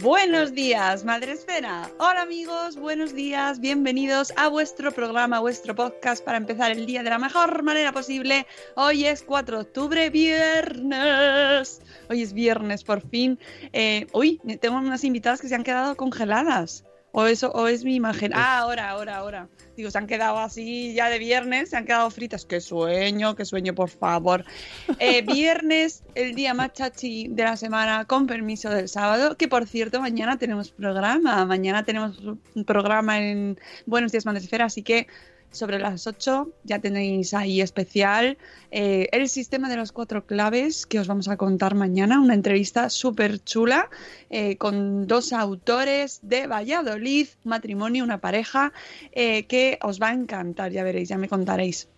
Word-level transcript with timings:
Buenos 0.00 0.54
días, 0.54 1.04
Madre 1.04 1.32
Esfera. 1.32 1.90
Hola 1.98 2.22
amigos, 2.22 2.76
buenos 2.76 3.14
días, 3.14 3.58
bienvenidos 3.58 4.32
a 4.36 4.46
vuestro 4.46 4.92
programa, 4.92 5.40
vuestro 5.40 5.74
podcast 5.74 6.24
para 6.24 6.38
empezar 6.38 6.70
el 6.70 6.86
día 6.86 7.02
de 7.02 7.10
la 7.10 7.18
mejor 7.18 7.64
manera 7.64 7.90
posible. 7.90 8.46
Hoy 8.76 9.06
es 9.06 9.24
4 9.24 9.56
de 9.56 9.62
octubre, 9.64 10.08
viernes. 10.10 11.80
Hoy 12.08 12.22
es 12.22 12.32
viernes, 12.32 12.84
por 12.84 13.00
fin. 13.08 13.40
Eh, 13.72 14.06
uy, 14.12 14.40
tengo 14.60 14.76
unas 14.76 15.02
invitadas 15.02 15.40
que 15.40 15.48
se 15.48 15.56
han 15.56 15.64
quedado 15.64 15.96
congeladas. 15.96 16.84
O 17.18 17.26
eso, 17.26 17.50
o 17.50 17.66
es 17.66 17.82
mi 17.82 17.96
imagen. 17.96 18.30
Ah, 18.32 18.58
ahora, 18.58 18.90
ahora, 18.90 19.16
ahora. 19.16 19.48
Digo, 19.76 19.90
se 19.90 19.98
han 19.98 20.06
quedado 20.06 20.38
así 20.38 20.94
ya 20.94 21.08
de 21.08 21.18
viernes, 21.18 21.70
se 21.70 21.76
han 21.76 21.84
quedado 21.84 22.08
fritas. 22.10 22.44
Qué 22.44 22.60
sueño, 22.60 23.34
qué 23.34 23.44
sueño, 23.44 23.74
por 23.74 23.90
favor. 23.90 24.44
Eh, 25.00 25.22
viernes, 25.22 26.04
el 26.14 26.36
día 26.36 26.54
más 26.54 26.74
chachi 26.74 27.26
de 27.26 27.42
la 27.42 27.56
semana, 27.56 28.04
con 28.04 28.28
permiso 28.28 28.70
del 28.70 28.88
sábado. 28.88 29.36
Que 29.36 29.48
por 29.48 29.66
cierto, 29.66 30.00
mañana 30.00 30.38
tenemos 30.38 30.70
programa. 30.70 31.44
Mañana 31.44 31.84
tenemos 31.84 32.20
un 32.20 32.64
programa 32.64 33.18
en 33.18 33.58
Buenos 33.84 34.12
Días 34.12 34.24
Mandesfera, 34.24 34.66
así 34.66 34.84
que 34.84 35.08
sobre 35.50 35.78
las 35.78 36.06
8 36.06 36.48
ya 36.64 36.78
tenéis 36.78 37.34
ahí 37.34 37.60
especial 37.60 38.38
eh, 38.70 39.08
el 39.12 39.28
sistema 39.28 39.68
de 39.68 39.76
las 39.76 39.92
cuatro 39.92 40.26
claves 40.26 40.86
que 40.86 41.00
os 41.00 41.06
vamos 41.06 41.28
a 41.28 41.36
contar 41.36 41.74
mañana. 41.74 42.20
Una 42.20 42.34
entrevista 42.34 42.90
súper 42.90 43.42
chula 43.42 43.88
eh, 44.30 44.56
con 44.56 45.06
dos 45.06 45.32
autores 45.32 46.20
de 46.22 46.46
Valladolid, 46.46 47.28
matrimonio, 47.44 48.04
una 48.04 48.20
pareja 48.20 48.72
eh, 49.12 49.44
que 49.44 49.78
os 49.82 50.00
va 50.00 50.08
a 50.08 50.12
encantar, 50.12 50.72
ya 50.72 50.84
veréis, 50.84 51.08
ya 51.08 51.18
me 51.18 51.28
contaréis. 51.28 51.88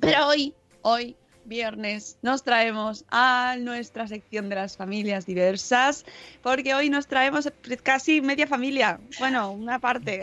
Pero 0.00 0.26
hoy, 0.28 0.54
hoy, 0.82 1.16
viernes, 1.44 2.18
nos 2.22 2.42
traemos 2.42 3.04
a 3.10 3.56
nuestra 3.58 4.06
sección 4.08 4.48
de 4.48 4.56
las 4.56 4.76
familias 4.76 5.26
diversas, 5.26 6.04
porque 6.42 6.74
hoy 6.74 6.88
nos 6.90 7.06
traemos 7.06 7.50
casi 7.82 8.20
media 8.20 8.46
familia, 8.46 9.00
bueno, 9.18 9.50
una 9.52 9.78
parte. 9.78 10.22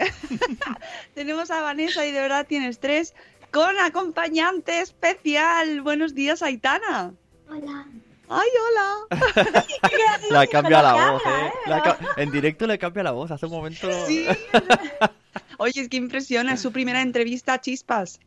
Tenemos 1.15 1.51
a 1.51 1.61
Vanessa 1.61 2.05
y 2.05 2.11
de 2.11 2.21
verdad 2.21 2.45
tienes 2.47 2.79
tres 2.79 3.13
con 3.51 3.77
acompañante 3.79 4.79
especial. 4.81 5.81
Buenos 5.81 6.13
días, 6.15 6.41
Aitana. 6.41 7.13
Hola. 7.49 7.85
¡Ay, 8.31 8.47
hola! 8.69 9.63
La 10.29 10.45
cambia 10.45 10.83
la 10.83 11.11
voz, 11.11 11.21
¿eh? 11.25 11.51
La 11.65 11.81
ca- 11.81 11.97
en 12.17 12.29
directo 12.29 12.67
le 12.67 12.77
cambia 12.77 13.01
la 13.01 13.09
voz. 13.11 13.31
Hace 13.31 13.47
un 13.47 13.51
momento. 13.53 13.89
Sí. 14.05 14.27
Oye, 15.57 15.81
es 15.81 15.89
que 15.89 15.97
impresiona, 15.97 16.53
es 16.53 16.61
su 16.61 16.71
primera 16.71 17.01
entrevista 17.01 17.53
a 17.53 17.61
Chispas. 17.61 18.19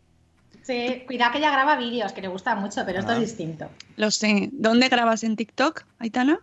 Sí, 0.62 1.02
cuidado 1.06 1.32
que 1.32 1.38
ella 1.38 1.50
graba 1.50 1.76
vídeos, 1.76 2.12
que 2.12 2.20
le 2.22 2.28
gusta 2.28 2.54
mucho, 2.54 2.82
pero 2.86 3.00
esto 3.00 3.12
Ah. 3.12 3.14
es 3.16 3.20
distinto. 3.20 3.68
Lo 3.96 4.10
sé. 4.10 4.48
¿Dónde 4.52 4.88
grabas 4.88 5.24
en 5.24 5.36
TikTok, 5.36 5.84
Aitana? 5.98 6.40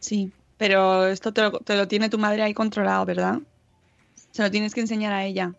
Sí, 0.00 0.32
pero 0.56 1.06
esto 1.06 1.32
te 1.32 1.42
lo, 1.42 1.52
te 1.60 1.76
lo 1.76 1.86
tiene 1.88 2.08
tu 2.08 2.18
madre 2.18 2.42
ahí 2.42 2.52
controlado, 2.54 3.04
¿verdad? 3.04 3.38
Se 4.32 4.42
lo 4.42 4.50
tienes 4.50 4.74
que 4.74 4.80
enseñar 4.80 5.12
a 5.12 5.24
ella. 5.24 5.54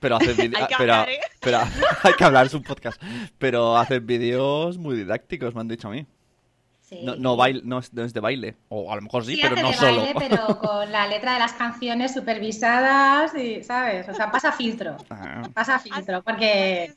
Pero 0.00 0.16
hace 0.16 0.32
vídeos. 0.34 0.60
Hay 0.62 0.66
que 0.68 0.74
pero, 0.78 0.92
hablar, 0.94 1.08
¿eh? 1.10 1.20
pero 1.40 1.58
hay 2.02 2.12
que 2.14 2.24
hablar, 2.24 2.46
es 2.46 2.54
un 2.54 2.62
podcast. 2.62 3.00
Pero 3.38 3.76
hacen 3.76 4.06
vídeos 4.06 4.78
muy 4.78 4.96
didácticos, 4.96 5.54
me 5.54 5.60
han 5.60 5.68
dicho 5.68 5.88
a 5.88 5.90
mí. 5.92 6.06
Sí. 6.88 7.00
No, 7.02 7.16
no, 7.16 7.36
bail- 7.36 7.62
no, 7.64 7.80
es, 7.80 7.92
no 7.92 8.02
es 8.04 8.14
de 8.14 8.20
baile. 8.20 8.56
O 8.70 8.90
a 8.90 8.96
lo 8.96 9.02
mejor 9.02 9.22
sí, 9.24 9.34
Sí, 9.34 9.40
pero 9.42 9.54
hace 9.54 9.62
no 9.62 9.68
de 9.68 9.74
solo. 9.76 9.96
baile, 10.02 10.14
pero 10.18 10.58
con 10.58 10.90
la 10.90 11.06
letra 11.06 11.34
de 11.34 11.38
las 11.40 11.52
canciones 11.52 12.14
supervisadas 12.14 13.34
y, 13.34 13.62
¿sabes? 13.62 14.08
O 14.08 14.14
sea, 14.14 14.30
pasa 14.30 14.52
filtro. 14.52 14.96
Ah. 15.10 15.42
Pasa 15.52 15.78
filtro, 15.78 16.22
porque 16.22 16.94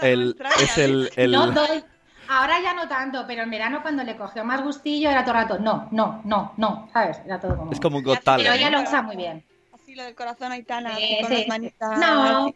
El, 0.00 0.36
es 0.62 0.78
el. 0.78 1.10
el- 1.16 1.32
no 1.32 1.50
doy. 1.52 1.84
Ahora 2.28 2.60
ya 2.62 2.72
no 2.74 2.86
tanto, 2.88 3.24
pero 3.26 3.42
en 3.42 3.50
verano 3.50 3.82
cuando 3.82 4.04
le 4.04 4.16
cogió 4.16 4.44
más 4.44 4.62
gustillo 4.62 5.10
era 5.10 5.24
todo 5.24 5.34
el 5.34 5.42
rato, 5.42 5.58
no, 5.58 5.88
no, 5.90 6.22
no, 6.24 6.54
no, 6.56 6.88
¿sabes? 6.92 7.18
Era 7.26 7.40
todo 7.40 7.56
como... 7.56 7.72
es 7.72 7.80
como 7.80 7.96
un 7.98 8.04
Pero 8.04 8.14
Got 8.14 8.24
Talent. 8.24 8.48
Pero 8.48 8.54
ella 8.56 8.70
lo 8.70 8.82
usa 8.88 9.02
muy 9.02 9.16
bien. 9.16 9.44
Así 9.74 9.96
lo 9.96 10.04
del 10.04 10.14
corazón, 10.14 10.52
Aitana, 10.52 10.94
Sí, 10.96 11.02
así 11.02 11.16
con 11.22 11.28
sí, 11.28 11.34
las 11.34 11.42
sí. 11.42 11.48
manitas. 11.48 11.98
No, 11.98 12.54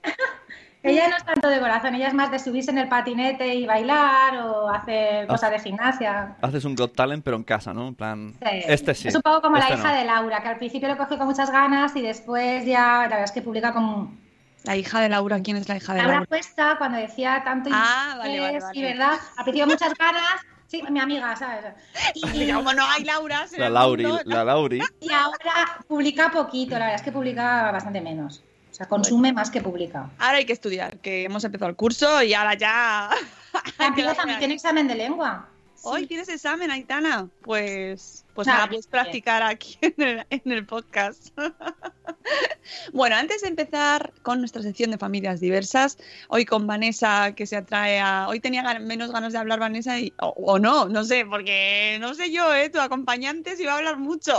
ella 0.85 1.09
no 1.09 1.17
es 1.17 1.25
tanto 1.25 1.49
de 1.49 1.61
corazón, 1.61 1.95
ella 1.95 2.09
es 2.09 2.15
más 2.15 2.31
de 2.31 2.39
subirse 2.39 2.71
en 2.71 2.79
el 2.79 2.89
patinete 2.89 3.55
y 3.55 3.67
bailar 3.67 4.37
o 4.39 4.69
hacer 4.69 5.27
cosas 5.27 5.51
de 5.51 5.59
gimnasia. 5.59 6.37
Haces 6.43 6.65
un 6.65 6.75
Got 6.75 6.95
Talent, 6.95 7.25
pero 7.25 7.37
en 7.37 7.45
casa, 7.45 7.73
¿no? 7.73 7.89
En 7.89 7.95
plan. 7.95 8.35
Sí. 8.41 8.49
Este 8.67 8.95
sí. 8.95 9.09
Es 9.09 9.15
un 9.15 9.23
poco 9.23 9.43
como 9.43 9.57
este 9.57 9.71
la 9.71 9.79
hija 9.79 9.93
no. 9.93 9.99
de 9.99 10.05
Laura, 10.05 10.43
que 10.43 10.49
al 10.49 10.59
principio 10.59 10.89
le 10.89 10.97
cogió 10.97 11.17
con 11.19 11.27
muchas 11.27 11.51
ganas 11.51 11.97
y 11.97 12.03
después 12.03 12.65
ya, 12.67 12.99
la 13.03 13.09
verdad 13.09 13.25
es 13.25 13.33
que 13.33 13.43
publica 13.43 13.73
con 13.73 14.19
La 14.65 14.77
hija 14.77 15.01
de 15.01 15.09
Laura, 15.09 15.41
¿quién 15.41 15.57
es 15.57 15.69
la 15.69 15.77
hija 15.77 15.93
de 15.95 15.99
Laura 16.01 16.15
Laura? 16.15 16.27
Cuesta 16.27 16.75
cuando 16.79 16.99
decía 16.99 17.43
tanto 17.45 17.71
Ah, 17.73 18.15
vale, 18.19 18.41
vale, 18.41 18.47
inglés 18.47 18.65
vale. 18.65 18.79
y 18.79 18.83
verdad, 18.83 19.13
al 19.37 19.45
principio 19.45 19.67
muchas 19.67 19.95
ganas, 19.95 20.41
sí, 20.67 20.83
mi 20.91 21.01
amiga, 21.01 21.35
¿sabes? 21.37 21.65
Y, 22.15 22.53
Como 22.53 22.73
no 22.73 22.85
hay 22.87 23.05
Laura, 23.05 23.47
La 23.57 23.69
Lauri, 23.71 24.07
la 24.25 24.45
Lauri. 24.45 24.81
y 25.01 25.13
ahora 25.13 25.79
publica 25.89 26.31
poquito, 26.31 26.73
la 26.73 26.87
verdad 26.87 26.95
es 26.97 27.03
que 27.03 27.13
publica 27.13 27.71
bastante 27.73 28.01
menos. 28.01 28.43
O 28.75 28.77
sea, 28.77 28.87
consume 28.89 29.33
más 29.33 29.51
que 29.51 29.61
publica. 29.61 30.11
Ahora 30.19 30.39
hay 30.39 30.47
que 30.47 30.53
estudiar, 30.53 30.99
que 30.99 31.23
hemos 31.23 31.45
empezado 31.45 31.71
el 31.71 31.77
curso 31.77 32.21
y 32.25 32.35
ahora 32.35 32.55
ya. 32.55 33.09
También, 33.79 34.13
también 34.17 34.41
tiene 34.41 34.55
examen 34.55 34.89
de 34.89 34.97
lengua. 34.97 35.49
Hoy 35.85 36.09
tienes 36.09 36.29
examen, 36.29 36.73
Aitana. 36.73 37.29
Pues, 37.43 38.25
pues 38.35 38.49
Nada, 38.49 38.59
nada, 38.61 38.71
puedes 38.71 38.89
practicar 38.89 39.45
aquí 39.45 39.79
en 39.81 39.95
el, 40.03 40.27
en 40.29 40.51
el 40.51 40.67
podcast. 40.67 41.29
bueno, 42.93 43.15
antes 43.15 43.43
de 43.43 43.49
empezar 43.49 44.13
con 44.23 44.41
nuestra 44.41 44.61
sección 44.63 44.91
de 44.91 44.99
familias 44.99 45.39
diversas, 45.39 45.97
hoy 46.27 46.45
con 46.45 46.67
Vanessa, 46.67 47.33
que 47.37 47.47
se 47.47 47.55
atrae 47.55 48.01
a. 48.01 48.27
Hoy 48.29 48.41
tenía 48.41 48.65
gan- 48.65 48.81
menos 48.81 49.13
ganas 49.13 49.33
de 49.35 49.39
hablar 49.39 49.61
Vanessa 49.61 50.01
y, 50.01 50.13
o, 50.19 50.31
o 50.37 50.59
no, 50.59 50.89
no 50.89 51.05
sé, 51.05 51.25
porque 51.25 51.99
no 52.01 52.15
sé 52.15 52.33
yo, 52.33 52.53
¿eh? 52.53 52.71
Tu 52.71 52.81
acompañante 52.81 53.55
si 53.57 53.65
va 53.67 53.75
a 53.75 53.79
hablar 53.79 53.99
mucho. 53.99 54.37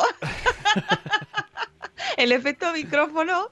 el 2.17 2.33
efecto 2.33 2.73
micrófono. 2.73 3.47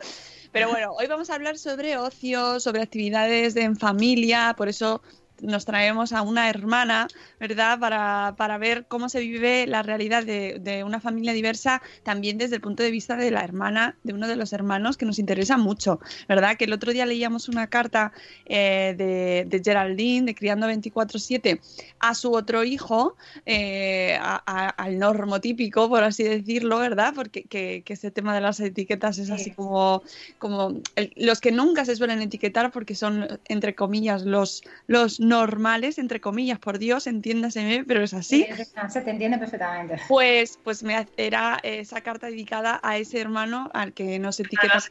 Pero 0.53 0.69
bueno, 0.69 0.94
hoy 0.94 1.07
vamos 1.07 1.29
a 1.29 1.35
hablar 1.35 1.57
sobre 1.57 1.97
ocio, 1.97 2.59
sobre 2.59 2.81
actividades 2.81 3.53
de- 3.55 3.63
en 3.63 3.75
familia, 3.75 4.53
por 4.57 4.69
eso 4.69 5.01
nos 5.41 5.65
traemos 5.65 6.13
a 6.13 6.21
una 6.21 6.50
hermana, 6.50 7.07
¿verdad? 7.39 7.80
Para, 7.80 8.33
para 8.38 8.57
ver 8.57 8.85
cómo 8.88 9.09
se 9.09 9.19
vive 9.19 9.65
la 9.68 9.83
realidad 9.83 10.24
de, 10.24 10.59
de 10.59 10.83
una 10.83 11.00
familia 11.00 11.33
diversa, 11.33 11.81
también 12.03 12.38
desde 12.38 12.56
el 12.56 12.62
punto 12.62 12.83
de 12.83 12.91
vista 12.91 13.15
de 13.18 13.31
la 13.31 13.44
hermana, 13.44 13.95
de 14.03 14.13
uno 14.13 14.27
de 14.27 14.35
los 14.35 14.53
hermanos, 14.53 14.95
que 14.97 15.06
nos 15.06 15.19
interesa 15.19 15.57
mucho, 15.57 16.00
¿verdad? 16.30 16.56
Que 16.57 16.65
el 16.65 16.74
otro 16.74 16.91
día 16.94 17.06
leíamos 17.06 17.50
una 17.50 17.68
carta 17.68 18.13
eh, 18.45 18.95
de, 18.97 19.45
de 19.47 19.62
Geraldine, 19.63 20.27
de 20.27 20.35
Criando 20.35 20.68
24-7, 20.68 21.59
a 22.00 22.13
su 22.15 22.31
otro 22.33 22.63
hijo, 22.63 23.15
eh, 23.45 24.18
a- 24.21 24.41
a- 24.45 24.69
al 24.69 25.00
normotípico, 25.00 25.89
por 25.89 26.03
así 26.03 26.24
decirlo, 26.24 26.79
¿verdad? 26.79 27.13
Porque 27.15 27.44
que, 27.44 27.81
que 27.86 27.94
ese 27.94 28.12
tema 28.12 28.33
de 28.36 28.41
las 28.41 28.59
etiquetas 28.59 29.18
es 29.18 29.29
así 29.29 29.51
como, 29.51 30.03
como 30.38 30.81
el- 30.95 31.13
los 31.15 31.41
que 31.41 31.51
nunca 31.51 31.86
se 31.86 31.95
suelen 31.95 32.21
etiquetar 32.21 32.71
porque 32.71 32.95
son, 32.95 33.27
entre 33.45 33.75
comillas, 33.75 34.24
los, 34.24 34.63
los 34.88 35.19
normales, 35.28 35.98
entre 35.98 36.20
comillas, 36.22 36.60
por 36.60 36.80
Dios, 36.80 37.08
entiéndaseme, 37.08 37.84
pero 37.86 38.04
es 38.04 38.14
así. 38.14 38.46
Se 38.90 39.02
te 39.02 39.10
entiende 39.12 39.38
perfectamente. 39.38 40.00
Pues, 40.08 40.60
pues 40.64 40.84
me 40.84 40.96
ha- 40.96 41.08
era 41.18 41.60
esa 41.64 42.02
carta 42.02 42.28
dedicada 42.28 42.80
a 42.84 42.98
ese 42.98 43.20
hermano 43.22 43.70
al 43.74 43.94
que 43.94 44.20
no 44.20 44.31
se 44.31 44.44
etiqueta. 44.44 44.84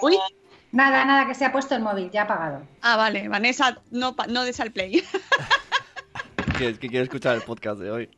Uy, 0.00 0.18
Nada, 0.72 1.04
nada, 1.04 1.26
que 1.26 1.34
se 1.34 1.44
ha 1.44 1.52
puesto 1.52 1.74
el 1.76 1.82
móvil, 1.82 2.10
ya 2.10 2.22
apagado. 2.22 2.66
ah, 2.82 2.96
vale, 2.96 3.28
Vanessa, 3.28 3.80
no, 3.90 4.14
no 4.28 4.44
des 4.44 4.60
al 4.60 4.72
play. 4.72 5.02
Que, 6.58 6.72
que 6.78 6.88
quiere 6.88 7.02
escuchar 7.04 7.34
el 7.36 7.42
podcast 7.42 7.78
de 7.78 7.90
hoy. 7.90 8.08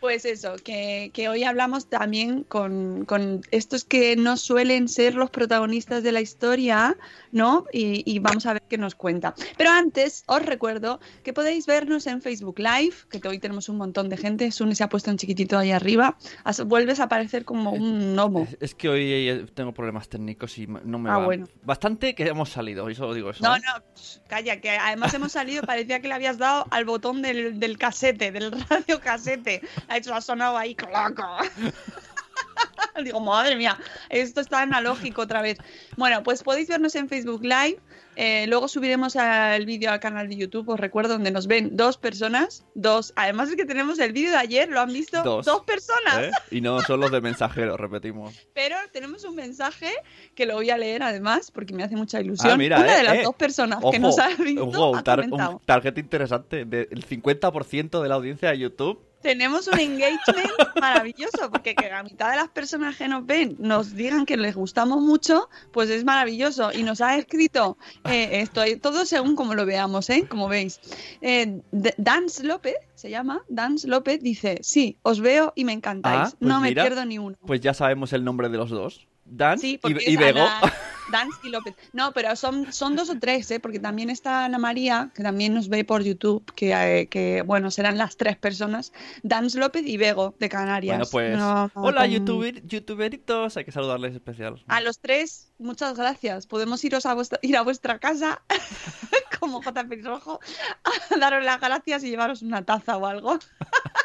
Pues 0.00 0.24
eso, 0.24 0.56
que, 0.62 1.10
que 1.12 1.28
hoy 1.28 1.44
hablamos 1.44 1.88
también 1.88 2.42
con, 2.44 3.04
con 3.06 3.40
estos 3.50 3.84
que 3.84 4.16
no 4.16 4.36
suelen 4.36 4.88
ser 4.88 5.14
los 5.14 5.30
protagonistas 5.30 6.02
de 6.02 6.12
la 6.12 6.20
historia, 6.20 6.96
¿no? 7.32 7.64
Y, 7.72 8.02
y 8.10 8.18
vamos 8.18 8.46
a 8.46 8.52
ver 8.54 8.62
qué 8.68 8.78
nos 8.78 8.94
cuenta. 8.94 9.34
Pero 9.56 9.70
antes, 9.70 10.22
os 10.26 10.42
recuerdo 10.44 11.00
que 11.24 11.32
podéis 11.32 11.66
vernos 11.66 12.06
en 12.06 12.22
Facebook 12.22 12.58
Live, 12.58 12.94
que 13.10 13.26
hoy 13.26 13.38
tenemos 13.38 13.68
un 13.68 13.76
montón 13.78 14.08
de 14.08 14.16
gente. 14.16 14.50
Sune 14.52 14.74
se 14.74 14.84
ha 14.84 14.88
puesto 14.88 15.10
un 15.10 15.16
chiquitito 15.16 15.58
ahí 15.58 15.70
arriba. 15.72 16.16
As- 16.44 16.62
vuelves 16.64 17.00
a 17.00 17.04
aparecer 17.04 17.44
como 17.44 17.70
un 17.72 18.14
gnomo. 18.14 18.42
Es, 18.42 18.56
es 18.60 18.74
que 18.74 18.88
hoy 18.88 19.10
eh, 19.12 19.46
tengo 19.54 19.72
problemas 19.72 20.08
técnicos 20.08 20.56
y 20.58 20.66
no 20.66 20.98
me 20.98 21.10
Ah, 21.10 21.18
va. 21.18 21.24
bueno. 21.24 21.46
Bastante 21.64 22.14
que 22.14 22.24
hemos 22.24 22.50
salido, 22.50 22.88
y 22.90 22.94
solo 22.94 23.14
digo 23.14 23.30
eso. 23.30 23.42
No, 23.42 23.56
¿eh? 23.56 23.60
no, 23.66 23.82
calla, 24.28 24.60
que 24.60 24.70
además 24.70 25.12
hemos 25.14 25.32
salido, 25.32 25.62
parecía 25.62 26.00
que 26.00 26.08
le 26.08 26.14
habías 26.14 26.38
dado 26.38 26.66
al 26.70 26.84
botón 26.84 27.22
del, 27.22 27.58
del 27.58 27.78
casete, 27.78 28.30
del 28.32 28.50
radio 28.68 29.00
casete. 29.00 29.62
Ha 29.88 29.96
hecho, 29.98 30.14
ha 30.14 30.20
sonado 30.20 30.56
ahí, 30.58 30.74
cloco. 30.74 31.26
Digo, 33.04 33.20
madre 33.20 33.56
mía, 33.56 33.76
esto 34.08 34.40
está 34.40 34.62
analógico 34.62 35.20
otra 35.22 35.42
vez. 35.42 35.58
Bueno, 35.96 36.22
pues 36.22 36.42
podéis 36.42 36.68
vernos 36.68 36.94
en 36.94 37.08
Facebook 37.10 37.42
Live. 37.42 37.78
eh, 38.16 38.46
luego 38.48 38.68
subiremos 38.68 39.14
el 39.16 39.66
vídeo 39.66 39.90
al 39.92 40.00
canal 40.00 40.26
de 40.30 40.36
YouTube, 40.36 40.70
os 40.70 40.80
recuerdo, 40.80 41.12
donde 41.12 41.30
nos 41.30 41.46
ven 41.46 41.76
dos 41.76 41.98
personas. 41.98 42.64
Dos. 42.74 43.12
Además 43.14 43.50
es 43.50 43.56
que 43.56 43.66
tenemos 43.66 43.98
el 43.98 44.12
vídeo 44.12 44.30
de 44.30 44.38
ayer, 44.38 44.70
lo 44.70 44.80
han 44.80 44.90
visto 44.90 45.22
Dos. 45.22 45.46
personas. 45.66 46.18
¿Eh? 46.18 46.30
Y 46.50 46.62
no 46.62 46.80
son 46.80 47.00
los 47.00 47.10
de 47.10 47.20
mensajeros, 47.20 47.78
repetimos. 47.78 48.34
Pero 48.54 48.76
tenemos 48.92 49.24
un 49.24 49.34
mensaje 49.34 49.92
que 50.34 50.46
lo 50.46 50.54
voy 50.54 50.70
a 50.70 50.78
leer 50.78 51.02
además, 51.02 51.50
porque 51.50 51.74
me 51.74 51.82
hace 51.84 51.96
mucha 51.96 52.18
ilusión. 52.22 52.50
Ah, 52.52 52.56
mira, 52.56 52.78
Una 52.80 52.94
eh, 52.94 52.96
de 52.96 53.02
las 53.02 53.14
eh. 53.16 53.22
dos 53.24 53.34
personas 53.34 53.80
que 53.80 53.84
Ojo, 53.88 53.98
nos 53.98 54.18
ha 54.18 54.28
visto 54.36 54.64
ojo, 54.66 54.96
ha 54.96 55.02
tar- 55.02 55.20
comentado. 55.20 55.50
un 55.58 55.58
tarjeta 55.66 56.00
interesante. 56.00 56.64
de- 56.64 56.88
el 56.90 57.04
50% 57.06 58.02
de 58.02 58.08
la 58.08 58.14
audiencia 58.14 58.48
de 58.50 58.58
YouTube. 58.58 59.00
Tenemos 59.22 59.66
un 59.66 59.80
engagement 59.80 60.50
maravilloso, 60.80 61.50
porque 61.50 61.74
que 61.74 61.88
la 61.88 62.02
mitad 62.02 62.30
de 62.30 62.36
las 62.36 62.48
personas 62.48 62.96
que 62.96 63.08
nos 63.08 63.26
ven 63.26 63.56
nos 63.58 63.94
digan 63.94 64.26
que 64.26 64.36
les 64.36 64.54
gustamos 64.54 65.00
mucho, 65.00 65.48
pues 65.72 65.90
es 65.90 66.04
maravilloso. 66.04 66.70
Y 66.72 66.82
nos 66.82 67.00
ha 67.00 67.16
escrito 67.16 67.76
eh, 68.04 68.40
esto, 68.40 68.62
todo 68.80 69.04
según 69.04 69.34
como 69.34 69.54
lo 69.54 69.66
veamos, 69.66 70.10
¿eh? 70.10 70.26
Como 70.28 70.48
veis. 70.48 70.80
Eh, 71.20 71.60
Dance 71.72 72.44
López, 72.44 72.76
se 72.94 73.10
llama, 73.10 73.42
Dance 73.48 73.88
López, 73.88 74.20
dice, 74.22 74.58
sí, 74.62 74.98
os 75.02 75.20
veo 75.20 75.52
y 75.56 75.64
me 75.64 75.72
encantáis, 75.72 76.32
Ah, 76.32 76.36
pues 76.38 76.48
no 76.48 76.60
me 76.60 76.72
pierdo 76.72 77.04
ni 77.04 77.18
uno. 77.18 77.36
Pues 77.46 77.60
ya 77.60 77.74
sabemos 77.74 78.12
el 78.12 78.24
nombre 78.24 78.48
de 78.48 78.58
los 78.58 78.70
dos. 78.70 79.06
Dan 79.24 79.58
Sí, 79.58 79.80
y, 79.84 80.12
y 80.12 80.16
Bego. 80.16 80.46
Dance 81.08 81.38
y 81.42 81.50
López. 81.50 81.74
No, 81.92 82.12
pero 82.12 82.34
son, 82.36 82.72
son 82.72 82.96
dos 82.96 83.10
o 83.10 83.18
tres, 83.18 83.50
¿eh? 83.50 83.60
porque 83.60 83.78
también 83.78 84.10
está 84.10 84.44
Ana 84.44 84.58
María, 84.58 85.10
que 85.14 85.22
también 85.22 85.54
nos 85.54 85.68
ve 85.68 85.84
por 85.84 86.02
YouTube, 86.02 86.44
que, 86.54 86.72
eh, 86.72 87.06
que 87.08 87.42
bueno, 87.42 87.70
serán 87.70 87.96
las 87.98 88.16
tres 88.16 88.36
personas. 88.36 88.92
Dance 89.22 89.58
López 89.58 89.84
y 89.86 89.96
Bego, 89.96 90.34
de 90.38 90.48
Canarias. 90.48 91.10
Bueno, 91.10 91.10
pues. 91.10 91.38
No, 91.38 91.70
hola, 91.74 92.02
con- 92.02 92.10
youtuber, 92.10 92.66
youtuberitos. 92.66 93.56
Hay 93.56 93.64
que 93.64 93.72
saludarles 93.72 94.14
especial. 94.14 94.62
A 94.68 94.80
los 94.80 94.98
tres, 94.98 95.52
muchas 95.58 95.96
gracias. 95.96 96.46
Podemos 96.46 96.84
iros 96.84 97.06
a 97.06 97.14
vuestra, 97.14 97.38
ir 97.42 97.56
a 97.56 97.62
vuestra 97.62 97.98
casa, 97.98 98.42
como 99.40 99.62
J. 99.62 99.86
Rojo, 100.02 100.40
a 100.84 101.16
daros 101.18 101.44
las 101.44 101.60
gracias 101.60 102.04
y 102.04 102.10
llevaros 102.10 102.42
una 102.42 102.64
taza 102.64 102.96
o 102.96 103.06
algo. 103.06 103.38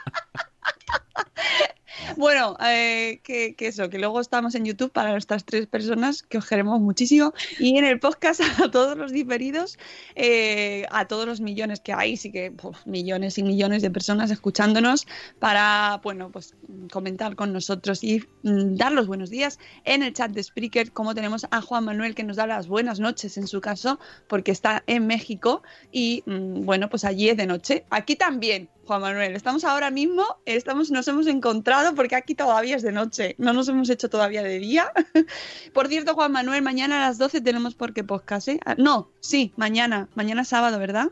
Bueno, 2.18 2.58
eh, 2.66 3.19
que, 3.24 3.56
eso, 3.60 3.90
que 3.90 4.00
luego 4.00 4.19
estamos 4.19 4.56
en 4.56 4.66
YouTube 4.66 4.92
para 4.92 5.12
nuestras 5.12 5.46
tres 5.46 5.68
personas, 5.68 6.24
que 6.24 6.38
os 6.38 6.48
queremos 6.48 6.80
muchísimo, 6.80 7.34
y 7.60 7.78
en 7.78 7.86
el 7.86 8.00
podcast 8.00 8.42
a 8.63 8.72
todos 8.72 8.98
los 8.98 9.12
diferidos, 9.12 9.78
eh, 10.16 10.86
a 10.92 11.08
todos 11.08 11.25
los 11.25 11.42
millones 11.42 11.80
que 11.80 11.94
hay, 11.94 12.18
sí 12.18 12.31
que 12.31 12.54
millones 12.86 13.38
y 13.38 13.44
millones 13.44 13.81
de 13.81 13.92
personas 13.92 14.31
escuchándonos 14.31 15.08
para, 15.40 16.00
bueno, 16.04 16.31
pues 16.31 16.56
comentar 16.92 17.36
con 17.36 17.54
nosotros 17.54 18.04
y 18.04 18.24
mm, 18.44 18.75
dar 18.75 18.92
los 18.92 19.08
buenos 19.08 19.30
días 19.30 19.60
en 19.86 20.04
el 20.04 20.13
chat 20.13 20.31
de 20.31 20.44
Spreaker, 20.44 20.92
como 20.92 21.16
tenemos 21.16 21.46
a 21.52 21.62
Juan 21.62 21.86
Manuel 21.86 22.16
que 22.16 22.24
nos 22.24 22.38
da 22.38 22.48
las 22.48 22.68
buenas 22.68 23.00
noches 23.00 23.38
en 23.38 23.48
su 23.48 23.62
caso, 23.62 24.00
porque 24.28 24.52
está 24.52 24.84
en 24.88 25.08
México 25.08 25.63
y, 25.92 26.24
mm, 26.25 26.66
bueno, 26.66 26.90
pues 26.90 27.06
allí 27.06 27.30
es 27.30 27.38
de 27.38 27.46
noche. 27.46 27.86
Aquí 27.90 28.16
también, 28.16 28.69
Juan 28.86 29.01
Manuel. 29.01 29.36
Estamos 29.36 29.63
ahora 29.63 29.92
mismo, 29.92 30.25
estamos, 30.45 30.92
nos 30.92 31.07
hemos 31.07 31.28
encontrado 31.28 31.95
porque 31.95 32.16
aquí 32.16 32.36
todavía 32.36 32.75
es 32.75 32.81
de 32.81 32.92
noche, 32.92 33.36
no 33.38 33.54
nos 33.54 33.68
hemos 33.69 33.89
hecho 33.89 34.10
todavía 34.10 34.44
de 34.44 34.60
día. 34.60 34.92
Por 35.74 35.88
cierto, 35.88 36.13
Juan 36.13 36.31
Manuel, 36.31 36.62
mañana 36.62 36.98
a 36.98 37.07
las 37.07 37.18
12 37.18 37.42
tenemos 37.42 37.75
por 37.75 37.94
qué 37.94 38.04
podcast, 38.04 38.48
¿eh? 38.48 38.60
Ah, 38.66 38.75
No, 38.78 39.10
sí, 39.19 39.54
mañana, 39.56 40.10
mañana 40.16 40.44
sábado, 40.44 40.80
¿verdad? 40.80 41.10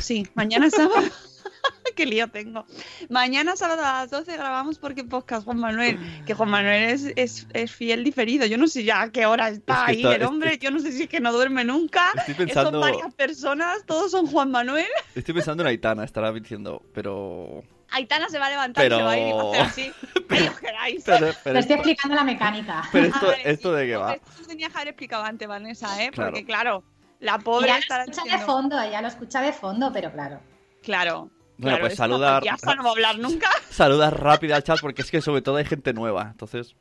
Sí, 0.00 0.26
mañana 0.34 0.70
sábado. 0.70 1.06
Qué 1.96 2.06
lío 2.06 2.28
tengo. 2.28 2.64
Mañana 3.08 3.56
sábado 3.56 3.82
a 3.84 4.00
las 4.02 4.10
12 4.10 4.36
grabamos 4.36 4.78
porque 4.78 5.02
podcast 5.04 5.44
Juan 5.44 5.58
Manuel, 5.58 5.98
que 6.26 6.34
Juan 6.34 6.48
Manuel 6.50 6.84
es, 6.90 7.12
es, 7.16 7.46
es 7.52 7.72
fiel 7.72 8.04
diferido. 8.04 8.46
Yo 8.46 8.56
no 8.58 8.68
sé 8.68 8.84
ya 8.84 9.02
a 9.02 9.10
qué 9.10 9.26
hora 9.26 9.48
está 9.48 9.74
Es 9.74 9.84
que 9.86 9.90
ahí 9.90 9.96
está- 10.02 10.14
el 10.14 10.22
hombre, 10.24 10.58
yo 10.58 10.70
no 10.70 10.78
sé 10.78 10.92
si 10.92 11.04
es 11.04 11.08
que 11.08 11.18
no 11.20 11.32
duerme 11.32 11.64
nunca. 11.64 12.10
Estoy 12.16 12.34
pensando- 12.34 12.70
Son 12.70 12.80
varias 12.80 13.14
personas, 13.14 13.84
todos 13.86 14.10
son 14.12 14.26
Juan 14.28 14.50
Manuel. 14.50 14.86
Estoy 15.14 15.34
pensando 15.34 15.62
en 15.62 15.68
Aitana, 15.68 16.04
estará 16.04 16.30
diciendo, 16.32 16.82
pero. 16.94 17.64
Aitana 17.90 18.28
se 18.28 18.38
va 18.38 18.46
a 18.46 18.50
levantar 18.50 18.84
Pero- 18.84 18.96
y 18.96 18.98
se 18.98 19.04
va 19.04 19.10
a 19.12 19.18
ir 19.18 19.28
y 19.28 19.32
va 19.32 19.42
a 19.42 19.48
hacer 19.50 19.60
así. 19.62 19.92
Pero, 20.28 20.52
pero 20.62 20.74
Te 20.74 21.24
estoy 21.32 21.58
esto, 21.58 21.74
explicando 21.74 22.14
la 22.14 22.24
mecánica. 22.24 22.82
pero 22.92 23.06
esto, 23.06 23.26
vale, 23.26 23.42
esto 23.50 23.70
sí. 23.74 23.80
de 23.80 23.86
qué 23.86 23.96
va. 23.96 24.12
Esto 24.14 24.30
lo 24.40 24.46
tenías 24.46 24.70
que 24.72 24.76
haber 24.78 24.88
explicado 24.88 25.24
antes, 25.24 25.48
Vanessa, 25.48 26.04
¿eh? 26.04 26.10
Claro. 26.12 26.30
Porque, 26.30 26.44
claro, 26.44 26.84
la 27.18 27.38
pobre 27.38 27.66
Ella 27.68 27.76
lo 27.78 27.80
escucha 28.02 28.22
de 28.22 28.28
diciendo... 28.30 28.46
fondo, 28.46 28.80
ella 28.82 29.00
lo 29.02 29.08
escucha 29.08 29.40
de 29.40 29.52
fondo, 29.52 29.90
pero 29.92 30.12
claro. 30.12 30.40
Claro. 30.82 31.30
Bueno, 31.58 31.76
claro, 31.76 31.88
pues 31.88 31.96
saludar- 31.98 32.40
payasa, 32.42 32.74
no 32.76 32.82
va 32.84 32.88
a 32.88 32.92
hablar 32.92 33.18
nunca. 33.18 33.50
Saluda 33.70 34.10
rápido 34.10 34.54
al 34.54 34.62
chat 34.62 34.80
porque 34.80 35.02
es 35.02 35.10
que 35.10 35.20
sobre 35.20 35.42
todo 35.42 35.56
hay 35.56 35.64
gente 35.64 35.92
nueva. 35.92 36.28
Entonces, 36.30 36.76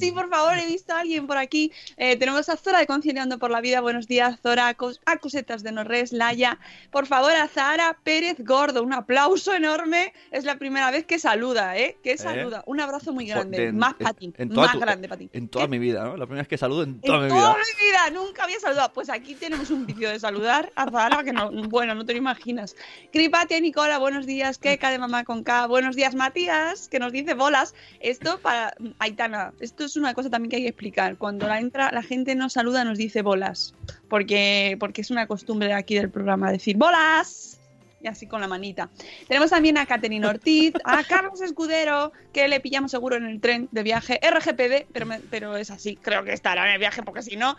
Sí, 0.00 0.12
por 0.12 0.28
favor, 0.30 0.58
he 0.58 0.66
visto 0.66 0.92
a 0.94 1.00
alguien 1.00 1.26
por 1.26 1.36
aquí. 1.38 1.72
Eh, 1.96 2.16
tenemos 2.16 2.48
a 2.48 2.56
Zora 2.56 2.78
de 2.78 2.86
Conciliando 2.86 3.38
por 3.38 3.50
la 3.50 3.60
Vida. 3.60 3.80
Buenos 3.80 4.06
días, 4.06 4.38
Zora. 4.42 4.68
A 5.06 5.16
Cosetas 5.18 5.62
de 5.62 5.72
Norres, 5.72 6.12
Laya. 6.12 6.58
Por 6.90 7.06
favor, 7.06 7.32
a 7.32 7.48
Zahara 7.48 7.98
Pérez 8.02 8.36
Gordo. 8.40 8.82
Un 8.82 8.92
aplauso 8.92 9.52
enorme. 9.54 10.12
Es 10.30 10.44
la 10.44 10.56
primera 10.58 10.90
vez 10.90 11.04
que 11.06 11.18
saluda, 11.18 11.76
¿eh? 11.76 11.96
Que 12.02 12.16
saluda. 12.18 12.62
Un 12.66 12.80
abrazo 12.80 13.12
muy 13.12 13.26
grande. 13.26 13.66
en- 13.68 13.78
Más 13.78 13.92
en- 13.92 13.98
para 13.98 14.14
ti. 14.14 14.32
en 14.36 14.48
toda 14.50 14.66
Más 14.66 14.72
tu- 14.74 14.80
grande 14.80 15.08
para 15.08 15.18
ti. 15.18 15.30
en 15.32 15.48
toda 15.48 15.64
¿Eh? 15.64 15.68
mi 15.68 15.78
vida, 15.78 16.04
¿no? 16.04 16.16
La 16.16 16.26
primera 16.26 16.42
vez 16.42 16.48
que 16.48 16.58
saludo 16.58 16.82
en 16.82 16.90
En 16.90 17.00
toda 17.00 17.20
mi 17.20 17.28
toda 17.28 17.54
vida. 17.54 17.56
mi 17.80 17.86
vida, 17.86 18.10
nunca 18.10 18.44
había 18.44 18.60
saludado. 18.60 18.92
Pues 18.92 19.10
aquí 19.10 19.34
tenemos 19.34 19.70
un 19.70 19.86
vídeo 19.86 20.10
de 20.10 20.20
saludar 20.20 20.72
a 20.76 20.90
Zahara 20.90 21.24
que 21.24 21.32
no, 21.32 21.50
bueno, 21.68 21.94
no 21.94 22.04
te 22.04 22.12
lo 22.12 22.18
imaginas. 22.18 22.76
Cripatia, 23.12 23.58
Nicola, 23.60 23.98
buenos 23.98 24.26
días. 24.26 24.58
Keka 24.58 24.90
de 24.90 24.98
mamá 24.98 25.24
con 25.24 25.42
K, 25.44 25.66
buenos 25.66 25.96
días, 25.96 26.14
Matías, 26.14 26.88
que 26.88 26.98
nos 26.98 27.12
dice 27.12 27.34
bolas. 27.34 27.74
Esto 28.00 28.38
para 28.40 28.74
Aitana, 28.98 29.52
esto 29.60 29.87
es 29.88 29.96
una 29.96 30.14
cosa 30.14 30.30
también 30.30 30.50
que 30.50 30.56
hay 30.56 30.62
que 30.62 30.68
explicar. 30.68 31.16
Cuando 31.16 31.46
la 31.48 31.58
entra, 31.58 31.90
la 31.92 32.02
gente 32.02 32.34
nos 32.34 32.52
saluda, 32.52 32.84
nos 32.84 32.98
dice 32.98 33.22
bolas. 33.22 33.74
Porque, 34.08 34.76
porque 34.80 35.00
es 35.00 35.10
una 35.10 35.26
costumbre 35.26 35.72
aquí 35.74 35.94
del 35.96 36.10
programa 36.10 36.50
decir 36.52 36.76
bolas. 36.76 37.60
Y 38.00 38.06
así 38.06 38.28
con 38.28 38.40
la 38.40 38.46
manita. 38.46 38.90
Tenemos 39.26 39.50
también 39.50 39.76
a 39.76 39.84
Catherine 39.84 40.24
Ortiz, 40.24 40.72
a 40.84 41.02
Carlos 41.08 41.40
Escudero, 41.42 42.12
que 42.32 42.46
le 42.46 42.60
pillamos 42.60 42.92
seguro 42.92 43.16
en 43.16 43.24
el 43.26 43.40
tren 43.40 43.68
de 43.72 43.82
viaje 43.82 44.20
RGPD, 44.22 44.86
pero, 44.92 45.04
me- 45.06 45.18
pero 45.30 45.56
es 45.56 45.70
así, 45.72 45.96
creo 45.96 46.22
que 46.22 46.32
estará 46.32 46.64
en 46.68 46.74
el 46.74 46.78
viaje, 46.78 47.02
porque 47.02 47.22
si 47.22 47.34
no, 47.36 47.56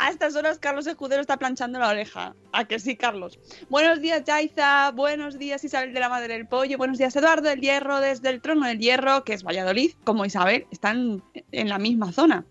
a 0.00 0.08
estas 0.08 0.34
horas 0.34 0.58
Carlos 0.58 0.86
Escudero 0.86 1.20
está 1.20 1.36
planchando 1.36 1.78
la 1.78 1.90
oreja. 1.90 2.34
¿A 2.52 2.64
que 2.64 2.78
sí, 2.78 2.96
Carlos? 2.96 3.38
Buenos 3.68 4.00
días, 4.00 4.24
Yaiza. 4.24 4.90
Buenos 4.92 5.38
días, 5.38 5.62
Isabel 5.62 5.92
de 5.92 6.00
la 6.00 6.08
Madre 6.08 6.34
del 6.34 6.46
Pollo. 6.46 6.78
Buenos 6.78 6.96
días, 6.96 7.14
Eduardo 7.14 7.48
del 7.48 7.60
Hierro, 7.60 8.00
desde 8.00 8.30
el 8.30 8.40
Trono 8.40 8.66
del 8.66 8.78
Hierro, 8.78 9.24
que 9.24 9.34
es 9.34 9.44
Valladolid, 9.44 9.92
como 10.04 10.24
Isabel, 10.24 10.66
están 10.70 11.22
en 11.52 11.68
la 11.68 11.78
misma 11.78 12.12
zona. 12.12 12.46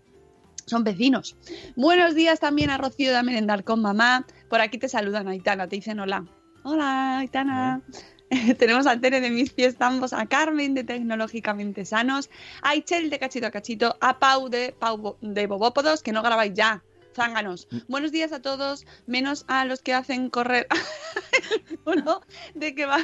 Son 0.66 0.84
vecinos. 0.84 1.36
Buenos 1.74 2.14
días 2.14 2.38
también 2.38 2.70
a 2.70 2.78
Rocío 2.78 3.12
de 3.12 3.22
Merendar 3.24 3.64
con 3.64 3.82
mamá. 3.82 4.24
Por 4.48 4.60
aquí 4.60 4.78
te 4.78 4.88
saludan, 4.88 5.26
Aitana, 5.26 5.66
te 5.66 5.76
dicen 5.76 5.98
hola. 5.98 6.24
Hola, 6.62 7.18
Aitana. 7.18 7.82
Tenemos 8.58 8.86
a 8.86 9.00
Tere 9.00 9.20
de 9.20 9.30
Mis 9.30 9.50
Pies 9.50 9.76
Tambos, 9.76 10.12
a 10.12 10.26
Carmen 10.26 10.74
de 10.74 10.84
Tecnológicamente 10.84 11.84
Sanos, 11.84 12.30
a 12.62 12.76
Ichel 12.76 13.10
de 13.10 13.18
Cachito 13.18 13.48
a 13.48 13.50
Cachito, 13.50 13.96
a 14.00 14.20
Pau 14.20 14.48
de, 14.48 14.72
Pau 14.78 15.16
de 15.20 15.48
Bobópodos, 15.48 16.04
que 16.04 16.12
no 16.12 16.22
grabáis 16.22 16.54
ya. 16.54 16.84
Zánganos. 17.14 17.68
Buenos 17.88 18.12
días 18.12 18.32
a 18.32 18.40
todos, 18.40 18.86
menos 19.06 19.44
a 19.48 19.64
los 19.64 19.82
que 19.82 19.94
hacen 19.94 20.30
correr. 20.30 20.66
Uno 21.84 22.20
de 22.54 22.74
que 22.74 22.86
va. 22.86 22.98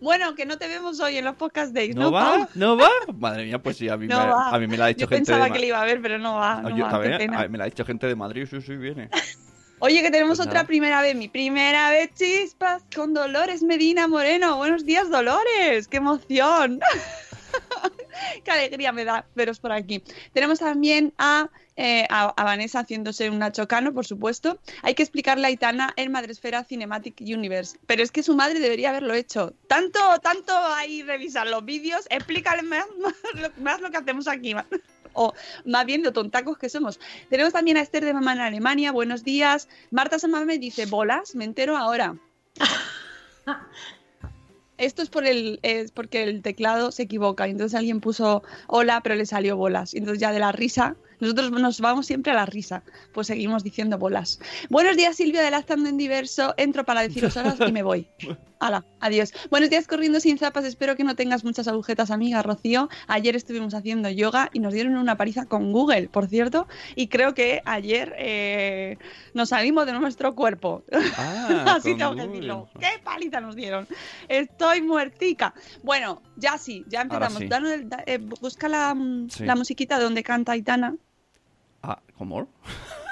Bueno, 0.00 0.34
que 0.34 0.46
no 0.46 0.58
te 0.58 0.68
vemos 0.68 1.00
hoy 1.00 1.18
en 1.18 1.24
los 1.24 1.36
podcast 1.36 1.72
days, 1.72 1.94
¿no? 1.94 2.04
¿No 2.04 2.12
va? 2.12 2.34
Pau? 2.36 2.48
¿No 2.54 2.76
va? 2.76 2.88
Madre 3.14 3.44
mía, 3.44 3.62
pues 3.62 3.76
sí, 3.76 3.88
a 3.88 3.96
mí, 3.96 4.06
No 4.06 4.20
me, 4.20 4.26
va. 4.32 4.48
a 4.50 4.58
mí 4.58 4.66
me 4.66 4.76
la 4.76 4.86
ha 4.86 4.88
dicho 4.88 5.00
Yo 5.00 5.08
gente 5.08 5.26
pensaba 5.26 5.46
de 5.46 5.52
que 5.52 5.58
le 5.58 5.66
iba 5.66 5.80
a 5.80 5.84
ver, 5.84 6.00
pero 6.00 6.18
no 6.18 6.34
va. 6.34 6.62
No 6.62 6.76
yo 6.76 6.84
va, 6.84 6.90
también, 6.92 7.12
qué 7.12 7.18
pena. 7.18 7.40
a 7.40 7.42
mí 7.42 7.48
me 7.50 7.58
la 7.58 7.64
ha 7.64 7.66
dicho 7.66 7.84
gente 7.84 8.06
de 8.06 8.16
Madrid, 8.16 8.46
sí, 8.50 8.60
sí, 8.60 8.76
viene. 8.76 9.10
Oye, 9.80 10.00
que 10.00 10.12
tenemos 10.12 10.38
Pues 10.38 10.46
otra 10.48 10.64
primera 10.64 11.02
vez, 11.02 11.16
mi 11.16 11.28
primera 11.28 11.90
vez 11.90 12.14
chispas 12.14 12.84
con 12.94 13.14
Dolores 13.14 13.64
Medina 13.64 14.06
Moreno. 14.06 14.56
Buenos 14.56 14.86
días, 14.86 15.10
Dolores, 15.10 15.88
qué 15.88 15.96
emoción. 15.96 16.80
qué 18.42 18.50
alegría 18.50 18.92
me 18.92 19.04
da 19.04 19.26
veros 19.34 19.58
por 19.60 19.72
aquí. 19.72 20.02
Tenemos 20.32 20.58
también 20.58 21.12
a, 21.18 21.48
eh, 21.76 22.06
Vanessa 22.36 22.80
haciéndose 22.80 23.30
un 23.30 23.38
Nacho 23.38 23.66
Cano, 23.68 23.92
por 23.94 24.06
supuesto. 24.06 24.58
Hay 24.82 24.94
que 24.94 25.02
explicarle 25.02 25.46
a 25.46 25.48
Aitana 25.48 25.92
el 25.96 26.10
Madresfera 26.10 26.64
Cinematic 26.64 27.20
Universe. 27.20 27.78
Pero 27.86 28.02
es 28.02 28.10
que 28.12 28.22
su 28.22 28.34
madre 28.36 28.60
debería 28.60 28.90
haberlo 28.90 29.14
hecho. 29.14 29.54
Tanto, 29.68 29.98
tanto 30.22 30.52
ahí 30.56 31.02
revisar 31.02 31.46
los 31.46 31.64
vídeos, 31.64 32.06
explícale 32.10 32.62
más, 32.62 32.84
lo- 33.34 33.90
que 33.90 33.96
hacemos 33.96 34.28
aquí. 34.28 34.54
O 35.14 35.34
más 35.66 35.84
bien 35.84 36.02
lo 36.02 36.14
tontacos 36.14 36.56
que 36.56 36.70
somos. 36.70 36.98
Tenemos 37.28 37.52
también 37.52 37.76
a 37.76 37.82
Esther 37.82 38.02
de 38.02 38.14
Mamá 38.14 38.32
en 38.32 38.40
Alemania. 38.40 38.92
Buenos 38.92 39.22
días. 39.24 39.68
Marta 39.90 40.18
Samame 40.18 40.56
dice, 40.58 40.86
bolas, 40.86 41.34
me 41.34 41.44
entero 41.44 41.76
ahora. 41.76 42.16
Esto 44.82 45.00
es, 45.02 45.10
por 45.10 45.24
el, 45.26 45.60
es 45.62 45.92
porque 45.92 46.24
el 46.24 46.42
teclado 46.42 46.90
se 46.90 47.04
equivoca. 47.04 47.46
y 47.46 47.52
Entonces 47.52 47.78
alguien 47.78 48.00
puso 48.00 48.42
hola, 48.66 49.00
pero 49.02 49.14
le 49.14 49.26
salió 49.26 49.56
bolas. 49.56 49.94
Y 49.94 49.98
Entonces 49.98 50.20
ya 50.20 50.32
de 50.32 50.40
la 50.40 50.50
risa, 50.50 50.96
nosotros 51.22 51.50
nos 51.52 51.80
vamos 51.80 52.06
siempre 52.06 52.32
a 52.32 52.34
la 52.34 52.46
risa. 52.46 52.82
Pues 53.14 53.28
seguimos 53.28 53.62
diciendo 53.64 53.96
bolas. 53.96 54.40
Buenos 54.68 54.96
días, 54.96 55.16
Silvia 55.16 55.40
de 55.42 55.50
Lactando 55.50 55.88
en 55.88 55.96
Diverso. 55.96 56.52
Entro 56.56 56.84
para 56.84 57.02
deciros 57.02 57.36
horas 57.36 57.56
y 57.66 57.72
me 57.72 57.82
voy. 57.82 58.08
Hala, 58.60 58.84
adiós. 59.00 59.32
Buenos 59.50 59.70
días, 59.70 59.88
corriendo 59.88 60.20
sin 60.20 60.38
zapas. 60.38 60.64
Espero 60.64 60.94
que 60.94 61.02
no 61.02 61.16
tengas 61.16 61.42
muchas 61.42 61.66
agujetas, 61.66 62.12
amiga 62.12 62.42
Rocío. 62.42 62.88
Ayer 63.08 63.34
estuvimos 63.34 63.74
haciendo 63.74 64.08
yoga 64.08 64.50
y 64.52 64.60
nos 64.60 64.72
dieron 64.72 64.96
una 64.96 65.16
paliza 65.16 65.46
con 65.46 65.72
Google, 65.72 66.08
por 66.08 66.28
cierto. 66.28 66.68
Y 66.94 67.08
creo 67.08 67.34
que 67.34 67.60
ayer 67.64 68.14
eh, 68.18 68.98
nos 69.34 69.48
salimos 69.48 69.86
de 69.86 69.92
nuestro 69.94 70.36
cuerpo. 70.36 70.84
Ah, 71.16 71.64
Así 71.76 71.96
tengo 71.96 72.14
que 72.14 72.26
decirlo. 72.26 72.68
¡Qué 72.78 73.00
paliza 73.02 73.40
nos 73.40 73.56
dieron! 73.56 73.88
Estoy 74.28 74.80
muertica. 74.82 75.54
Bueno, 75.82 76.22
ya 76.36 76.56
sí, 76.56 76.84
ya 76.88 77.00
empezamos. 77.02 77.38
sí. 77.40 77.48
Eh, 78.06 78.18
busca 78.18 78.68
la, 78.68 78.94
mm, 78.94 79.28
Sí. 79.30 79.44
la 79.44 79.56
musiquita 79.56 79.98
donde 79.98 80.22
canta 80.22 80.52
Aitana. 80.52 80.94
Ah, 81.82 81.98
¿cómo? 82.16 82.48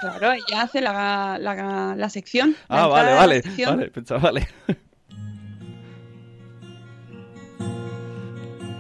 Claro, 0.01 0.33
ella 0.33 0.63
hace 0.63 0.81
la, 0.81 1.37
la, 1.41 1.95
la 1.97 2.09
sección. 2.11 2.57
la 2.69 2.85
Ah, 2.85 2.87
vale, 2.87 3.13
vale, 3.15 3.43
sección. 3.43 3.77
vale, 3.77 3.91
pensaba, 3.91 4.21
vale. 4.21 4.49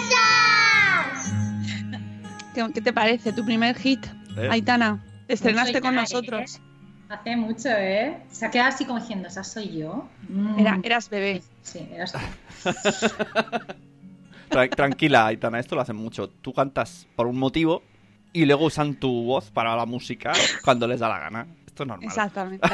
diversas! 0.06 1.34
¿Qué, 2.54 2.68
qué 2.74 2.82
te 2.82 2.94
parece 2.94 3.32
tu 3.34 3.44
primer 3.46 3.76
hit, 3.78 4.06
Eh. 4.38 4.50
Aitana? 4.52 5.04
Estrenaste 5.28 5.82
con 5.82 5.96
nosotros. 5.96 6.60
Hace 7.10 7.36
mucho, 7.36 7.70
¿eh? 7.70 8.18
Se 8.32 8.46
ha 8.46 8.52
quedado 8.52 8.70
así 8.70 8.86
como 8.86 9.00
diciendo, 9.00 9.28
esa 9.28 9.44
soy 9.44 9.78
yo. 9.78 10.08
Mm. 10.28 10.60
Era, 10.60 10.80
eras 10.84 11.10
bebé. 11.10 11.44
Sí, 11.62 11.88
eras 11.94 12.12
tú. 12.14 12.20
Tra- 14.50 14.70
tranquila, 14.70 15.28
Aitana, 15.28 15.60
esto 15.60 15.76
lo 15.76 15.82
hacen 15.82 15.96
mucho. 15.96 16.30
Tú 16.30 16.54
cantas 16.54 17.08
por 17.16 17.28
un 17.28 17.38
motivo 17.38 17.84
y 18.34 18.46
luego 18.46 18.66
usan 18.66 18.96
tu 18.96 19.24
voz 19.24 19.50
para 19.52 19.76
la 19.76 19.86
música 19.86 20.34
cuando 20.64 20.88
les 20.88 21.00
da 21.00 21.10
la 21.10 21.20
gana. 21.20 21.48
Esto 21.68 21.84
es 21.84 21.88
normal. 21.88 22.08
Exactamente. 22.08 22.68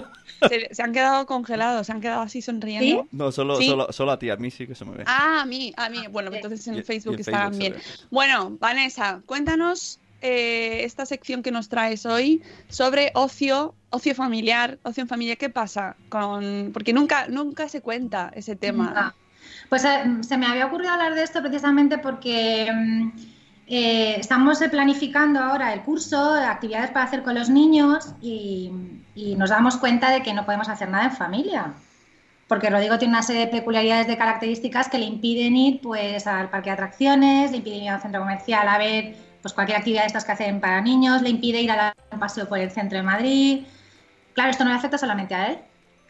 se, 0.48 0.74
se 0.74 0.82
han 0.82 0.92
quedado 0.92 1.26
congelados, 1.26 1.86
se 1.86 1.92
han 1.92 2.00
quedado 2.00 2.22
así 2.22 2.40
sonriendo. 2.40 3.06
No, 3.12 3.30
solo, 3.32 3.56
Sí. 3.56 3.68
solo, 3.68 3.92
solo 3.92 4.12
a 4.12 4.18
ti, 4.18 4.30
a 4.30 4.36
mí 4.36 4.50
sí 4.50 4.66
que 4.66 4.74
se 4.74 4.84
me 4.84 4.92
ve. 4.92 5.04
Ah, 5.06 5.40
a 5.42 5.44
mí, 5.46 5.72
a 5.76 5.88
mí. 5.90 6.06
Bueno, 6.10 6.32
entonces 6.32 6.66
en 6.68 6.74
Y- 6.76 6.78
y 6.78 6.82
Facebook 6.82 7.16
en 7.18 7.24
Facebook 7.24 7.58
bien. 7.58 7.74
Bueno, 8.10 8.56
Vanessa, 8.58 9.20
cuéntanos 9.26 9.98
eh, 10.20 10.84
esta 10.84 11.06
sección 11.06 11.42
que 11.42 11.52
nos 11.52 11.68
traes 11.68 12.04
hoy 12.04 12.42
sobre 12.68 13.12
ocio, 13.14 13.74
ocio 13.90 14.14
familiar, 14.16 14.78
ocio 14.82 15.02
en 15.02 15.08
familia. 15.08 15.36
¿Qué 15.36 15.48
pasa 15.48 15.94
con? 16.08 16.70
Porque 16.72 16.92
nunca, 16.92 17.28
nunca 17.28 17.68
se 17.68 17.80
cuenta 17.80 18.32
ese 18.34 18.56
tema. 18.56 19.14
Pues 19.68 19.84
eh, 19.84 19.88
se 20.22 20.36
me 20.36 20.46
había 20.46 20.66
ocurrido 20.66 20.92
hablar 20.92 21.14
de 21.14 21.22
esto 21.22 21.40
precisamente 21.40 21.98
porque 21.98 22.68
mm, 22.72 23.10
eh, 23.68 24.16
estamos 24.18 24.58
planificando 24.70 25.38
ahora 25.38 25.72
el 25.72 25.82
curso, 25.82 26.34
actividades 26.34 26.90
para 26.90 27.04
hacer 27.04 27.22
con 27.22 27.36
los 27.36 27.48
niños 27.48 28.12
y, 28.20 28.72
y 29.14 29.36
nos 29.36 29.50
damos 29.50 29.76
cuenta 29.76 30.10
de 30.10 30.22
que 30.22 30.34
no 30.34 30.44
podemos 30.44 30.68
hacer 30.68 30.88
nada 30.88 31.04
en 31.04 31.12
familia. 31.12 31.74
Porque 32.48 32.70
Rodrigo 32.70 32.98
tiene 32.98 33.14
una 33.14 33.22
serie 33.22 33.46
de 33.46 33.52
peculiaridades 33.52 34.08
de 34.08 34.16
características 34.16 34.88
que 34.88 34.98
le 34.98 35.04
impiden 35.04 35.54
ir 35.56 35.80
pues 35.80 36.26
al 36.26 36.50
parque 36.50 36.70
de 36.70 36.74
atracciones, 36.74 37.52
le 37.52 37.58
impiden 37.58 37.82
ir 37.84 37.90
al 37.90 38.00
centro 38.02 38.20
comercial 38.20 38.66
a 38.66 38.78
ver 38.78 39.27
pues 39.48 39.54
cualquier 39.54 39.78
actividad 39.78 40.02
de 40.02 40.08
estas 40.08 40.26
que 40.26 40.32
hacen 40.32 40.60
para 40.60 40.82
niños, 40.82 41.22
le 41.22 41.30
impide 41.30 41.62
ir 41.62 41.70
a 41.70 41.94
un 42.12 42.18
paseo 42.18 42.46
por 42.46 42.58
el 42.58 42.70
centro 42.70 42.98
de 42.98 43.02
Madrid. 43.02 43.64
Claro, 44.34 44.50
esto 44.50 44.62
no 44.62 44.70
le 44.70 44.76
afecta 44.76 44.98
solamente 44.98 45.34
a 45.34 45.48
él, 45.48 45.58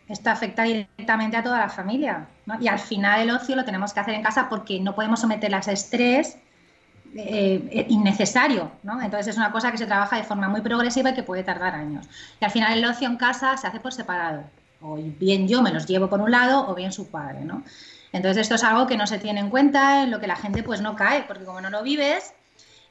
esto 0.09 0.30
afecta 0.30 0.64
directamente 0.64 1.37
a 1.37 1.42
toda 1.45 1.59
la 1.59 1.68
familia. 1.68 2.26
Y 2.61 2.66
al 2.66 2.80
final 2.80 3.21
el 3.21 3.30
ocio 3.30 3.54
lo 3.54 3.64
tenemos 3.64 3.92
que 3.92 4.00
hacer 4.00 4.14
en 4.14 4.25
casa 4.25 4.49
porque 4.49 4.80
no 4.80 4.97
podemos 4.97 5.21
someterlas 5.21 5.68
a 5.68 5.73
estrés 5.73 6.37
eh, 7.14 7.68
eh, 7.71 7.87
innecesario. 7.88 8.73
¿no? 8.83 9.00
Entonces 9.00 9.28
es 9.28 9.37
una 9.37 9.52
cosa 9.52 9.71
que 9.71 9.78
se 9.78 9.87
trabaja 9.87 10.16
de 10.16 10.25
forma 10.25 10.49
muy 10.49 10.61
progresiva 10.61 11.11
y 11.11 11.14
que 11.14 11.23
puede 11.23 11.45
tardar 11.45 11.76
años. 11.76 12.09
Y 12.40 12.45
al 12.45 12.50
final 12.50 12.76
el 12.76 12.85
ocio 12.85 13.07
en 13.07 13.18
casa 13.18 13.57
se 13.57 13.68
hace 13.68 13.78
por 13.78 13.92
separado. 13.92 14.42
O 14.80 14.97
bien 14.97 15.47
yo 15.47 15.62
me 15.62 15.71
los 15.71 15.87
llevo 15.87 16.09
por 16.09 16.21
un 16.21 16.33
lado 16.33 16.68
o 16.68 16.75
bien 16.75 16.90
su 16.90 17.09
padre. 17.09 17.45
¿no? 17.45 17.62
Entonces 18.12 18.42
esto 18.42 18.57
es 18.57 18.64
algo 18.64 18.88
que 18.88 18.97
no 18.97 19.07
se 19.07 19.18
tiene 19.18 19.38
en 19.38 19.49
cuenta, 19.49 20.02
en 20.02 20.11
lo 20.11 20.18
que 20.18 20.26
la 20.26 20.35
gente 20.35 20.64
pues 20.64 20.80
no 20.80 20.97
cae, 20.97 21.23
porque 21.23 21.45
como 21.45 21.61
no 21.61 21.71
lo 21.71 21.85
vives, 21.85 22.35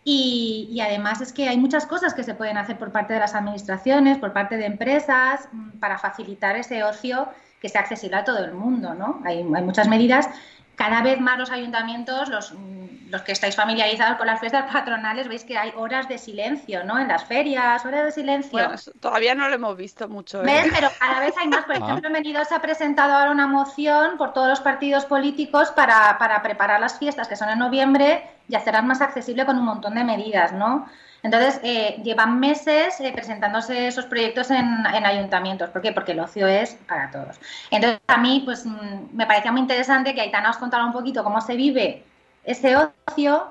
y, 0.10 0.70
y 0.72 0.80
además 0.80 1.20
es 1.20 1.34
que 1.34 1.50
hay 1.50 1.58
muchas 1.58 1.86
cosas 1.86 2.14
que 2.14 2.24
se 2.24 2.34
pueden 2.34 2.58
hacer 2.58 2.80
por 2.80 2.94
parte 2.94 3.14
de 3.14 3.20
las 3.20 3.36
administraciones, 3.36 4.18
por 4.18 4.32
parte 4.32 4.56
de 4.56 4.66
empresas, 4.66 5.50
mm, 5.52 5.80
para 5.80 5.98
facilitar 5.98 6.56
ese 6.56 6.82
ocio 6.86 7.28
que 7.62 7.68
sea 7.68 7.82
accesible 7.82 8.16
a 8.16 8.24
todo 8.24 8.38
el 8.46 8.54
mundo, 8.54 8.94
¿no? 8.94 9.22
Hay, 9.26 9.40
hay 9.40 9.64
muchas 9.64 9.90
medidas. 9.90 10.30
Cada 10.78 11.02
vez 11.02 11.20
más 11.20 11.38
los 11.38 11.52
ayuntamientos, 11.52 12.30
los, 12.30 12.54
mm, 12.54 13.10
los 13.10 13.22
que 13.24 13.34
estáis 13.34 13.58
familiarizados 13.58 14.16
con 14.18 14.28
las 14.28 14.40
fiestas 14.40 14.72
patronales, 14.72 15.28
veis 15.28 15.44
que 15.44 15.58
hay 15.58 15.74
horas 15.76 16.08
de 16.08 16.18
silencio, 16.18 16.86
¿no? 16.86 16.98
En 17.00 17.10
las 17.10 17.26
ferias, 17.26 17.86
horas 17.86 18.06
de 18.06 18.12
silencio. 18.14 18.52
Bueno, 18.54 18.76
todavía 19.02 19.36
no 19.36 19.50
lo 19.50 19.56
hemos 19.56 19.76
visto 19.76 20.08
mucho. 20.08 20.42
¿eh? 20.42 20.46
¿Ves? 20.46 20.72
Pero 20.74 20.88
cada 21.00 21.20
vez 21.20 21.34
hay 21.38 21.50
más. 21.50 21.66
Por 21.66 21.76
Ah. 21.76 21.80
ejemplo, 21.80 22.46
se 22.46 22.56
ha 22.56 22.62
presentado 22.62 23.12
ahora 23.14 23.32
una 23.32 23.48
moción 23.48 24.18
por 24.18 24.32
todos 24.32 24.48
los 24.48 24.62
partidos 24.62 25.04
políticos 25.06 25.72
para, 25.72 26.18
para 26.18 26.42
preparar 26.42 26.80
las 26.80 26.98
fiestas 26.98 27.28
que 27.28 27.36
son 27.36 27.50
en 27.50 27.60
noviembre 27.60 28.37
y 28.48 28.56
hacerlas 28.56 28.84
más 28.84 29.02
accesible 29.02 29.46
con 29.46 29.58
un 29.58 29.66
montón 29.66 29.96
de 29.96 30.04
medidas, 30.04 30.54
¿no? 30.54 30.88
Entonces, 31.24 31.60
eh, 31.64 32.00
llevan 32.04 32.40
meses 32.40 33.00
eh, 33.00 33.12
presentándose 33.14 33.88
esos 33.88 34.06
proyectos 34.06 34.52
en, 34.52 34.86
en 34.86 35.06
ayuntamientos. 35.06 35.70
¿Por 35.72 35.82
qué? 35.82 35.92
Porque 35.92 36.12
el 36.14 36.20
ocio 36.20 36.48
es 36.48 36.76
para 36.88 37.12
todos. 37.12 37.40
Entonces, 37.72 38.00
a 38.08 38.18
mí, 38.18 38.44
pues, 38.46 38.66
mm, 38.66 39.16
me 39.16 39.26
parecía 39.26 39.52
muy 39.52 39.62
interesante 39.62 40.14
que 40.14 40.22
Aitana 40.22 40.52
os 40.52 40.58
contara 40.58 40.86
un 40.86 40.94
poquito 40.94 41.24
cómo 41.24 41.42
se 41.42 41.56
vive 41.56 42.06
ese 42.44 42.76
ocio, 42.78 43.48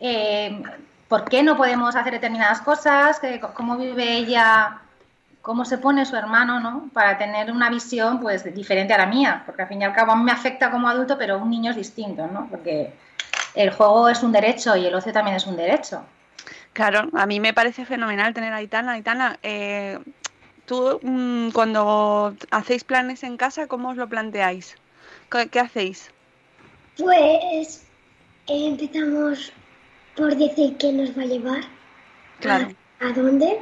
eh, 0.00 0.62
por 1.08 1.24
qué 1.24 1.42
no 1.42 1.56
podemos 1.56 1.94
hacer 1.94 2.14
determinadas 2.14 2.62
cosas, 2.62 3.20
cómo 3.54 3.76
vive 3.76 4.16
ella 4.16 4.80
cómo 5.42 5.64
se 5.64 5.78
pone 5.78 6.04
su 6.04 6.16
hermano, 6.16 6.60
¿no? 6.60 6.90
Para 6.92 7.16
tener 7.16 7.50
una 7.50 7.70
visión, 7.70 8.20
pues, 8.20 8.44
diferente 8.54 8.92
a 8.92 8.98
la 8.98 9.06
mía, 9.06 9.42
porque 9.46 9.62
al 9.62 9.68
fin 9.68 9.80
y 9.80 9.84
al 9.84 9.94
cabo 9.94 10.12
a 10.12 10.16
me 10.16 10.32
afecta 10.32 10.70
como 10.70 10.88
adulto, 10.88 11.16
pero 11.16 11.38
un 11.38 11.50
niño 11.50 11.70
es 11.70 11.76
distinto, 11.76 12.26
¿no? 12.26 12.46
Porque 12.50 12.92
el 13.54 13.70
juego 13.70 14.08
es 14.08 14.22
un 14.22 14.32
derecho 14.32 14.76
y 14.76 14.86
el 14.86 14.94
ocio 14.94 15.12
también 15.12 15.36
es 15.36 15.46
un 15.46 15.56
derecho. 15.56 16.04
Claro, 16.72 17.08
a 17.14 17.26
mí 17.26 17.40
me 17.40 17.52
parece 17.52 17.84
fenomenal 17.84 18.32
tener 18.32 18.52
a 18.52 18.56
Aitana. 18.56 18.92
Aitana, 18.92 19.38
eh, 19.42 19.98
tú 20.66 21.00
mm, 21.02 21.50
cuando 21.50 22.34
hacéis 22.50 22.84
planes 22.84 23.24
en 23.24 23.36
casa, 23.36 23.66
¿cómo 23.66 23.90
os 23.90 23.96
lo 23.96 24.08
planteáis? 24.08 24.76
¿Qué, 25.30 25.48
qué 25.48 25.60
hacéis? 25.60 26.10
Pues 26.96 27.86
eh, 28.46 28.66
empezamos 28.68 29.52
por 30.16 30.36
decir 30.36 30.76
quién 30.78 30.98
nos 30.98 31.16
va 31.16 31.22
a 31.22 31.26
llevar. 31.26 31.64
Claro. 32.40 32.68
¿A, 33.00 33.06
a 33.06 33.12
dónde? 33.12 33.60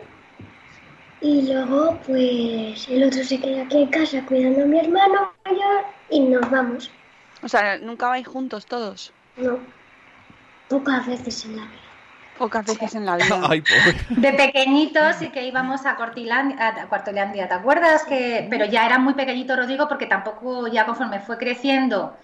Y 1.21 1.52
luego, 1.52 1.99
pues 2.07 2.88
el 2.88 3.04
otro 3.04 3.25
se 3.25 3.40
queda 3.40 3.62
aquí 3.62 3.78
en 3.78 3.88
casa 3.88 4.25
cuidando 4.26 4.62
a 4.62 4.66
mi 4.66 4.78
hermano 4.78 5.33
mayor 5.45 5.85
y 6.11 6.21
nos 6.21 6.49
vamos. 6.50 6.90
O 7.42 7.49
sea, 7.49 7.78
nunca 7.78 8.09
vais 8.09 8.26
juntos 8.26 8.66
todos. 8.66 9.12
No, 9.37 9.59
pocas 10.69 11.07
veces 11.07 11.45
en 11.45 11.57
la 11.57 11.63
vida. 11.63 11.73
Pocas 12.39 12.65
veces 12.67 12.95
en 12.95 13.05
la 13.05 13.17
vida. 13.17 13.41
Ay, 13.49 13.63
pobre. 13.63 13.99
De 14.11 14.33
pequeñitos 14.33 15.17
sí 15.17 15.31
que 15.31 15.43
íbamos 15.45 15.87
a 15.87 15.97
Cortilandia, 15.97 16.69
a 16.69 16.87
Cuartolandia, 16.87 17.49
¿te 17.49 17.55
acuerdas? 17.55 18.05
que 18.05 18.47
Pero 18.49 18.65
ya 18.67 18.87
era 18.87 18.99
muy 18.99 19.15
pequeñito 19.15 19.57
Rodrigo 19.57 19.89
porque 19.89 20.07
tampoco 20.07 20.69
ya 20.69 20.87
conforme 20.87 21.19
fue 21.21 21.37
creciendo 21.37 22.17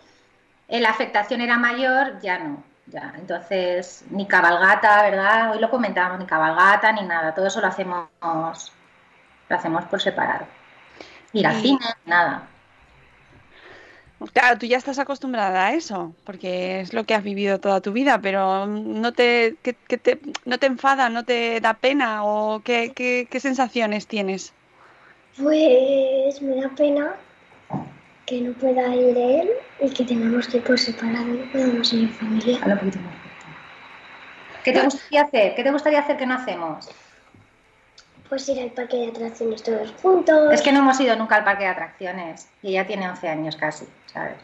eh, 0.68 0.80
la 0.80 0.90
afectación 0.90 1.40
era 1.40 1.58
mayor, 1.58 2.20
ya 2.20 2.38
no. 2.38 2.62
Ya, 2.86 3.14
entonces, 3.16 4.04
ni 4.10 4.26
cabalgata, 4.28 5.02
¿verdad? 5.02 5.52
Hoy 5.52 5.58
lo 5.58 5.70
comentábamos, 5.70 6.18
ni 6.18 6.26
cabalgata, 6.26 6.92
ni 6.92 7.00
nada. 7.02 7.34
Todo 7.34 7.46
eso 7.46 7.60
lo 7.62 7.66
hacemos, 7.68 8.06
lo 8.20 9.56
hacemos 9.56 9.84
por 9.86 10.02
separado. 10.02 10.46
Ir 11.32 11.46
al 11.46 11.56
Y- 11.56 11.62
cine, 11.62 11.86
nada. 12.04 12.42
Claro, 14.32 14.58
tú 14.58 14.66
ya 14.66 14.76
estás 14.78 14.98
acostumbrada 14.98 15.66
a 15.66 15.74
eso, 15.74 16.14
porque 16.24 16.80
es 16.80 16.92
lo 16.92 17.04
que 17.04 17.14
has 17.14 17.22
vivido 17.24 17.60
toda 17.60 17.80
tu 17.80 17.92
vida, 17.92 18.20
pero 18.20 18.66
no 18.66 19.12
te, 19.12 19.58
que- 19.62 19.74
que 19.76 19.98
te, 19.98 20.20
no 20.44 20.58
te 20.58 20.66
enfada, 20.66 21.08
no 21.10 21.24
te 21.24 21.60
da 21.60 21.74
pena 21.74 22.24
o 22.24 22.62
qué, 22.62 22.92
qué, 22.94 23.28
qué 23.30 23.40
sensaciones 23.40 24.06
tienes. 24.06 24.54
Pues 25.36 26.40
me 26.42 26.60
da 26.60 26.68
pena 26.74 27.16
que 28.26 28.40
no 28.40 28.52
pueda 28.54 28.94
ir 28.96 29.16
él 29.16 29.48
y 29.80 29.92
que 29.92 30.04
tengamos 30.04 30.48
que 30.48 30.58
ir 30.58 30.64
por 30.64 30.78
separado, 30.78 31.26
no 31.26 31.44
podemos 31.52 31.92
ir 31.92 32.04
en 32.04 32.10
familia. 32.14 32.58
¿Qué 34.64 34.72
te 34.72 34.82
gustaría 34.82 35.22
hacer? 35.22 35.54
¿Qué 35.54 35.62
te 35.62 35.70
gustaría 35.70 36.00
hacer 36.00 36.16
que 36.16 36.26
no 36.26 36.34
hacemos? 36.34 36.88
Pues 38.28 38.48
ir 38.48 38.60
al 38.60 38.70
parque 38.70 38.96
de 38.96 39.08
atracciones 39.08 39.62
todos 39.62 39.92
juntos. 40.02 40.52
Es 40.52 40.62
que 40.62 40.72
no 40.72 40.80
hemos 40.80 40.98
ido 41.00 41.14
nunca 41.16 41.36
al 41.36 41.44
parque 41.44 41.64
de 41.64 41.70
atracciones 41.70 42.48
y 42.62 42.70
ella 42.70 42.86
tiene 42.86 43.08
11 43.08 43.28
años 43.28 43.56
casi, 43.56 43.86
¿sabes? 44.06 44.36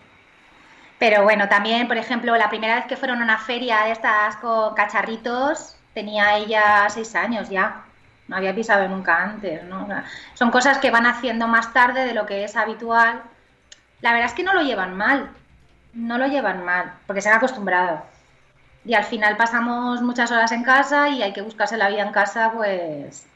Pero 0.99 1.23
bueno, 1.23 1.49
también, 1.49 1.89
por 1.89 1.97
ejemplo, 1.97 2.37
la 2.37 2.51
primera 2.51 2.77
vez 2.77 2.85
que 2.85 2.97
fueron 2.97 3.21
a 3.21 3.25
una 3.25 3.39
feria 3.39 3.85
de 3.85 3.93
estas 3.93 4.37
con 4.37 4.75
cacharritos, 4.75 5.77
tenía 5.95 6.37
ella 6.37 6.87
6 6.91 7.15
años 7.15 7.49
ya. 7.49 7.85
No 8.29 8.37
había 8.37 8.55
pisado 8.55 8.87
nunca 8.87 9.17
antes, 9.23 9.65
¿no? 9.65 9.89
Son 10.35 10.51
cosas 10.51 10.79
que 10.79 10.91
van 10.91 11.07
haciendo 11.07 11.49
más 11.49 11.73
tarde 11.73 12.05
de 12.05 12.15
lo 12.15 12.27
que 12.27 12.45
es 12.45 12.55
habitual. 12.55 13.23
La 14.03 14.13
verdad 14.13 14.29
es 14.29 14.35
que 14.35 14.45
no 14.45 14.53
lo 14.53 14.63
llevan 14.63 14.97
mal, 14.97 15.31
no 15.95 16.17
lo 16.19 16.27
llevan 16.27 16.65
mal, 16.65 16.93
porque 17.07 17.23
se 17.23 17.29
han 17.29 17.39
acostumbrado. 17.39 18.03
Y 18.85 18.95
al 18.95 19.05
final 19.05 19.37
pasamos 19.37 20.01
muchas 20.03 20.31
horas 20.31 20.53
en 20.53 20.63
casa 20.63 21.09
y 21.09 21.23
hay 21.23 21.33
que 21.33 21.43
buscarse 21.43 21.77
la 21.77 21.89
vida 21.89 22.03
en 22.03 22.13
casa, 22.13 22.53
pues, 22.55 23.27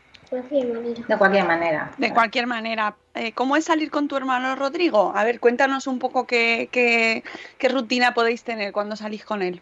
cualquier 0.43 0.67
manera. 0.73 1.05
de 1.07 1.17
cualquier 1.19 1.45
manera. 1.47 1.93
De 1.99 2.13
cualquier 2.13 2.47
manera, 2.47 2.97
eh, 3.15 3.33
¿cómo 3.33 3.57
es 3.57 3.65
salir 3.65 3.91
con 3.91 4.09
tu 4.09 4.17
hermano 4.17 4.55
Rodrigo? 4.57 5.13
A 5.15 5.25
ver, 5.25 5.41
cuéntanos 5.41 5.87
un 5.87 5.99
poco 5.99 6.27
qué, 6.27 6.69
qué, 6.73 7.23
qué 7.59 7.69
rutina 7.69 8.15
podéis 8.15 8.43
tener 8.45 8.73
cuando 8.73 8.97
salís 8.97 9.25
con 9.25 9.43
él. 9.43 9.61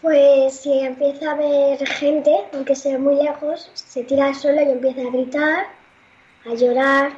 Pues 0.00 0.60
si 0.60 0.78
empieza 0.78 1.32
a 1.32 1.34
ver 1.34 1.84
gente, 1.86 2.32
aunque 2.52 2.76
sea 2.76 2.98
muy 2.98 3.16
lejos, 3.16 3.70
se 3.74 4.04
tira 4.04 4.26
al 4.26 4.34
suelo 4.34 4.62
y 4.62 4.70
empieza 4.70 5.00
a 5.00 5.10
gritar, 5.10 5.66
a 6.46 6.54
llorar 6.54 7.12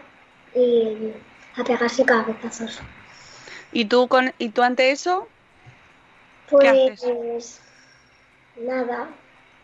y 0.54 1.12
a 1.56 1.64
pegarse 1.64 2.04
cabezazos. 2.04 2.80
¿Y 3.72 3.84
tú, 3.84 4.08
con, 4.08 4.32
y 4.38 4.48
tú 4.48 4.62
ante 4.62 4.90
eso? 4.90 5.28
Pues 6.48 7.60
nada, 8.56 9.08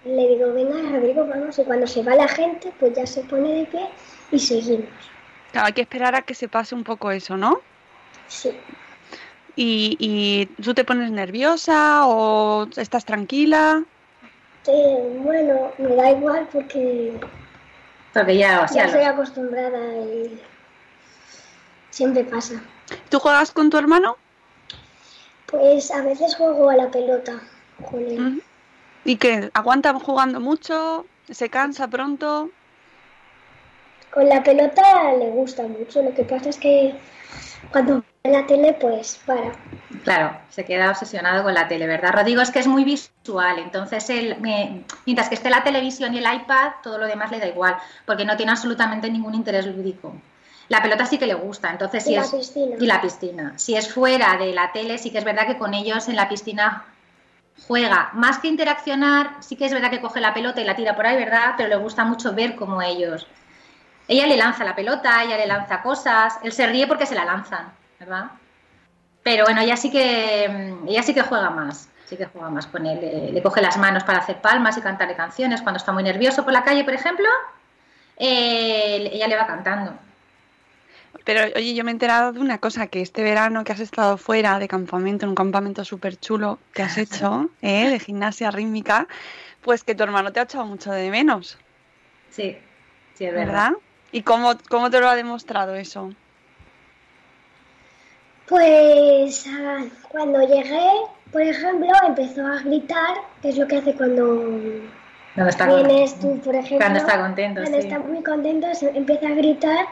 le 0.06 0.28
digo, 0.28 0.52
venga 0.52 0.76
Rodrigo, 0.90 1.26
vamos, 1.26 1.58
y 1.58 1.64
cuando 1.64 1.86
se 1.86 2.02
va 2.02 2.14
la 2.14 2.28
gente, 2.28 2.72
pues 2.78 2.94
ya 2.94 3.06
se 3.06 3.22
pone 3.22 3.52
de 3.52 3.64
pie 3.66 3.88
y 4.30 4.38
seguimos. 4.38 4.88
Claro, 5.52 5.66
hay 5.66 5.72
que 5.72 5.82
esperar 5.82 6.14
a 6.14 6.22
que 6.22 6.34
se 6.34 6.48
pase 6.48 6.74
un 6.74 6.84
poco 6.84 7.10
eso, 7.10 7.36
¿no? 7.36 7.60
Sí. 8.28 8.50
¿Y, 9.56 9.96
y 9.98 10.46
tú 10.62 10.74
te 10.74 10.84
pones 10.84 11.10
nerviosa 11.10 12.06
o 12.06 12.68
estás 12.76 13.04
tranquila? 13.04 13.82
Eh, 14.66 15.20
bueno, 15.22 15.72
me 15.78 15.94
da 15.94 16.10
igual 16.10 16.48
porque 16.52 17.12
Porque 18.12 18.36
ya, 18.36 18.62
o 18.62 18.68
sea, 18.68 18.82
ya 18.82 18.86
estoy 18.86 19.04
acostumbrada 19.04 19.96
y 19.98 20.40
siempre 21.90 22.24
pasa. 22.24 22.62
¿Tú 23.08 23.18
juegas 23.18 23.52
con 23.52 23.70
tu 23.70 23.78
hermano? 23.78 24.16
Pues 25.46 25.90
a 25.90 26.02
veces 26.02 26.34
juego 26.34 26.68
a 26.68 26.76
la 26.76 26.90
pelota 26.90 27.40
con 27.88 28.00
él. 28.00 28.42
¿Y 29.06 29.16
qué? 29.16 29.50
¿Aguanta 29.54 29.94
jugando 29.94 30.40
mucho? 30.40 31.06
¿Se 31.30 31.48
cansa 31.48 31.86
pronto? 31.86 32.50
Con 34.10 34.28
la 34.28 34.42
pelota 34.42 35.12
le 35.18 35.30
gusta 35.30 35.62
mucho, 35.62 36.02
lo 36.02 36.12
que 36.12 36.24
pasa 36.24 36.48
es 36.50 36.56
que 36.56 36.92
cuando 37.70 38.02
ve 38.24 38.30
la 38.30 38.44
tele 38.46 38.72
pues 38.80 39.20
para. 39.24 39.52
Claro, 40.02 40.36
se 40.50 40.64
queda 40.64 40.90
obsesionado 40.90 41.44
con 41.44 41.54
la 41.54 41.68
tele, 41.68 41.86
¿verdad? 41.86 42.12
Rodrigo 42.14 42.42
es 42.42 42.50
que 42.50 42.58
es 42.58 42.66
muy 42.66 42.82
visual, 42.82 43.60
entonces 43.60 44.10
él, 44.10 44.36
me- 44.40 44.82
mientras 45.04 45.28
que 45.28 45.36
esté 45.36 45.50
la 45.50 45.62
televisión 45.62 46.12
y 46.14 46.18
el 46.18 46.24
iPad, 46.24 46.72
todo 46.82 46.98
lo 46.98 47.06
demás 47.06 47.30
le 47.30 47.38
da 47.38 47.46
igual, 47.46 47.76
porque 48.06 48.24
no 48.24 48.36
tiene 48.36 48.50
absolutamente 48.52 49.08
ningún 49.08 49.34
interés 49.36 49.66
lúdico. 49.66 50.14
La 50.68 50.82
pelota 50.82 51.06
sí 51.06 51.18
que 51.18 51.26
le 51.26 51.34
gusta, 51.34 51.70
entonces 51.70 52.04
Y 52.06 52.08
si 52.08 52.14
la 52.16 52.22
es 52.22 52.30
piscina. 52.30 52.76
y 52.80 52.86
la 52.86 53.00
piscina. 53.00 53.52
Si 53.56 53.76
es 53.76 53.92
fuera 53.92 54.36
de 54.36 54.52
la 54.52 54.72
tele, 54.72 54.98
sí 54.98 55.10
que 55.12 55.18
es 55.18 55.24
verdad 55.24 55.46
que 55.46 55.58
con 55.58 55.74
ellos 55.74 56.08
en 56.08 56.16
la 56.16 56.28
piscina 56.28 56.84
juega. 57.66 58.10
Más 58.12 58.38
que 58.38 58.48
interaccionar, 58.48 59.36
sí 59.40 59.56
que 59.56 59.66
es 59.66 59.72
verdad 59.72 59.90
que 59.90 60.00
coge 60.00 60.20
la 60.20 60.34
pelota 60.34 60.60
y 60.60 60.64
la 60.64 60.76
tira 60.76 60.94
por 60.94 61.06
ahí, 61.06 61.16
¿verdad? 61.16 61.54
Pero 61.56 61.68
le 61.68 61.76
gusta 61.76 62.04
mucho 62.04 62.34
ver 62.34 62.56
cómo 62.56 62.82
ellos. 62.82 63.26
Ella 64.08 64.26
le 64.26 64.36
lanza 64.36 64.64
la 64.64 64.76
pelota, 64.76 65.22
ella 65.24 65.36
le 65.36 65.46
lanza 65.46 65.82
cosas, 65.82 66.38
él 66.42 66.52
se 66.52 66.66
ríe 66.66 66.86
porque 66.86 67.06
se 67.06 67.14
la 67.14 67.24
lanzan, 67.24 67.72
¿verdad? 67.98 68.26
Pero 69.22 69.44
bueno, 69.44 69.60
ella 69.60 69.76
sí 69.76 69.90
que 69.90 70.74
ella 70.86 71.02
sí 71.02 71.12
que 71.12 71.22
juega 71.22 71.50
más, 71.50 71.88
sí 72.04 72.16
que 72.16 72.26
juega 72.26 72.48
más 72.50 72.66
con 72.68 72.86
él. 72.86 73.00
Le, 73.00 73.32
le 73.32 73.42
coge 73.42 73.60
las 73.60 73.76
manos 73.76 74.04
para 74.04 74.18
hacer 74.18 74.40
palmas 74.40 74.78
y 74.78 74.80
cantarle 74.80 75.16
canciones. 75.16 75.62
Cuando 75.62 75.78
está 75.78 75.90
muy 75.92 76.04
nervioso 76.04 76.44
por 76.44 76.52
la 76.52 76.62
calle, 76.62 76.84
por 76.84 76.94
ejemplo, 76.94 77.26
eh, 78.16 79.10
ella 79.12 79.26
le 79.26 79.36
va 79.36 79.46
cantando. 79.46 79.94
Pero 81.24 81.40
oye, 81.56 81.74
yo 81.74 81.84
me 81.84 81.90
he 81.90 81.92
enterado 81.92 82.32
de 82.32 82.40
una 82.40 82.58
cosa, 82.58 82.86
que 82.86 83.00
este 83.02 83.22
verano 83.22 83.64
que 83.64 83.72
has 83.72 83.80
estado 83.80 84.16
fuera 84.16 84.58
de 84.58 84.68
campamento, 84.68 85.24
en 85.26 85.30
un 85.30 85.34
campamento 85.34 85.84
súper 85.84 86.16
chulo 86.18 86.58
que 86.72 86.82
has 86.82 86.96
hecho, 86.98 87.50
¿eh? 87.62 87.88
de 87.88 87.98
gimnasia 87.98 88.50
rítmica, 88.50 89.06
pues 89.62 89.82
que 89.84 89.94
tu 89.94 90.02
hermano 90.04 90.32
te 90.32 90.40
ha 90.40 90.44
echado 90.44 90.64
mucho 90.64 90.92
de 90.92 91.10
menos, 91.10 91.58
Sí, 92.30 92.56
sí, 93.14 93.24
es 93.24 93.32
verdad. 93.34 93.46
¿verdad? 93.46 93.72
¿Y 94.12 94.22
cómo, 94.22 94.52
cómo 94.68 94.90
te 94.90 95.00
lo 95.00 95.08
ha 95.08 95.16
demostrado 95.16 95.74
eso? 95.74 96.12
Pues 98.48 99.44
cuando 100.08 100.40
llegué, 100.46 100.88
por 101.32 101.42
ejemplo, 101.42 101.88
empezó 102.06 102.46
a 102.46 102.58
gritar, 102.60 103.16
que 103.42 103.48
es 103.48 103.56
lo 103.58 103.66
que 103.66 103.76
hace 103.78 103.94
cuando 103.94 104.50
Cuando 105.34 105.50
está 105.50 105.66
vienes 105.66 106.18
tú, 106.20 106.38
por 106.40 106.54
ejemplo. 106.54 106.78
Cuando 106.78 106.98
está 107.00 107.18
contento, 107.20 107.60
Cuando 107.62 107.80
sí. 107.80 107.86
está 107.88 107.98
muy 107.98 108.22
contento, 108.22 108.72
se 108.74 108.88
empieza 108.90 109.26
a 109.26 109.34
gritar 109.34 109.86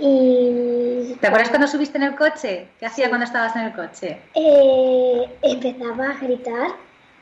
y 0.00 1.16
¿Te 1.20 1.26
acuerdas 1.26 1.50
cuando 1.50 1.68
subiste 1.68 1.98
en 1.98 2.04
el 2.04 2.16
coche? 2.16 2.68
¿Qué 2.78 2.86
hacía 2.86 3.08
cuando 3.08 3.26
estabas 3.26 3.54
en 3.56 3.62
el 3.62 3.72
coche? 3.72 4.18
eh, 4.34 5.38
empezaba 5.42 6.10
a 6.10 6.14
gritar 6.14 6.68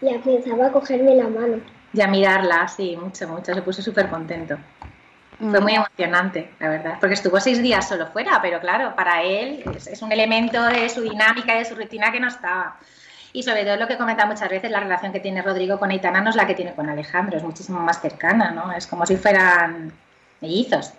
y 0.00 0.08
empezaba 0.08 0.66
a 0.66 0.72
cogerme 0.72 1.16
la 1.16 1.28
mano. 1.28 1.60
Y 1.92 2.00
a 2.00 2.06
mirarla, 2.06 2.68
sí, 2.68 2.96
mucho, 2.96 3.26
mucho. 3.26 3.54
Se 3.54 3.62
puso 3.62 3.82
súper 3.82 4.08
contento. 4.08 4.56
Fue 5.38 5.60
muy 5.60 5.74
emocionante, 5.74 6.50
la 6.58 6.68
verdad. 6.68 6.94
Porque 7.00 7.14
estuvo 7.14 7.40
seis 7.40 7.62
días 7.62 7.88
solo 7.88 8.08
fuera, 8.08 8.40
pero 8.42 8.60
claro, 8.60 8.94
para 8.96 9.22
él 9.22 9.62
es, 9.74 9.86
es 9.86 10.02
un 10.02 10.10
elemento 10.12 10.62
de 10.64 10.88
su 10.88 11.00
dinámica, 11.02 11.54
de 11.54 11.64
su 11.64 11.74
rutina 11.76 12.10
que 12.12 12.20
no 12.20 12.28
estaba. 12.28 12.76
Y 13.32 13.42
sobre 13.42 13.64
todo 13.64 13.76
lo 13.76 13.86
que 13.86 13.96
comenta 13.96 14.26
muchas 14.26 14.48
veces, 14.48 14.70
la 14.70 14.80
relación 14.80 15.12
que 15.12 15.20
tiene 15.20 15.42
Rodrigo 15.42 15.78
con 15.78 15.90
Aitana 15.90 16.20
no 16.20 16.30
es 16.30 16.36
la 16.36 16.46
que 16.46 16.54
tiene 16.54 16.74
con 16.74 16.88
Alejandro, 16.88 17.36
es 17.36 17.42
muchísimo 17.44 17.78
más 17.80 18.00
cercana, 18.00 18.50
¿no? 18.50 18.72
Es 18.72 18.86
como 18.86 19.06
si 19.06 19.16
fueran 19.16 19.92
mellizos. 20.40 20.92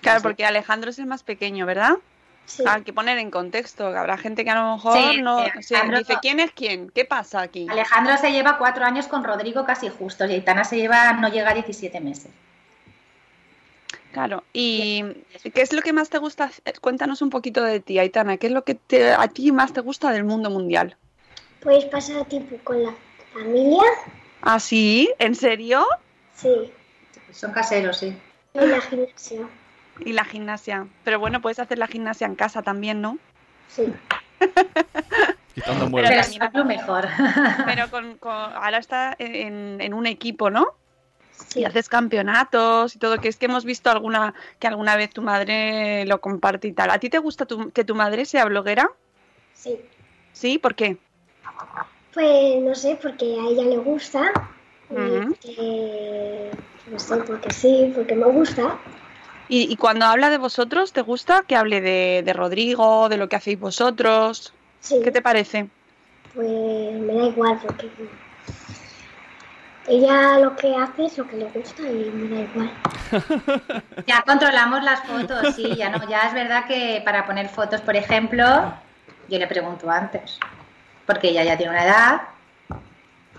Claro, 0.00 0.22
porque 0.22 0.44
Alejandro 0.44 0.90
es 0.90 0.98
el 0.98 1.06
más 1.06 1.22
pequeño, 1.22 1.66
¿verdad? 1.66 1.94
Sí. 2.44 2.62
Hay 2.66 2.82
que 2.82 2.92
poner 2.92 3.18
en 3.18 3.30
contexto, 3.32 3.90
que 3.90 3.98
habrá 3.98 4.16
gente 4.16 4.44
que 4.44 4.50
a 4.50 4.54
lo 4.54 4.74
mejor 4.76 4.96
Sí, 4.96 5.20
no 5.20 5.44
sí, 5.44 5.50
se 5.62 5.76
Alejandro- 5.76 5.98
dice 5.98 6.14
quién 6.22 6.38
es 6.40 6.52
quién, 6.52 6.90
qué 6.90 7.04
pasa 7.04 7.40
aquí. 7.40 7.66
Alejandro 7.68 8.16
se 8.18 8.30
lleva 8.30 8.56
cuatro 8.58 8.84
años 8.84 9.08
con 9.08 9.24
Rodrigo 9.24 9.64
casi 9.64 9.88
justos 9.88 10.30
y 10.30 10.34
Aitana 10.34 10.62
se 10.62 10.76
lleva, 10.76 11.12
no 11.14 11.28
llega 11.28 11.50
a 11.50 11.54
17 11.54 12.00
meses. 12.00 12.30
Claro, 14.12 14.44
y 14.52 15.04
¿qué 15.52 15.60
es 15.60 15.72
lo 15.72 15.82
que 15.82 15.92
más 15.92 16.08
te 16.08 16.18
gusta? 16.18 16.44
hacer? 16.44 16.80
Cuéntanos 16.80 17.20
un 17.20 17.28
poquito 17.30 17.62
de 17.62 17.80
ti, 17.80 17.98
Aitana, 17.98 18.38
¿qué 18.38 18.46
es 18.46 18.52
lo 18.52 18.64
que 18.64 18.74
te- 18.74 19.12
a 19.12 19.28
ti 19.28 19.52
más 19.52 19.72
te 19.74 19.80
gusta 19.82 20.10
del 20.10 20.24
mundo 20.24 20.48
mundial? 20.48 20.96
Puedes 21.60 21.84
pasar 21.86 22.24
tiempo 22.26 22.56
con 22.64 22.82
la 22.82 22.94
familia, 23.34 23.82
¿Ah, 24.40 24.60
sí? 24.60 25.12
¿En 25.18 25.34
serio? 25.34 25.84
sí, 26.34 26.72
Son 27.32 27.52
caseros, 27.52 27.98
sí. 27.98 28.16
en 28.54 28.70
la 28.70 28.80
gimnasia, 28.80 29.40
Y 30.00 30.12
la 30.12 30.24
gimnasia. 30.24 30.86
Pero 31.04 31.18
bueno, 31.18 31.40
puedes 31.40 31.58
hacer 31.58 31.78
la 31.78 31.86
gimnasia 31.86 32.26
en 32.26 32.34
casa 32.34 32.62
también, 32.62 33.00
¿no? 33.00 33.18
sí. 33.68 33.92
Quitando 35.54 35.80
Pero 35.86 35.90
muebles. 35.90 36.28
Pero 36.38 36.44
es 36.48 36.54
lo 36.54 36.64
mejor. 36.66 37.08
Pero 37.64 37.90
con, 37.90 38.18
con- 38.18 38.30
ahora 38.32 38.76
está 38.76 39.14
en, 39.18 39.80
en 39.80 39.94
un 39.94 40.04
equipo, 40.06 40.50
¿no? 40.50 40.66
Sí. 41.32 41.60
Y 41.60 41.64
haces 41.64 41.88
campeonatos 41.88 42.94
y 42.94 42.98
todo, 42.98 43.18
que 43.18 43.28
es 43.28 43.36
que 43.38 43.46
hemos 43.46 43.64
visto 43.64 43.90
alguna 43.90 44.34
que 44.58 44.66
alguna 44.66 44.96
vez 44.96 45.10
tu 45.10 45.22
madre 45.22 46.04
lo 46.04 46.20
comparte 46.20 46.68
y 46.68 46.72
tal. 46.72 46.90
¿A 46.90 46.98
ti 46.98 47.08
te 47.08 47.18
gusta 47.18 47.46
tu- 47.46 47.70
que 47.70 47.84
tu 47.84 47.94
madre 47.94 48.26
sea 48.26 48.44
bloguera? 48.44 48.90
Sí. 49.54 49.78
¿Sí? 50.32 50.58
¿Por 50.58 50.74
qué? 50.74 50.98
Pues 52.12 52.62
no 52.62 52.74
sé, 52.74 52.98
porque 53.00 53.24
a 53.40 53.48
ella 53.48 53.64
le 53.64 53.78
gusta. 53.78 54.30
Que, 55.42 56.50
no 56.90 56.98
sé, 56.98 57.16
porque 57.18 57.50
sí, 57.50 57.92
porque 57.94 58.14
me 58.14 58.26
gusta. 58.26 58.78
Y, 59.48 59.72
y 59.72 59.76
cuando 59.76 60.06
habla 60.06 60.30
de 60.30 60.38
vosotros, 60.38 60.92
¿te 60.92 61.02
gusta 61.02 61.44
que 61.46 61.56
hable 61.56 61.80
de, 61.80 62.22
de 62.24 62.32
Rodrigo, 62.32 63.08
de 63.08 63.16
lo 63.16 63.28
que 63.28 63.36
hacéis 63.36 63.60
vosotros? 63.60 64.52
Sí. 64.80 65.00
¿Qué 65.02 65.10
te 65.10 65.22
parece? 65.22 65.68
Pues 66.34 66.48
me 66.48 67.14
da 67.14 67.26
igual 67.26 67.58
porque 67.62 67.88
ella 69.88 70.38
lo 70.40 70.56
que 70.56 70.74
hace 70.74 71.06
es 71.06 71.16
lo 71.16 71.28
que 71.28 71.36
le 71.36 71.44
gusta 71.46 71.82
y 71.82 72.10
me 72.12 72.36
da 72.36 72.42
igual. 72.42 72.70
Ya 74.06 74.22
controlamos 74.22 74.82
las 74.82 75.00
fotos, 75.00 75.54
sí, 75.54 75.74
ya 75.76 75.90
no. 75.90 76.08
Ya 76.08 76.26
es 76.26 76.34
verdad 76.34 76.66
que 76.66 77.00
para 77.04 77.24
poner 77.24 77.48
fotos, 77.48 77.80
por 77.80 77.96
ejemplo, 77.96 78.44
yo 79.28 79.38
le 79.38 79.46
pregunto 79.46 79.90
antes, 79.90 80.38
porque 81.06 81.28
ella 81.28 81.44
ya 81.44 81.56
tiene 81.56 81.72
una 81.72 81.84
edad, 81.84 82.20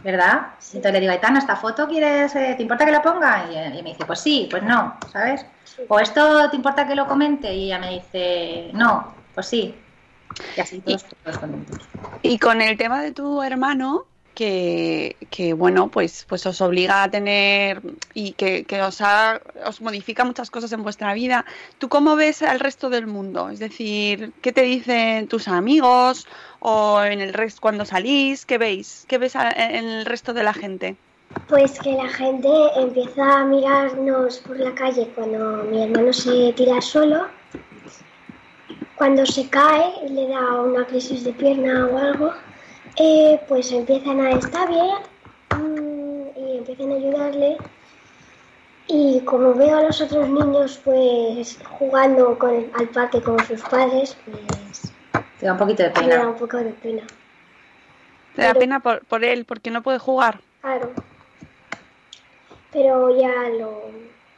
¿verdad? 0.04 0.48
Entonces 0.74 0.94
le 0.94 1.00
digo, 1.02 1.12
Aitana, 1.12 1.40
¿esta 1.40 1.56
foto 1.56 1.88
quieres, 1.88 2.36
eh, 2.36 2.54
te 2.56 2.64
importa 2.64 2.86
que 2.86 2.92
la 2.92 3.02
ponga? 3.02 3.46
Y, 3.50 3.78
y 3.80 3.84
me 3.84 3.90
dice, 3.90 4.06
pues 4.06 4.20
sí, 4.20 4.48
pues 4.50 4.64
no, 4.64 4.98
¿sabes? 5.12 5.46
O 5.88 6.00
esto 6.00 6.50
te 6.50 6.56
importa 6.56 6.88
que 6.88 6.96
lo 6.96 7.08
comente 7.08 7.54
y 7.54 7.66
ella 7.66 7.80
me 7.80 7.92
dice, 7.92 8.70
no, 8.74 9.14
pues 9.34 9.48
sí. 9.48 9.76
Y 10.56 10.62
así 10.62 10.80
todos, 10.82 11.06
todos 11.24 11.38
contentos. 11.40 11.88
Y 12.22 12.38
con 12.40 12.62
el 12.62 12.78
tema 12.78 13.02
de 13.02 13.12
tu 13.12 13.42
hermano, 13.42 14.06
que, 14.36 15.16
que, 15.32 15.54
bueno, 15.54 15.88
pues, 15.88 16.26
pues 16.30 16.46
os 16.46 16.62
obliga 16.62 17.02
a 17.02 17.10
tener 17.10 17.82
y 18.14 18.34
que, 18.34 18.66
que 18.66 18.82
os, 18.84 19.02
ha- 19.02 19.42
os 19.66 19.82
modifica 19.82 20.24
muchas 20.26 20.52
cosas 20.52 20.72
en 20.74 20.84
vuestra 20.84 21.14
vida, 21.16 21.44
¿tú 21.80 21.90
cómo 21.90 22.16
ves 22.16 22.44
al 22.44 22.60
resto 22.60 22.92
del 22.92 23.08
mundo? 23.08 23.50
Es 23.50 23.58
decir, 23.58 24.34
¿qué 24.44 24.52
te 24.52 24.62
dicen 24.62 25.28
tus 25.28 25.48
amigos 25.48 26.28
o 26.60 27.02
en 27.02 27.20
el 27.22 27.34
resto 27.34 27.62
cuando 27.62 27.84
salís? 27.86 28.46
¿Qué 28.46 28.60
veis? 28.60 29.06
¿Qué 29.08 29.18
ves 29.18 29.36
a- 29.36 29.50
en 29.50 29.86
el 29.88 30.06
resto 30.06 30.34
de 30.36 30.44
la 30.44 30.54
gente? 30.54 30.98
Pues 31.48 31.80
que 31.80 31.94
la 31.94 32.10
gente 32.10 32.50
empieza 32.76 33.40
a 33.40 33.46
mirarnos 33.46 34.40
por 34.40 34.60
la 34.60 34.74
calle 34.76 35.10
cuando 35.16 35.64
mi 35.64 35.82
hermano 35.84 36.12
se 36.12 36.52
tira 36.54 36.82
solo. 36.82 37.28
Cuando 38.96 39.26
se 39.26 39.48
cae 39.50 39.94
y 40.06 40.10
le 40.10 40.28
da 40.28 40.62
una 40.62 40.86
crisis 40.86 41.24
de 41.24 41.32
pierna 41.32 41.86
o 41.88 41.98
algo, 41.98 42.34
eh, 42.98 43.40
pues 43.48 43.72
empiezan 43.72 44.20
a 44.20 44.32
estar 44.32 44.68
bien 44.68 44.98
mm, 45.56 46.22
y 46.36 46.58
empiezan 46.58 46.92
a 46.92 46.96
ayudarle. 46.96 47.58
Y 48.88 49.22
como 49.22 49.54
veo 49.54 49.78
a 49.78 49.84
los 49.84 50.02
otros 50.02 50.28
niños 50.28 50.82
pues 50.84 51.60
jugando 51.70 52.38
con, 52.40 52.66
al 52.74 52.90
parque 52.90 53.22
con 53.22 53.40
sus 53.46 53.62
padres, 53.62 54.18
pues 54.26 54.94
Te 55.40 55.46
da 55.46 55.54
un 55.54 55.60
poquito 55.60 55.84
de 55.84 55.90
me 55.90 55.96
da 55.96 56.02
pena. 56.02 56.28
un 56.28 56.36
poco 56.36 56.58
de 56.58 56.72
pena. 56.72 57.04
¿Te 58.36 58.42
da 58.42 58.54
pena 58.54 58.80
por, 58.82 59.06
por 59.06 59.24
él 59.24 59.46
porque 59.46 59.72
no 59.72 59.82
puede 59.82 60.00
jugar? 60.00 60.40
Claro. 60.62 60.92
Pero 62.78 63.10
ya 63.20 63.50
lo, 63.58 63.90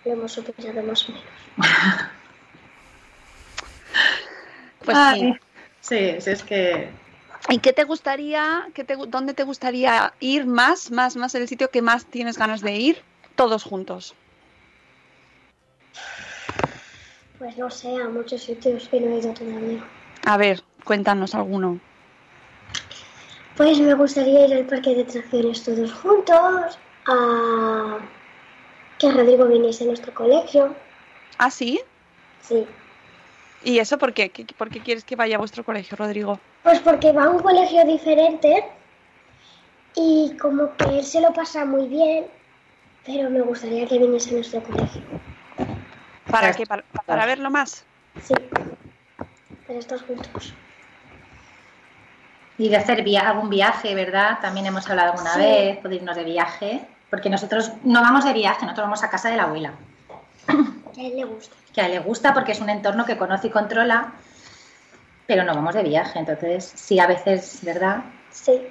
lo 0.05 0.11
hemos 0.13 0.31
superado 0.31 0.81
más 0.83 1.09
o 1.09 1.11
menos. 1.11 1.27
Pues 4.85 4.97
Ay, 4.97 5.19
sí. 5.19 5.35
Sí, 5.81 6.21
sí, 6.21 6.29
es 6.31 6.43
que 6.43 6.89
¿Y 7.49 7.59
qué 7.59 7.73
te 7.73 7.83
gustaría, 7.83 8.69
qué 8.73 8.85
te, 8.85 8.95
dónde 8.95 9.33
te 9.33 9.43
gustaría 9.43 10.13
ir 10.21 10.45
más, 10.45 10.89
más, 10.89 11.17
más, 11.17 11.35
el 11.35 11.49
sitio 11.49 11.69
que 11.69 11.81
más 11.81 12.05
tienes 12.05 12.37
ganas 12.37 12.61
de 12.61 12.77
ir, 12.77 13.03
todos 13.35 13.63
juntos? 13.63 14.15
Pues 17.37 17.57
no 17.57 17.69
sé, 17.69 17.93
a 18.01 18.07
muchos 18.07 18.41
sitios 18.41 18.87
que 18.87 19.01
no 19.01 19.11
he 19.11 19.19
ido 19.19 19.33
todavía. 19.33 19.83
A 20.25 20.37
ver, 20.37 20.63
cuéntanos 20.85 21.35
alguno. 21.35 21.81
Pues 23.57 23.79
me 23.79 23.93
gustaría 23.95 24.47
ir 24.47 24.53
al 24.53 24.65
parque 24.65 24.95
de 24.95 25.01
atracciones 25.01 25.61
todos 25.63 25.91
juntos, 25.91 26.79
a 27.05 27.99
que 28.99 29.11
Rodrigo 29.11 29.45
viniese 29.47 29.85
a 29.85 29.87
nuestro 29.87 30.13
colegio. 30.13 30.75
¿Ah, 31.37 31.49
sí? 31.49 31.81
Sí. 32.41 32.67
¿Y 33.63 33.79
eso 33.79 33.97
por 33.97 34.13
qué? 34.13 34.29
¿Qué- 34.31 34.45
¿Por 34.45 34.69
qué 34.69 34.81
quieres 34.81 35.03
que 35.05 35.15
vaya 35.15 35.35
a 35.37 35.39
vuestro 35.39 35.63
colegio, 35.63 35.95
Rodrigo? 35.97 36.39
Pues 36.63 36.79
porque 36.81 37.11
va 37.13 37.23
a 37.25 37.29
un 37.29 37.39
colegio 37.39 37.83
diferente 37.85 38.65
y 39.95 40.35
como 40.39 40.75
que 40.75 40.99
él 40.99 41.05
se 41.05 41.21
lo 41.21 41.31
pasa 41.33 41.65
muy 41.65 41.87
bien, 41.87 42.27
pero 43.05 43.29
me 43.29 43.41
gustaría 43.41 43.87
que 43.87 43.97
viniese 43.97 44.31
a 44.31 44.33
nuestro 44.33 44.61
colegio. 44.61 45.01
¿Para 46.29 46.51
qué? 46.53 46.65
¿Para, 46.65 46.83
para 47.05 47.25
verlo 47.25 47.49
más? 47.49 47.85
Sí, 48.21 48.33
para 49.65 49.79
estar 49.79 49.99
juntos. 49.99 50.53
Y 52.57 52.67
de 52.67 52.75
hacer 52.75 53.03
via- 53.03 53.29
algún 53.29 53.49
viaje, 53.49 53.95
¿verdad? 53.95 54.39
También 54.41 54.65
hemos 54.65 54.87
hablado 54.89 55.13
alguna 55.13 55.33
Sí. 55.35 55.39
vez, 55.39 55.77
poder 55.77 55.93
irnos 56.01 56.15
de 56.17 56.23
viaje, 56.25 56.81
porque 57.09 57.29
nosotros 57.29 57.71
no 57.83 58.01
vamos 58.01 58.25
de 58.25 58.33
viaje, 58.33 58.61
nosotros 58.63 58.85
vamos 58.85 59.03
a 59.03 59.09
casa 59.09 59.29
de 59.29 59.37
la 59.37 59.43
abuela, 59.43 59.73
Que 60.93 61.01
a 61.01 61.07
él 61.07 61.15
le 61.17 61.23
gusta. 61.25 61.55
que 61.73 61.81
a 61.81 61.85
él 61.85 61.91
le 61.93 61.99
gusta 61.99 62.33
porque 62.33 62.51
es 62.51 62.59
un 62.61 62.69
entorno 62.69 63.05
que 63.05 63.17
conoce 63.17 63.47
y 63.47 63.51
controla, 63.51 64.13
pero 65.27 65.43
no 65.43 65.53
vamos 65.53 65.75
de 65.75 65.83
viaje, 65.83 66.19
entonces 66.19 66.71
sí, 66.75 66.99
a 66.99 67.07
veces, 67.07 67.59
¿verdad? 67.63 68.03
Sí. 68.31 68.61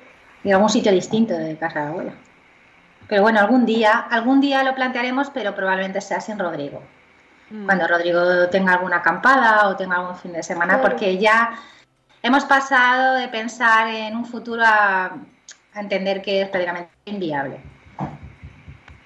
Ir 0.45 0.53
a 0.53 0.57
algún 0.57 0.69
sitio 0.71 0.93
distinto 0.93 1.35
de 1.35 1.57
casa 1.57 1.81
de 1.81 1.85
la 1.87 1.91
abuela. 1.91 2.13
Pero 3.09 3.23
bueno, 3.23 3.41
algún 3.41 3.65
día, 3.65 3.99
algún 4.11 4.41
día 4.41 4.63
lo 4.63 4.75
plantearemos, 4.75 5.31
pero 5.31 5.55
probablemente 5.55 6.01
sea 6.01 6.21
sin 6.21 6.39
Rodrigo. 6.39 6.83
Mm. 7.51 7.65
Cuando 7.65 7.87
Rodrigo 7.89 8.49
tenga 8.51 8.75
alguna 8.75 8.97
acampada 8.99 9.69
o 9.69 9.77
tenga 9.77 9.97
algún 9.97 10.17
fin 10.17 10.33
de 10.33 10.43
semana, 10.43 10.75
Claro. 10.75 10.89
porque 10.91 11.17
ya 11.19 11.55
hemos 12.23 12.45
pasado 12.45 13.15
de 13.15 13.29
pensar 13.29 13.89
en 13.89 14.15
un 14.17 14.27
futuro 14.27 14.63
a, 14.65 15.07
a 15.75 15.81
entender 15.81 16.21
que 16.21 16.43
es 16.43 16.49
prácticamente 16.51 16.91
inviable. 17.07 17.61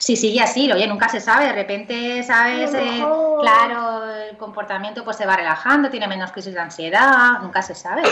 Si 0.02 0.16
sigue 0.16 0.40
así, 0.40 0.68
oye, 0.72 0.88
nunca 0.88 1.08
se 1.08 1.20
sabe, 1.20 1.46
de 1.46 1.52
repente, 1.52 2.24
¿sabes? 2.24 2.74
Eh, 2.74 3.04
claro, 3.40 4.12
el 4.12 4.36
comportamiento 4.36 5.04
pues 5.04 5.16
se 5.16 5.26
va 5.26 5.36
relajando, 5.36 5.90
tiene 5.90 6.08
menos 6.08 6.32
crisis 6.32 6.54
de 6.54 6.58
ansiedad, 6.58 7.38
nunca 7.40 7.62
se 7.62 7.76
sabe. 7.76 8.02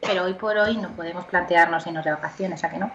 Pero 0.00 0.24
hoy 0.24 0.34
por 0.34 0.58
hoy 0.58 0.76
no 0.76 0.88
podemos 0.96 1.24
plantearnos 1.26 1.86
irnos 1.86 2.04
de 2.04 2.10
vacaciones, 2.10 2.64
¿a 2.64 2.68
que 2.68 2.78
no? 2.78 2.90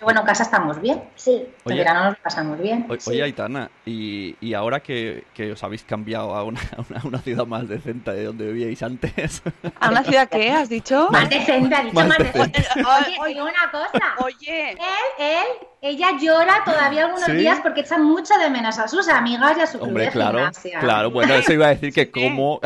Bueno, 0.00 0.20
en 0.20 0.26
casa 0.26 0.42
estamos 0.42 0.80
bien, 0.80 1.02
Sí. 1.14 1.32
en 1.34 1.48
Oye. 1.64 1.78
verano 1.78 2.04
nos 2.10 2.18
pasamos 2.18 2.58
bien. 2.60 2.86
O- 2.88 3.10
Oye, 3.10 3.22
Aitana, 3.22 3.70
y, 3.84 4.34
y 4.40 4.54
ahora 4.54 4.80
que, 4.80 5.24
que 5.34 5.52
os 5.52 5.62
habéis 5.62 5.84
cambiado 5.84 6.34
a 6.34 6.42
una, 6.42 6.60
a 6.76 6.80
una, 6.88 7.00
a 7.00 7.06
una 7.06 7.18
ciudad 7.20 7.46
más 7.46 7.68
decente 7.68 8.10
de 8.12 8.24
donde 8.24 8.52
vivíais 8.52 8.82
antes, 8.82 9.42
¿A 9.80 9.90
una 9.90 10.02
ciudad 10.02 10.28
qué 10.28 10.50
has 10.50 10.68
dicho? 10.68 11.08
Más 11.10 11.28
decente, 11.30 11.74
ha 11.74 11.82
dicho 11.82 11.94
Más 11.94 12.08
más, 12.08 12.18
decente. 12.18 12.58
decente. 12.60 12.84
Oye, 13.24 13.34
digo 13.34 13.44
una 13.44 13.70
cosa. 13.70 14.14
Oye, 14.24 14.70
Él, 14.72 14.78
él, 15.18 15.44
ella 15.82 16.08
llora 16.20 16.62
todavía 16.64 17.04
algunos 17.04 17.24
¿Sí? 17.26 17.32
días 17.32 17.60
porque 17.62 17.80
echa 17.82 17.98
mucho 17.98 18.34
de 18.38 18.50
menos 18.50 18.78
a 18.78 18.88
sus 18.88 19.08
amigas 19.08 19.56
y 19.56 19.60
a 19.60 19.66
su 19.66 19.78
club 19.78 19.88
hombre, 19.88 20.04
de 20.06 20.10
claro, 20.10 20.38
gimnasia. 20.38 20.78
claro, 20.80 21.10
bueno, 21.10 21.34
eso 21.34 21.52
iba 21.52 21.66
a 21.66 21.70
decir 21.70 21.92
que 21.94 22.10
como... 22.10 22.60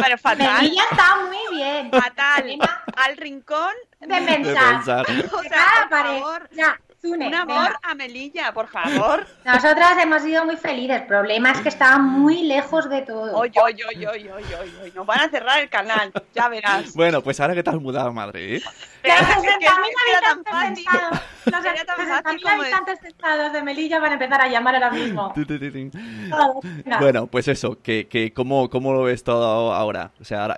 pero 0.00 0.18
fatal. 0.18 0.62
Melilla 0.62 0.82
está 0.90 1.16
muy 1.26 1.56
bien. 1.56 1.90
Fatal. 1.90 2.58
Al 2.96 3.16
rincón. 3.16 3.74
de 4.00 4.06
de 4.06 4.20
pensar. 4.26 5.04
pensar. 5.06 5.06
O 5.32 5.42
sea, 5.42 5.88
por 5.88 5.98
favor. 5.98 6.48
Ya, 6.52 6.80
Un 7.00 7.22
amor 7.22 7.46
venga. 7.46 7.80
a 7.82 7.94
Melilla, 7.94 8.52
por 8.52 8.66
favor. 8.66 9.24
Nosotras 9.44 9.96
hemos 10.02 10.20
sido 10.22 10.44
muy 10.44 10.56
felices. 10.56 11.02
El 11.02 11.06
problema 11.06 11.52
es 11.52 11.60
que 11.60 11.68
estaba 11.68 11.98
muy 11.98 12.42
lejos 12.42 12.88
de 12.90 13.02
todo. 13.02 13.36
Oye, 13.36 13.52
oye, 13.62 13.84
oye, 13.86 14.08
oye, 14.08 14.32
oye, 14.32 14.56
oye, 14.82 14.92
Nos 14.94 15.06
van 15.06 15.20
a 15.20 15.28
cerrar 15.28 15.60
el 15.62 15.68
canal, 15.68 16.12
ya 16.34 16.48
verás. 16.48 16.94
Bueno, 16.94 17.22
pues 17.22 17.38
ahora 17.38 17.54
que 17.54 17.62
te 17.62 17.70
has 17.70 17.76
mudado 17.80 18.08
a 18.08 18.12
Madrid, 18.12 18.60
Pero 19.00 19.14
Los 19.14 19.28
es 19.30 19.36
que- 19.36 19.48
es 19.48 19.58
que 19.58 19.66
60.000 19.66 19.90
era 20.10 20.20
tan 20.20 20.30
habitantes 20.30 20.52
fácil. 20.52 20.76
censados, 20.84 21.20
los 21.46 21.64
Era 21.64 21.84
tan 21.84 21.96
fácil 21.96 22.40
60.000 22.40 22.42
como- 22.50 22.62
habitantes 22.62 22.98
censados 23.00 23.52
de 23.52 23.62
Melilla 23.62 24.00
van 24.00 24.10
a 24.10 24.14
empezar 24.14 24.40
a 24.40 24.48
llamar 24.48 24.74
ahora 24.74 24.90
mismo. 24.90 25.32
Bueno, 27.00 27.26
pues 27.28 27.48
eso, 27.48 27.78
que, 27.82 28.08
que 28.08 28.32
cómo, 28.32 28.68
cómo 28.70 28.92
lo 28.92 29.02
ves 29.04 29.22
todo 29.24 29.72
ahora. 29.72 30.10
O 30.20 30.24
sea, 30.24 30.42
ahora, 30.44 30.56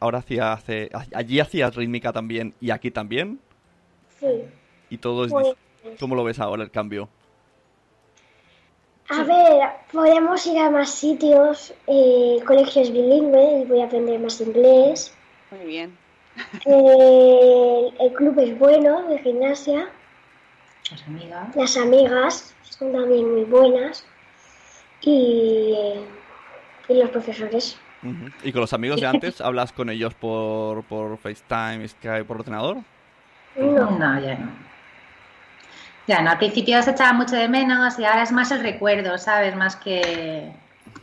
ahora 0.00 0.18
hacía, 0.18 0.52
hace, 0.52 0.90
allí 1.14 1.40
hacías 1.40 1.74
rítmica 1.74 2.12
también 2.12 2.54
y 2.60 2.70
aquí 2.70 2.90
también. 2.90 3.40
Sí. 4.18 4.26
Y 4.90 4.98
todo 4.98 5.24
es... 5.24 5.32
Pues, 5.32 5.54
¿Cómo 5.98 6.14
lo 6.14 6.24
ves 6.24 6.38
ahora 6.40 6.62
el 6.62 6.70
cambio? 6.70 7.08
a 9.12 9.24
ver, 9.24 9.68
podemos 9.92 10.46
ir 10.46 10.58
a 10.60 10.70
más 10.70 10.90
sitios. 10.90 11.74
eh, 11.88 12.36
el 12.38 12.44
colegio 12.44 12.82
es 12.82 12.92
bilingüe 12.92 13.62
y 13.62 13.64
voy 13.64 13.80
a 13.80 13.86
aprender 13.86 14.20
más 14.20 14.40
inglés. 14.40 15.12
Muy 15.50 15.66
bien. 15.66 15.98
Eh, 16.64 17.88
el 17.98 18.12
club 18.12 18.38
es 18.38 18.56
bueno 18.56 19.08
de 19.08 19.18
gimnasia. 19.18 19.88
Pues, 20.88 21.02
amiga. 21.08 21.50
Las 21.56 21.76
amigas 21.76 22.54
son 22.62 22.92
también 22.92 23.32
muy 23.32 23.44
buenas. 23.44 24.06
Y, 25.02 25.74
y 26.88 26.94
los 26.94 27.10
profesores. 27.10 27.78
¿Y 28.44 28.52
con 28.52 28.60
los 28.60 28.72
amigos 28.72 29.00
de 29.00 29.08
antes 29.08 29.40
hablas 29.40 29.72
con 29.72 29.90
ellos 29.90 30.14
por, 30.14 30.84
por 30.84 31.18
FaceTime, 31.18 31.86
Skype, 31.88 32.24
por 32.26 32.38
ordenador? 32.38 32.78
No. 33.56 33.98
No, 33.98 34.20
ya 34.20 34.36
no. 34.36 34.69
Ya 36.10 36.22
no, 36.22 36.30
al 36.32 36.38
principio 36.38 36.82
se 36.82 36.90
echaba 36.90 37.12
mucho 37.12 37.36
de 37.36 37.46
menos 37.46 37.96
y 37.96 38.04
ahora 38.04 38.24
es 38.24 38.32
más 38.32 38.50
el 38.50 38.62
recuerdo, 38.62 39.16
¿sabes? 39.16 39.54
Más 39.54 39.76
que, 39.76 40.50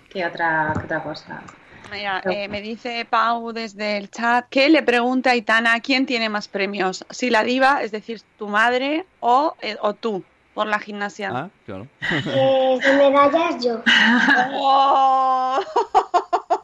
que, 0.10 0.26
otra, 0.26 0.74
que 0.78 0.84
otra 0.84 1.02
cosa. 1.02 1.42
Mira, 1.90 2.22
eh, 2.26 2.50
me 2.50 2.60
dice 2.60 3.08
Pau 3.10 3.54
desde 3.54 3.96
el 3.96 4.12
chat 4.12 4.50
que 4.50 4.68
le 4.68 4.84
pregunta 4.84 5.30
a 5.30 5.34
Aitana 5.34 5.80
quién 5.80 6.06
tiene 6.06 6.28
más 6.28 6.50
premios, 6.50 7.06
si 7.10 7.30
la 7.30 7.46
diva, 7.46 7.82
es 7.84 7.92
decir, 7.92 8.22
tu 8.38 8.50
madre 8.50 9.06
o, 9.22 9.56
eh, 9.62 9.78
o 9.80 9.94
tú, 9.94 10.26
por 10.54 10.68
la 10.68 10.78
gimnasia? 10.78 11.32
Ah, 11.34 11.50
claro. 11.66 11.88
Eh, 12.12 12.78
de 12.84 12.94
medallas 12.98 13.64
yo. 13.64 13.82
¡Oh! 14.56 15.58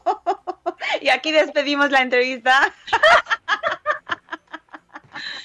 y 1.00 1.08
aquí 1.08 1.32
despedimos 1.32 1.90
la 1.90 2.02
entrevista. 2.02 2.60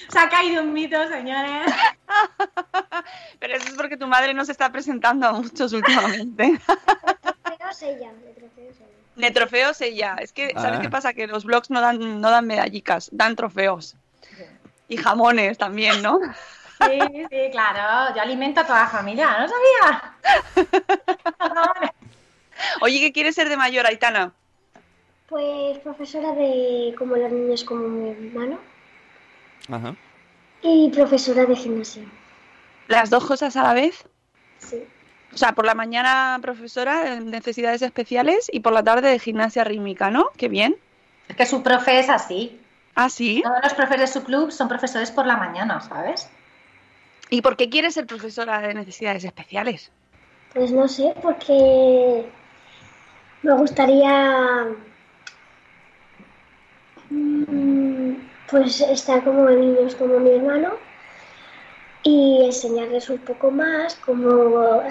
Se 0.08 0.18
ha 0.18 0.28
caído 0.28 0.62
un 0.62 0.72
mito, 0.72 0.96
señores. 1.08 1.72
Pero 3.38 3.54
eso 3.56 3.66
es 3.68 3.74
porque 3.74 3.96
tu 3.96 4.06
madre 4.06 4.34
no 4.34 4.44
se 4.44 4.52
está 4.52 4.70
presentando 4.70 5.26
a 5.28 5.32
muchos 5.32 5.72
últimamente. 5.72 6.60
Trofeos 7.44 7.82
ella, 7.82 8.12
de 8.12 8.32
trofeos 8.32 8.76
ella. 8.76 8.86
De 9.16 9.30
trofeos 9.30 9.80
ella. 9.80 10.16
Es 10.20 10.32
que, 10.32 10.50
¿sabes 10.54 10.78
Ah. 10.78 10.82
qué 10.82 10.88
pasa? 10.90 11.12
Que 11.14 11.26
los 11.26 11.44
blogs 11.44 11.70
no 11.70 11.80
dan, 11.80 12.20
no 12.20 12.30
dan 12.30 12.46
medallicas, 12.46 13.08
dan 13.12 13.36
trofeos. 13.36 13.96
Y 14.88 14.96
jamones 14.96 15.56
también, 15.58 16.02
¿no? 16.02 16.18
Sí, 16.80 16.98
sí, 17.30 17.38
claro. 17.52 18.14
Yo 18.16 18.22
alimento 18.22 18.60
a 18.60 18.66
toda 18.66 18.80
la 18.80 18.88
familia, 18.88 19.38
¿no 19.38 19.48
sabía? 19.48 20.14
Oye, 22.80 22.98
¿qué 23.00 23.12
quieres 23.12 23.34
ser 23.34 23.48
de 23.48 23.56
mayor, 23.56 23.86
Aitana? 23.86 24.32
Pues 25.28 25.78
profesora 25.78 26.32
de 26.32 26.94
como 26.98 27.14
los 27.16 27.30
niños 27.30 27.62
como 27.64 27.86
mi 27.86 28.10
hermano 28.10 28.58
Ajá. 29.68 29.94
y 30.62 30.90
profesora 30.90 31.46
de 31.46 31.56
gimnasia. 31.56 32.04
¿Las 32.88 33.08
dos 33.10 33.24
cosas 33.24 33.56
a 33.56 33.62
la 33.62 33.72
vez? 33.74 34.04
Sí. 34.58 34.82
O 35.32 35.36
sea, 35.36 35.52
por 35.52 35.64
la 35.64 35.74
mañana 35.74 36.38
profesora 36.42 37.04
de 37.04 37.20
necesidades 37.20 37.82
especiales 37.82 38.50
y 38.52 38.60
por 38.60 38.72
la 38.72 38.82
tarde 38.82 39.08
de 39.08 39.18
gimnasia 39.18 39.62
rítmica, 39.64 40.10
¿no? 40.10 40.30
Qué 40.36 40.48
bien. 40.48 40.76
Es 41.28 41.36
que 41.36 41.46
su 41.46 41.62
profe 41.62 42.00
es 42.00 42.08
así. 42.10 42.60
Ah, 42.96 43.08
sí. 43.08 43.40
Todos 43.44 43.60
los 43.62 43.74
profes 43.74 44.00
de 44.00 44.06
su 44.08 44.24
club 44.24 44.50
son 44.50 44.68
profesores 44.68 45.10
por 45.12 45.26
la 45.26 45.36
mañana, 45.36 45.80
¿sabes? 45.80 46.28
¿Y 47.30 47.42
por 47.42 47.56
qué 47.56 47.70
quieres 47.70 47.94
ser 47.94 48.06
profesora 48.06 48.60
de 48.60 48.74
necesidades 48.74 49.22
especiales? 49.22 49.92
Pues 50.52 50.72
no 50.72 50.88
sé, 50.88 51.14
porque 51.22 52.28
me 53.42 53.52
gustaría 53.54 54.66
mm, 57.08 57.99
pues 58.50 58.80
estar 58.80 59.22
como 59.24 59.48
niños 59.50 59.94
como 59.94 60.18
mi 60.18 60.30
hermano 60.30 60.70
y 62.02 62.44
enseñarles 62.44 63.10
un 63.10 63.18
poco 63.18 63.50
más, 63.50 63.94
como 63.96 64.22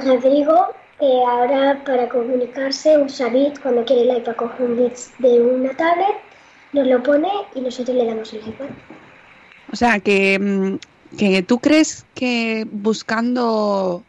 Rodrigo, 0.05 0.67
que 0.99 1.23
ahora 1.27 1.81
para 1.85 2.07
comunicarse 2.09 2.97
usa 2.97 3.29
Bit, 3.29 3.59
cuando 3.61 3.83
quiere 3.85 4.03
el 4.03 4.17
iPad 4.17 4.35
coge 4.35 4.63
un 4.63 4.77
Bit 4.77 4.95
de 5.19 5.41
una 5.41 5.75
tablet, 5.75 6.15
nos 6.73 6.87
lo 6.87 7.01
pone 7.01 7.29
y 7.55 7.61
nosotros 7.61 7.97
le 7.97 8.05
damos 8.05 8.31
el 8.33 8.39
iPad. 8.47 8.67
O 9.71 9.75
sea, 9.75 9.99
que, 9.99 10.37
mm, 10.39 11.17
que 11.17 11.41
tú 11.43 11.59
crees 11.59 12.05
que 12.15 12.67
buscando 12.71 14.03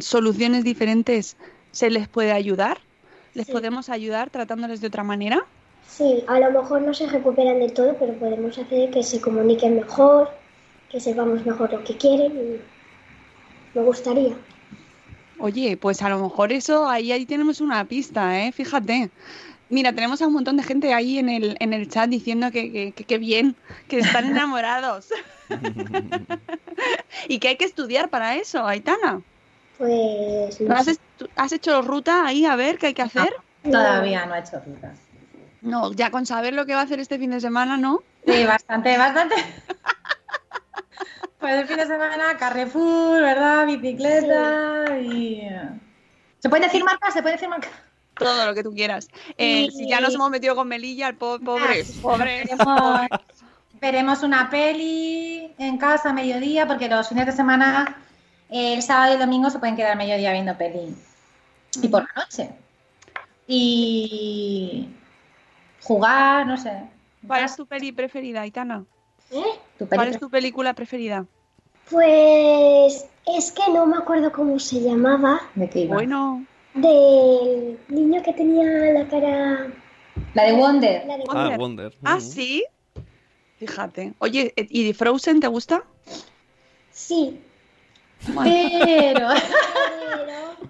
soluciones 0.00 0.64
diferentes 0.64 1.36
se 1.72 1.90
les 1.90 2.08
puede 2.08 2.32
ayudar? 2.32 2.78
¿Les 3.34 3.46
Sí. 3.46 3.52
podemos 3.52 3.88
ayudar 3.88 4.30
tratándoles 4.30 4.80
de 4.80 4.88
otra 4.88 5.04
manera? 5.04 5.44
Sí, 5.88 6.22
a 6.28 6.38
lo 6.38 6.50
mejor 6.50 6.82
no 6.82 6.92
se 6.92 7.06
recuperan 7.06 7.60
del 7.60 7.72
todo, 7.72 7.96
pero 7.98 8.12
podemos 8.18 8.58
hacer 8.58 8.90
que 8.90 9.02
se 9.02 9.20
comuniquen 9.20 9.76
mejor, 9.76 10.28
que 10.90 11.00
sepamos 11.00 11.46
mejor 11.46 11.72
lo 11.72 11.82
que 11.82 11.96
quieren 11.96 12.32
y 12.32 12.60
me 13.74 13.82
gustaría. 13.82 14.34
Oye, 15.38 15.76
pues 15.76 16.00
a 16.02 16.08
lo 16.08 16.18
mejor 16.18 16.52
eso, 16.52 16.88
ahí, 16.88 17.12
ahí 17.12 17.26
tenemos 17.26 17.60
una 17.60 17.86
pista, 17.86 18.40
¿eh? 18.40 18.52
Fíjate. 18.52 19.12
Mira, 19.68 19.94
tenemos 19.94 20.22
a 20.22 20.28
un 20.28 20.34
montón 20.34 20.56
de 20.58 20.64
gente 20.64 20.94
ahí 20.94 21.18
en 21.18 21.28
el, 21.30 21.56
en 21.60 21.72
el 21.74 21.88
chat 21.88 22.08
diciendo 22.10 22.50
que, 22.52 22.72
que, 22.72 22.94
que- 22.94 23.04
que 23.06 23.18
bien, 23.18 23.56
que 23.88 23.98
están 24.00 24.26
enamorados. 24.30 25.08
y 27.28 27.38
que 27.38 27.48
hay 27.48 27.56
que 27.56 27.64
estudiar 27.64 28.10
para 28.10 28.36
eso, 28.36 28.66
Aitana. 28.66 29.22
Pues 29.78 30.60
no 30.60 30.76
¿Has, 30.76 30.86
sé. 30.86 30.92
estu- 30.92 31.30
has 31.36 31.52
hecho 31.52 31.82
ruta 31.82 32.26
ahí 32.26 32.44
a 32.44 32.56
ver 32.56 32.78
qué 32.78 32.86
hay 32.88 32.94
que 32.94 33.02
hacer? 33.02 33.30
Todavía 33.62 34.24
no 34.26 34.34
ha 34.34 34.38
hecho 34.38 34.60
rutas. 34.60 35.05
No, 35.66 35.92
ya 35.92 36.10
con 36.10 36.24
saber 36.26 36.54
lo 36.54 36.64
que 36.64 36.74
va 36.74 36.80
a 36.80 36.84
hacer 36.84 37.00
este 37.00 37.18
fin 37.18 37.30
de 37.32 37.40
semana, 37.40 37.76
¿no? 37.76 38.02
Sí, 38.26 38.44
bastante, 38.44 38.96
bastante. 38.96 39.34
Pues 41.38 41.54
el 41.54 41.66
fin 41.66 41.76
de 41.76 41.86
semana, 41.86 42.36
Carrefour, 42.38 43.20
¿verdad? 43.20 43.66
Bicicleta 43.66 44.98
y... 45.00 45.42
¿Se 46.38 46.48
puede 46.48 46.64
decir 46.64 46.82
marca? 46.84 47.10
¿Se 47.10 47.20
puede 47.20 47.34
decir 47.34 47.48
marca? 47.48 47.68
Todo 48.18 48.46
lo 48.46 48.54
que 48.54 48.62
tú 48.62 48.72
quieras. 48.72 49.08
Eh, 49.36 49.68
Si 49.70 49.88
ya 49.88 50.00
nos 50.00 50.14
hemos 50.14 50.30
metido 50.30 50.54
con 50.56 50.68
Melilla, 50.68 51.08
el 51.08 51.16
po- 51.16 51.38
pobre, 51.40 51.82
Ah, 51.82 51.92
pobre. 52.00 52.44
Veremos, 52.46 53.00
veremos 53.80 54.22
una 54.22 54.48
peli 54.48 55.52
en 55.58 55.76
casa 55.78 56.10
a 56.10 56.12
mediodía, 56.14 56.66
porque 56.66 56.88
los 56.88 57.08
fines 57.08 57.26
de 57.26 57.32
semana, 57.32 57.96
eh, 58.50 58.74
el 58.74 58.82
sábado 58.82 59.10
y 59.10 59.14
el 59.14 59.20
domingo 59.20 59.50
se 59.50 59.58
pueden 59.58 59.76
quedar 59.76 59.92
a 59.92 59.96
mediodía 59.96 60.32
viendo 60.32 60.56
peli. 60.56 60.96
Y 61.82 61.88
por 61.88 62.02
la 62.04 62.22
noche. 62.22 62.50
Y 63.46 64.88
jugar, 65.86 66.46
no 66.46 66.56
sé. 66.56 66.72
¿Cuál 67.26 67.44
es 67.44 67.56
tu 67.56 67.66
peli 67.66 67.92
preferida, 67.92 68.40
Aitana? 68.42 68.84
¿Eh? 69.30 69.42
Tu 69.78 69.86
peli 69.86 69.96
¿Cuál 69.96 70.08
es 70.08 70.18
tu 70.18 70.28
película 70.30 70.74
preferida? 70.74 71.26
Pues 71.90 73.06
es 73.26 73.52
que 73.52 73.70
no 73.72 73.86
me 73.86 73.96
acuerdo 73.96 74.32
cómo 74.32 74.58
se 74.58 74.80
llamaba, 74.80 75.40
¿De 75.54 75.68
qué 75.70 75.80
iba? 75.80 75.94
Bueno, 75.94 76.44
del 76.74 77.78
niño 77.88 78.22
que 78.22 78.32
tenía 78.32 78.64
la 78.92 79.06
cara... 79.08 79.68
La 80.34 80.44
de 80.44 80.52
Wonder. 80.54 81.06
La 81.06 81.16
de 81.18 81.24
Ah, 81.28 81.34
Wonder. 81.34 81.58
Wonder. 81.58 81.94
Ah, 82.04 82.20
sí. 82.20 82.64
Fíjate. 83.58 84.14
Oye, 84.18 84.52
¿y 84.56 84.84
de 84.86 84.94
Frozen 84.94 85.40
te 85.40 85.46
gusta? 85.46 85.84
Sí, 86.90 87.40
Pero 88.26 88.34
pero... 88.84 89.28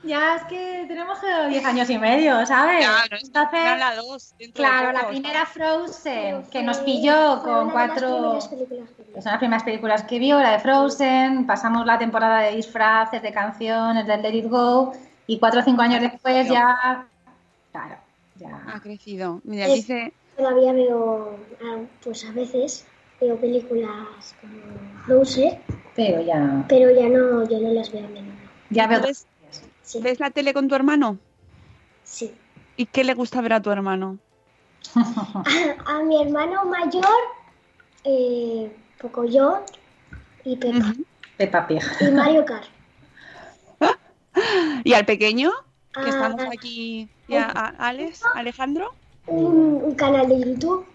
ya 0.02 0.36
es 0.36 0.44
que 0.44 0.84
tenemos 0.88 1.18
que 1.18 1.48
10 1.48 1.64
años 1.64 1.90
y 1.90 1.98
medio, 1.98 2.44
¿sabes? 2.46 2.86
Entonces, 3.22 3.78
la 3.78 3.96
dos. 3.96 4.34
de 4.38 4.52
claro, 4.52 4.92
la 4.92 5.08
primera 5.08 5.46
Frozen, 5.46 6.44
que 6.50 6.62
nos 6.62 6.78
pilló 6.78 7.40
fue 7.40 7.50
con 7.52 7.66
de 7.68 7.72
cuatro... 7.72 8.06
primeras 8.06 8.48
películas 8.48 8.90
que 9.14 9.22
son 9.22 9.30
las 9.32 9.38
primeras 9.38 9.62
películas 9.62 10.02
que 10.04 10.18
vio, 10.18 10.38
la 10.38 10.52
de 10.52 10.58
Frozen, 10.58 11.46
pasamos 11.46 11.86
la 11.86 11.98
temporada 11.98 12.40
de 12.40 12.56
disfraces, 12.56 13.22
de 13.22 13.32
canciones, 13.32 14.06
del 14.06 14.20
Let 14.22 14.34
It 14.34 14.48
Go, 14.50 14.92
y 15.26 15.38
cuatro 15.38 15.60
o 15.60 15.62
cinco 15.64 15.80
años 15.82 16.00
después 16.02 16.46
ya, 16.48 17.08
claro, 17.72 17.96
Ha 17.96 18.38
ya. 18.74 18.80
crecido. 18.82 19.40
Mira, 19.44 19.66
Es- 19.66 19.74
dice... 19.74 20.12
Todavía 20.36 20.74
veo, 20.74 21.34
ah, 21.64 21.78
pues 22.04 22.26
a 22.26 22.32
veces 22.32 22.84
veo 23.22 23.36
películas 23.36 24.34
como 24.38 24.52
Frozen, 25.06 25.58
Pero 25.94 26.20
ya, 26.20 26.62
pero 26.68 26.90
ya 26.90 27.08
no, 27.08 27.48
yo 27.48 27.58
no 27.58 27.70
las 27.70 27.90
veo 27.90 28.04
a 28.04 28.08
menudo. 28.08 28.34
ya 28.68 28.86
veo. 28.86 29.00
¿Tú 29.00 29.06
ves, 29.06 29.26
Sí, 29.86 30.00
ves 30.02 30.20
la 30.20 30.30
tele 30.30 30.52
con 30.54 30.68
tu 30.68 30.74
hermano? 30.74 31.18
sí. 32.04 32.34
¿Y 32.76 32.86
qué 32.86 33.04
le 33.04 33.14
gusta 33.14 33.40
ver 33.40 33.52
a 33.54 33.60
tu 33.62 33.70
hermano? 33.70 34.18
A, 35.86 35.92
a 35.98 36.02
mi 36.02 36.20
hermano 36.22 36.64
mayor, 36.64 37.20
eh, 38.04 38.70
Pocoyo 38.98 39.64
y 40.44 40.56
Pepa. 40.56 40.94
Peppa 41.36 41.66
Pig. 41.66 41.82
Y 42.00 42.10
Mario 42.12 42.44
Kart. 42.44 42.66
¿Y 44.84 44.92
al 44.94 45.06
pequeño? 45.06 45.50
Que 46.00 46.08
Ah, 46.08 46.10
estamos 46.10 46.40
aquí... 46.52 47.10
Ya, 47.28 47.44
a- 47.50 47.88
Alex, 47.88 48.20
Alejandro. 48.34 48.96
un, 49.26 49.82
un 49.84 49.94
canal 49.94 50.28
de 50.28 50.38
YouTube 50.40 50.86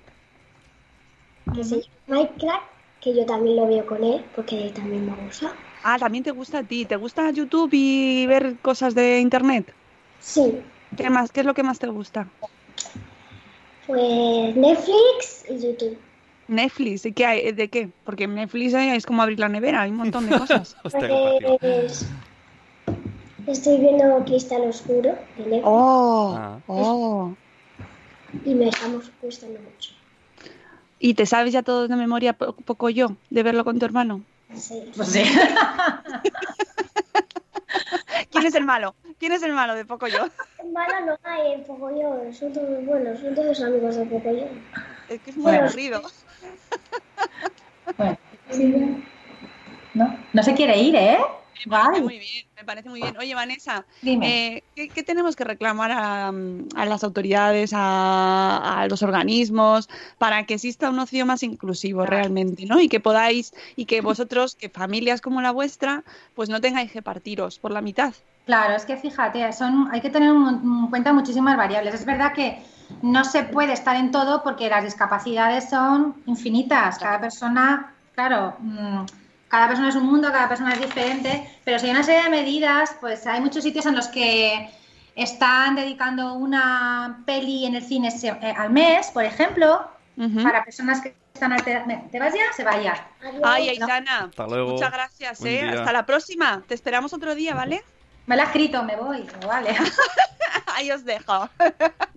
que 1.53 1.63
se 1.63 1.75
llama 1.81 1.87
Minecraft, 2.07 2.65
que 2.99 3.13
yo 3.15 3.25
también 3.25 3.57
lo 3.57 3.67
veo 3.67 3.85
con 3.85 4.03
él, 4.03 4.25
porque 4.35 4.65
él 4.67 4.73
también 4.73 5.05
me 5.05 5.13
gusta. 5.13 5.55
Ah, 5.83 5.97
también 5.99 6.23
te 6.23 6.31
gusta 6.31 6.59
a 6.59 6.63
ti. 6.63 6.85
¿Te 6.85 6.95
gusta 6.95 7.29
YouTube 7.31 7.69
y 7.73 8.25
ver 8.27 8.55
cosas 8.61 8.95
de 8.95 9.19
internet? 9.19 9.73
Sí, 10.19 10.53
¿Qué 10.97 11.09
más? 11.09 11.31
¿Qué 11.31 11.39
es 11.41 11.45
lo 11.45 11.53
que 11.53 11.63
más 11.63 11.79
te 11.79 11.87
gusta? 11.87 12.27
pues 13.87 14.55
Netflix 14.55 15.45
y 15.49 15.57
YouTube. 15.59 15.97
Netflix. 16.47 17.05
¿Y 17.05 17.13
qué 17.13 17.25
hay? 17.25 17.51
¿De 17.51 17.69
qué? 17.69 17.89
Porque 18.03 18.27
Netflix 18.27 18.73
es 18.73 19.05
como 19.05 19.21
abrir 19.21 19.39
la 19.39 19.49
nevera, 19.49 19.81
hay 19.81 19.91
un 19.91 19.97
montón 19.97 20.29
de 20.29 20.37
cosas. 20.37 20.75
Pues 20.83 22.05
estoy 23.47 23.77
viendo 23.79 24.23
Cristal 24.25 24.61
Oscuro 24.63 25.15
de 25.37 25.43
Netflix 25.43 25.61
Oh, 25.65 26.35
Ah. 26.37 26.59
oh. 26.67 27.33
y 28.45 28.53
me 28.53 28.69
estamos 28.69 29.11
gustando 29.21 29.59
mucho. 29.59 29.91
¿Y 30.99 31.15
te 31.15 31.25
sabes 31.25 31.51
ya 31.51 31.63
todo 31.63 31.87
de 31.87 31.95
memoria 31.95 32.33
po- 32.33 32.53
poco 32.53 32.89
yo 32.89 33.15
de 33.29 33.43
verlo 33.43 33.63
con 33.63 33.79
tu 33.79 33.85
hermano? 33.85 34.21
Sí. 34.55 34.91
Pues 34.95 35.09
sí. 35.09 35.23
¿Quién 38.31 38.45
es 38.45 38.55
el 38.55 38.65
malo? 38.65 38.95
¿Quién 39.19 39.31
es 39.33 39.43
el 39.43 39.53
malo 39.53 39.75
de 39.75 39.85
poco 39.85 40.07
yo? 40.07 40.25
Malo 40.71 41.05
no 41.05 41.17
hay 41.23 41.53
en 41.53 41.63
Pocoyo, 41.63 42.31
son 42.33 42.53
todos 42.53 42.85
buenos, 42.85 43.19
son 43.19 43.35
todos 43.35 43.61
amigos 43.61 43.95
de 43.95 44.05
Pocoyo. 44.05 44.45
Es 45.09 45.19
que 45.21 45.31
es 45.31 45.37
muy 45.37 45.51
Bueno. 45.51 45.65
aburrido. 45.65 46.01
Bueno, 47.97 48.17
¿no? 49.93 50.17
No 50.33 50.43
se 50.43 50.53
quiere 50.53 50.77
ir, 50.79 50.95
¿eh? 50.95 51.17
Me 51.65 51.71
parece 51.71 52.01
muy 52.01 52.19
bien, 52.19 52.45
me 52.55 52.63
parece 52.65 52.89
muy 52.89 53.01
bien. 53.01 53.17
Oye, 53.17 53.35
Vanessa, 53.35 53.85
Dime. 54.01 54.27
eh, 54.27 54.63
¿qué, 54.75 54.89
qué 54.89 55.03
tenemos 55.03 55.35
que 55.35 55.43
reclamar 55.43 55.91
a, 55.91 56.27
a 56.27 56.85
las 56.85 57.03
autoridades, 57.03 57.71
a, 57.73 58.81
a 58.81 58.87
los 58.87 59.03
organismos, 59.03 59.87
para 60.17 60.45
que 60.45 60.55
exista 60.55 60.89
un 60.89 60.99
ocio 60.99 61.25
más 61.25 61.43
inclusivo 61.43 62.05
realmente, 62.05 62.65
¿no? 62.65 62.79
Y 62.79 62.89
que 62.89 62.99
podáis, 62.99 63.53
y 63.75 63.85
que 63.85 64.01
vosotros, 64.01 64.55
que 64.55 64.69
familias 64.69 65.21
como 65.21 65.41
la 65.41 65.51
vuestra, 65.51 66.03
pues 66.33 66.49
no 66.49 66.61
tengáis 66.61 66.91
que 66.91 67.01
partiros 67.01 67.59
por 67.59 67.71
la 67.71 67.81
mitad. 67.81 68.13
Claro, 68.45 68.75
es 68.75 68.85
que 68.85 68.97
fíjate, 68.97 69.51
son, 69.53 69.89
hay 69.91 70.01
que 70.01 70.09
tener 70.09 70.29
en 70.29 70.87
cuenta 70.89 71.13
muchísimas 71.13 71.57
variables. 71.57 71.93
Es 71.93 72.05
verdad 72.05 72.33
que 72.33 72.61
no 73.03 73.23
se 73.23 73.43
puede 73.43 73.73
estar 73.73 73.95
en 73.95 74.11
todo 74.11 74.43
porque 74.43 74.69
las 74.69 74.83
discapacidades 74.83 75.69
son 75.69 76.15
infinitas. 76.25 76.97
Cada 76.99 77.21
persona, 77.21 77.93
claro, 78.13 78.55
mm, 78.59 79.05
cada 79.51 79.67
persona 79.67 79.89
es 79.89 79.95
un 79.95 80.05
mundo, 80.05 80.31
cada 80.31 80.47
persona 80.47 80.71
es 80.71 80.79
diferente, 80.79 81.59
pero 81.65 81.77
si 81.77 81.87
hay 81.87 81.91
una 81.91 82.03
serie 82.03 82.23
de 82.23 82.29
medidas, 82.29 82.95
pues 83.01 83.27
hay 83.27 83.41
muchos 83.41 83.63
sitios 83.63 83.85
en 83.85 83.95
los 83.95 84.07
que 84.07 84.71
están 85.13 85.75
dedicando 85.75 86.35
una 86.35 87.21
peli 87.25 87.65
en 87.65 87.75
el 87.75 87.83
cine 87.83 88.09
eh, 88.23 88.53
al 88.57 88.69
mes, 88.69 89.11
por 89.11 89.25
ejemplo, 89.25 89.85
para 90.41 90.63
personas 90.63 91.01
que 91.01 91.15
están 91.33 91.51
alteradas. 91.51 92.09
¿Te 92.11 92.19
vas 92.19 92.33
ya? 92.33 92.53
Se 92.55 92.63
vaya. 92.63 93.05
Ay, 93.43 93.69
Aitana, 93.69 94.29
Hasta 94.29 94.47
luego. 94.47 94.71
muchas 94.71 94.91
gracias, 94.91 95.43
¿eh? 95.43 95.69
Hasta 95.69 95.91
la 95.91 96.05
próxima. 96.05 96.63
Te 96.65 96.73
esperamos 96.73 97.11
otro 97.11 97.35
día, 97.35 97.53
¿vale? 97.53 97.83
Me 98.27 98.37
la 98.37 98.43
ha 98.43 98.45
escrito, 98.45 98.83
me 98.83 98.95
voy. 98.95 99.27
Pero 99.33 99.47
Vale. 99.49 99.75
Ahí 100.75 100.91
os 100.91 101.03
dejo. 101.03 101.49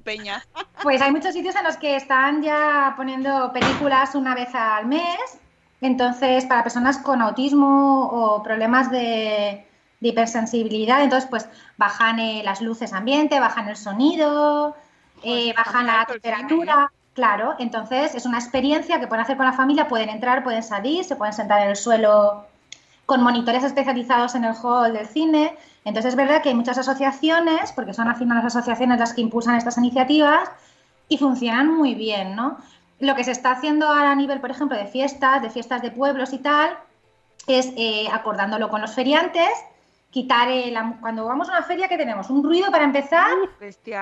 Peña. 0.05 0.45
Pues 0.83 1.01
hay 1.01 1.11
muchos 1.11 1.33
sitios 1.33 1.57
en 1.57 1.65
los 1.65 1.77
que 1.79 1.97
están 1.97 2.43
ya 2.43 2.95
poniendo 2.97 3.51
películas 3.53 4.15
una 4.15 4.35
vez 4.35 4.55
al 4.55 4.87
mes. 4.87 5.41
Entonces, 5.81 6.47
para 6.47 6.63
personas 6.63 6.99
con 6.99 7.21
autismo 7.21 8.09
o 8.11 8.43
problemas 8.43 8.91
de, 8.91 9.67
de 10.01 10.09
hipersensibilidad, 10.09 11.03
entonces 11.03 11.29
pues 11.29 11.49
bajan 11.77 12.19
eh, 12.19 12.43
las 12.45 12.61
luces 12.61 12.93
ambiente, 12.93 13.41
bajan 13.41 13.69
el 13.69 13.77
sonido, 13.77 14.77
eh, 15.23 15.55
bajan 15.57 15.87
la 15.87 16.05
temperatura. 16.07 16.93
Claro, 17.15 17.55
entonces 17.59 18.15
es 18.15 18.27
una 18.27 18.39
experiencia 18.39 18.99
que 18.99 19.07
pueden 19.07 19.23
hacer 19.23 19.37
con 19.37 19.47
la 19.47 19.53
familia, 19.53 19.89
pueden 19.89 20.09
entrar, 20.09 20.43
pueden 20.43 20.63
salir, 20.63 21.05
se 21.05 21.17
pueden 21.17 21.33
sentar 21.33 21.63
en 21.63 21.71
el 21.71 21.77
suelo 21.77 22.45
con 23.07 23.23
monitores 23.23 23.63
especializados 23.63 24.35
en 24.35 24.45
el 24.45 24.55
hall 24.55 24.93
del 24.93 25.07
cine. 25.07 25.57
Entonces 25.85 26.11
es 26.13 26.17
verdad 26.17 26.43
que 26.43 26.49
hay 26.49 26.55
muchas 26.55 26.77
asociaciones, 26.77 27.73
porque 27.73 27.95
son 27.95 28.09
al 28.09 28.17
final 28.17 28.39
las 28.43 28.57
asociaciones 28.57 28.99
las 28.99 29.15
que 29.15 29.21
impulsan 29.21 29.57
estas 29.57 29.79
iniciativas 29.79 30.51
y 31.09 31.19
funcionan 31.19 31.69
muy 31.69 31.95
bien, 31.95 32.35
¿no? 32.35 32.59
Lo 33.01 33.15
que 33.17 33.25
se 33.25 33.33
está 33.33 33.51
haciendo 33.53 33.87
ahora 33.89 34.13
a 34.13 34.15
nivel, 34.15 34.41
por 34.41 34.51
ejemplo, 34.51 34.77
de 34.77 34.87
fiestas, 34.87 35.43
de 35.43 35.51
fiestas 35.51 35.83
de 35.83 35.91
pueblos 35.91 36.33
y 36.33 36.39
tal, 36.39 36.77
es 37.47 37.73
eh, 37.77 38.07
acordándolo 38.13 38.69
con 38.69 38.81
los 38.81 38.95
feriantes, 38.95 39.51
quitar 40.11 40.49
eh, 40.49 40.71
la- 40.71 40.97
cuando 41.01 41.25
vamos 41.27 41.49
a 41.49 41.53
una 41.53 41.63
feria 41.65 41.89
que 41.89 41.97
tenemos 41.97 42.31
un 42.31 42.43
ruido 42.45 42.71
para 42.71 42.85
empezar, 42.85 43.29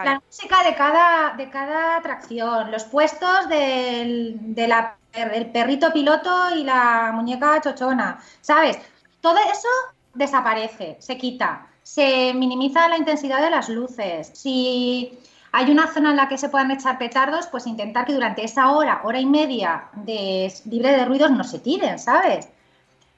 la 0.05 0.20
música 0.26 0.62
de 0.62 0.74
cada, 0.74 1.35
de 1.37 1.48
cada 1.50 1.96
atracción, 1.96 2.70
los 2.70 2.85
puestos 2.85 3.48
del, 3.48 4.37
de 4.55 4.68
la- 4.68 4.96
del 5.12 5.46
perrito 5.50 5.92
piloto 5.92 6.55
y 6.55 6.64
la 6.64 7.11
muñeca 7.14 7.61
chochona, 7.61 8.18
¿sabes? 8.42 8.78
Todo 9.20 9.37
eso 9.52 9.68
desaparece, 10.14 10.96
se 11.00 11.16
quita, 11.16 11.66
se 11.83 12.33
minimiza 12.35 12.88
la 12.88 12.98
intensidad 12.98 13.40
de 13.42 13.50
las 13.50 13.68
luces. 13.68 14.31
Si 14.35 15.18
hay 15.53 15.71
una 15.71 15.87
zona 15.93 16.11
en 16.11 16.17
la 16.17 16.29
que 16.29 16.38
se 16.38 16.49
puedan 16.49 16.71
echar 16.71 16.97
petardos, 16.97 17.47
pues 17.47 17.67
intentar 17.67 18.07
que 18.07 18.15
durante 18.15 18.43
esa 18.43 18.73
hora, 18.73 19.03
hora 19.05 19.21
y 19.21 19.27
media 19.27 19.85
de 19.93 20.53
libre 20.65 20.93
de 20.93 21.05
ruidos 21.05 21.31
no 21.31 21.45
se 21.45 21.59
tiren, 21.59 21.99
¿sabes? 21.99 22.49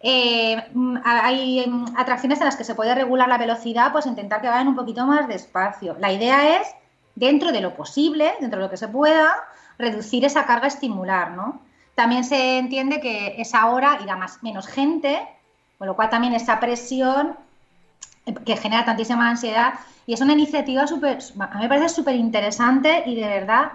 Eh, 0.01 0.63
mm, 0.75 0.99
hay 1.05 1.65
mm, 1.67 1.97
atracciones 1.97 2.41
en 2.41 2.47
las 2.47 2.57
que 2.57 2.65
se 2.65 2.75
puede 2.75 2.95
regular 2.95 3.29
la 3.29 3.39
velocidad, 3.39 3.93
pues 3.93 4.07
intentar 4.07 4.41
que 4.41 4.49
vayan 4.49 4.69
un 4.69 4.75
poquito 4.75 5.07
más 5.07 5.29
despacio. 5.29 5.97
La 6.01 6.13
idea 6.13 6.61
es, 6.61 6.69
dentro 7.15 7.53
de 7.53 7.61
lo 7.61 7.75
posible, 7.75 8.35
dentro 8.41 8.59
de 8.59 8.67
lo 8.67 8.71
que 8.71 8.77
se 8.77 8.89
pueda, 8.89 9.35
reducir 9.79 10.25
esa 10.25 10.45
carga 10.45 10.67
estimular, 10.67 11.31
¿no? 11.31 11.61
También 11.95 12.25
se 12.25 12.59
entiende 12.59 13.01
que 13.01 13.41
esa 13.41 13.67
hora 13.71 14.01
irá 14.03 14.17
más, 14.17 14.43
menos 14.43 14.67
gente, 14.67 15.27
con 15.79 15.87
lo 15.87 15.95
cual 15.95 16.11
también 16.11 16.35
esa 16.35 16.59
presión 16.59 17.37
que 18.45 18.57
genera 18.57 18.85
tantísima 18.85 19.29
ansiedad. 19.29 19.75
Y 20.07 20.13
es 20.15 20.21
una 20.21 20.33
iniciativa 20.35 20.87
súper, 20.87 21.19
a 21.39 21.55
mí 21.57 21.63
me 21.63 21.69
parece 21.69 21.89
súper 21.89 22.15
interesante 22.17 23.03
y 23.07 23.15
de 23.17 23.27
verdad 23.29 23.73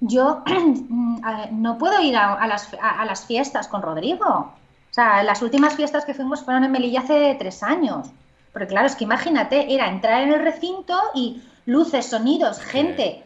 yo 0.00 0.42
a- 1.22 1.46
no 1.52 1.78
puedo 1.78 2.00
ir 2.02 2.16
a, 2.16 2.34
a 2.34 2.46
las, 2.46 2.72
a- 2.80 3.00
a 3.02 3.04
las 3.04 3.24
fiestas 3.26 3.68
con 3.68 3.82
Rodrigo. 3.82 4.26
O 4.26 4.94
sea, 4.94 5.22
las 5.22 5.40
últimas 5.42 5.74
fiestas 5.74 6.04
que 6.04 6.14
fuimos 6.14 6.42
fueron 6.44 6.64
en 6.64 6.72
Melilla 6.72 7.00
hace 7.00 7.34
tres 7.38 7.62
años. 7.62 8.10
Porque 8.52 8.66
claro, 8.68 8.86
es 8.86 8.96
que 8.96 9.04
imagínate, 9.04 9.72
era 9.74 9.88
entrar 9.88 10.22
en 10.22 10.32
el 10.32 10.40
recinto 10.40 10.94
y 11.14 11.42
luces, 11.66 12.06
sonidos, 12.06 12.60
gente. 12.60 13.24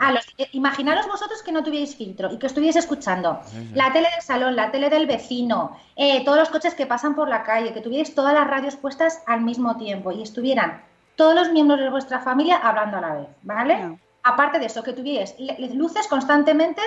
A 0.00 0.12
los- 0.12 0.26
eh, 0.38 0.48
imaginaros 0.52 1.06
vosotros 1.06 1.42
que 1.42 1.52
no 1.52 1.62
tuvierais 1.62 1.96
filtro 1.96 2.32
y 2.32 2.38
que 2.38 2.46
estuvierais 2.46 2.76
escuchando 2.76 3.40
Sí, 3.46 3.56
sí. 3.58 3.70
la 3.74 3.92
tele 3.92 4.08
del 4.12 4.22
salón, 4.22 4.56
la 4.56 4.70
tele 4.70 4.90
del 4.90 5.06
vecino, 5.06 5.76
eh, 5.96 6.24
todos 6.24 6.38
los 6.38 6.50
coches 6.50 6.74
que 6.74 6.86
pasan 6.86 7.14
por 7.14 7.28
la 7.28 7.42
calle, 7.42 7.72
que 7.72 7.80
tuvierais 7.80 8.14
todas 8.14 8.34
las 8.34 8.46
radios 8.46 8.76
puestas 8.76 9.22
al 9.26 9.40
mismo 9.42 9.76
tiempo 9.76 10.12
y 10.12 10.22
estuvieran 10.22 10.82
todos 11.16 11.34
los 11.34 11.50
miembros 11.50 11.80
de 11.80 11.90
vuestra 11.90 12.20
familia 12.20 12.56
hablando 12.56 12.98
a 12.98 13.00
la 13.00 13.14
vez, 13.14 13.28
¿vale? 13.42 13.98
Aparte 14.22 14.58
de 14.58 14.66
eso, 14.66 14.82
que 14.82 14.92
tuvierais 14.92 15.34
luces 15.74 16.06
constantemente 16.08 16.82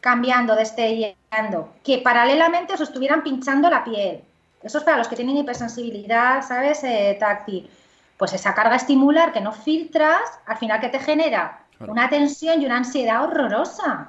cambiando, 0.00 0.54
destellando, 0.54 1.68
que 1.84 1.98
paralelamente 1.98 2.74
os 2.74 2.80
estuvieran 2.80 3.22
pinchando 3.22 3.68
la 3.68 3.82
piel. 3.84 4.22
Eso 4.62 4.78
es 4.78 4.84
para 4.84 4.96
los 4.98 5.08
que 5.08 5.16
tienen 5.16 5.36
hipersensibilidad, 5.36 6.42
¿sabes? 6.46 6.82
Eh, 6.84 7.16
táctil. 7.18 7.68
Pues 8.18 8.32
esa 8.34 8.52
carga 8.54 8.76
estimular 8.76 9.32
que 9.32 9.40
no 9.40 9.52
filtras, 9.52 10.20
al 10.46 10.58
final 10.58 10.80
que 10.80 10.88
te 10.88 10.98
genera 11.00 11.64
Claro. 11.78 11.92
una 11.92 12.08
tensión 12.08 12.60
y 12.60 12.66
una 12.66 12.78
ansiedad 12.78 13.22
horrorosa. 13.22 14.08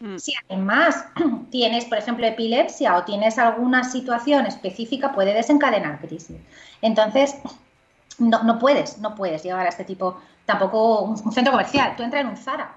Mm. 0.00 0.18
Si 0.18 0.32
además 0.48 1.06
tienes, 1.50 1.86
por 1.86 1.96
ejemplo, 1.96 2.26
epilepsia 2.26 2.94
o 2.96 3.04
tienes 3.04 3.38
alguna 3.38 3.82
situación 3.84 4.44
específica, 4.44 5.12
puede 5.12 5.32
desencadenar 5.32 5.98
crisis. 6.00 6.36
Entonces, 6.82 7.34
no, 8.18 8.42
no 8.42 8.58
puedes, 8.58 8.98
no 8.98 9.14
puedes 9.14 9.42
llevar 9.42 9.64
a 9.64 9.70
este 9.70 9.84
tipo, 9.84 10.20
tampoco 10.44 11.00
un, 11.00 11.12
un 11.24 11.32
centro 11.32 11.52
comercial. 11.52 11.96
Tú 11.96 12.02
entras 12.02 12.20
en 12.20 12.28
un 12.28 12.36
Zara 12.36 12.76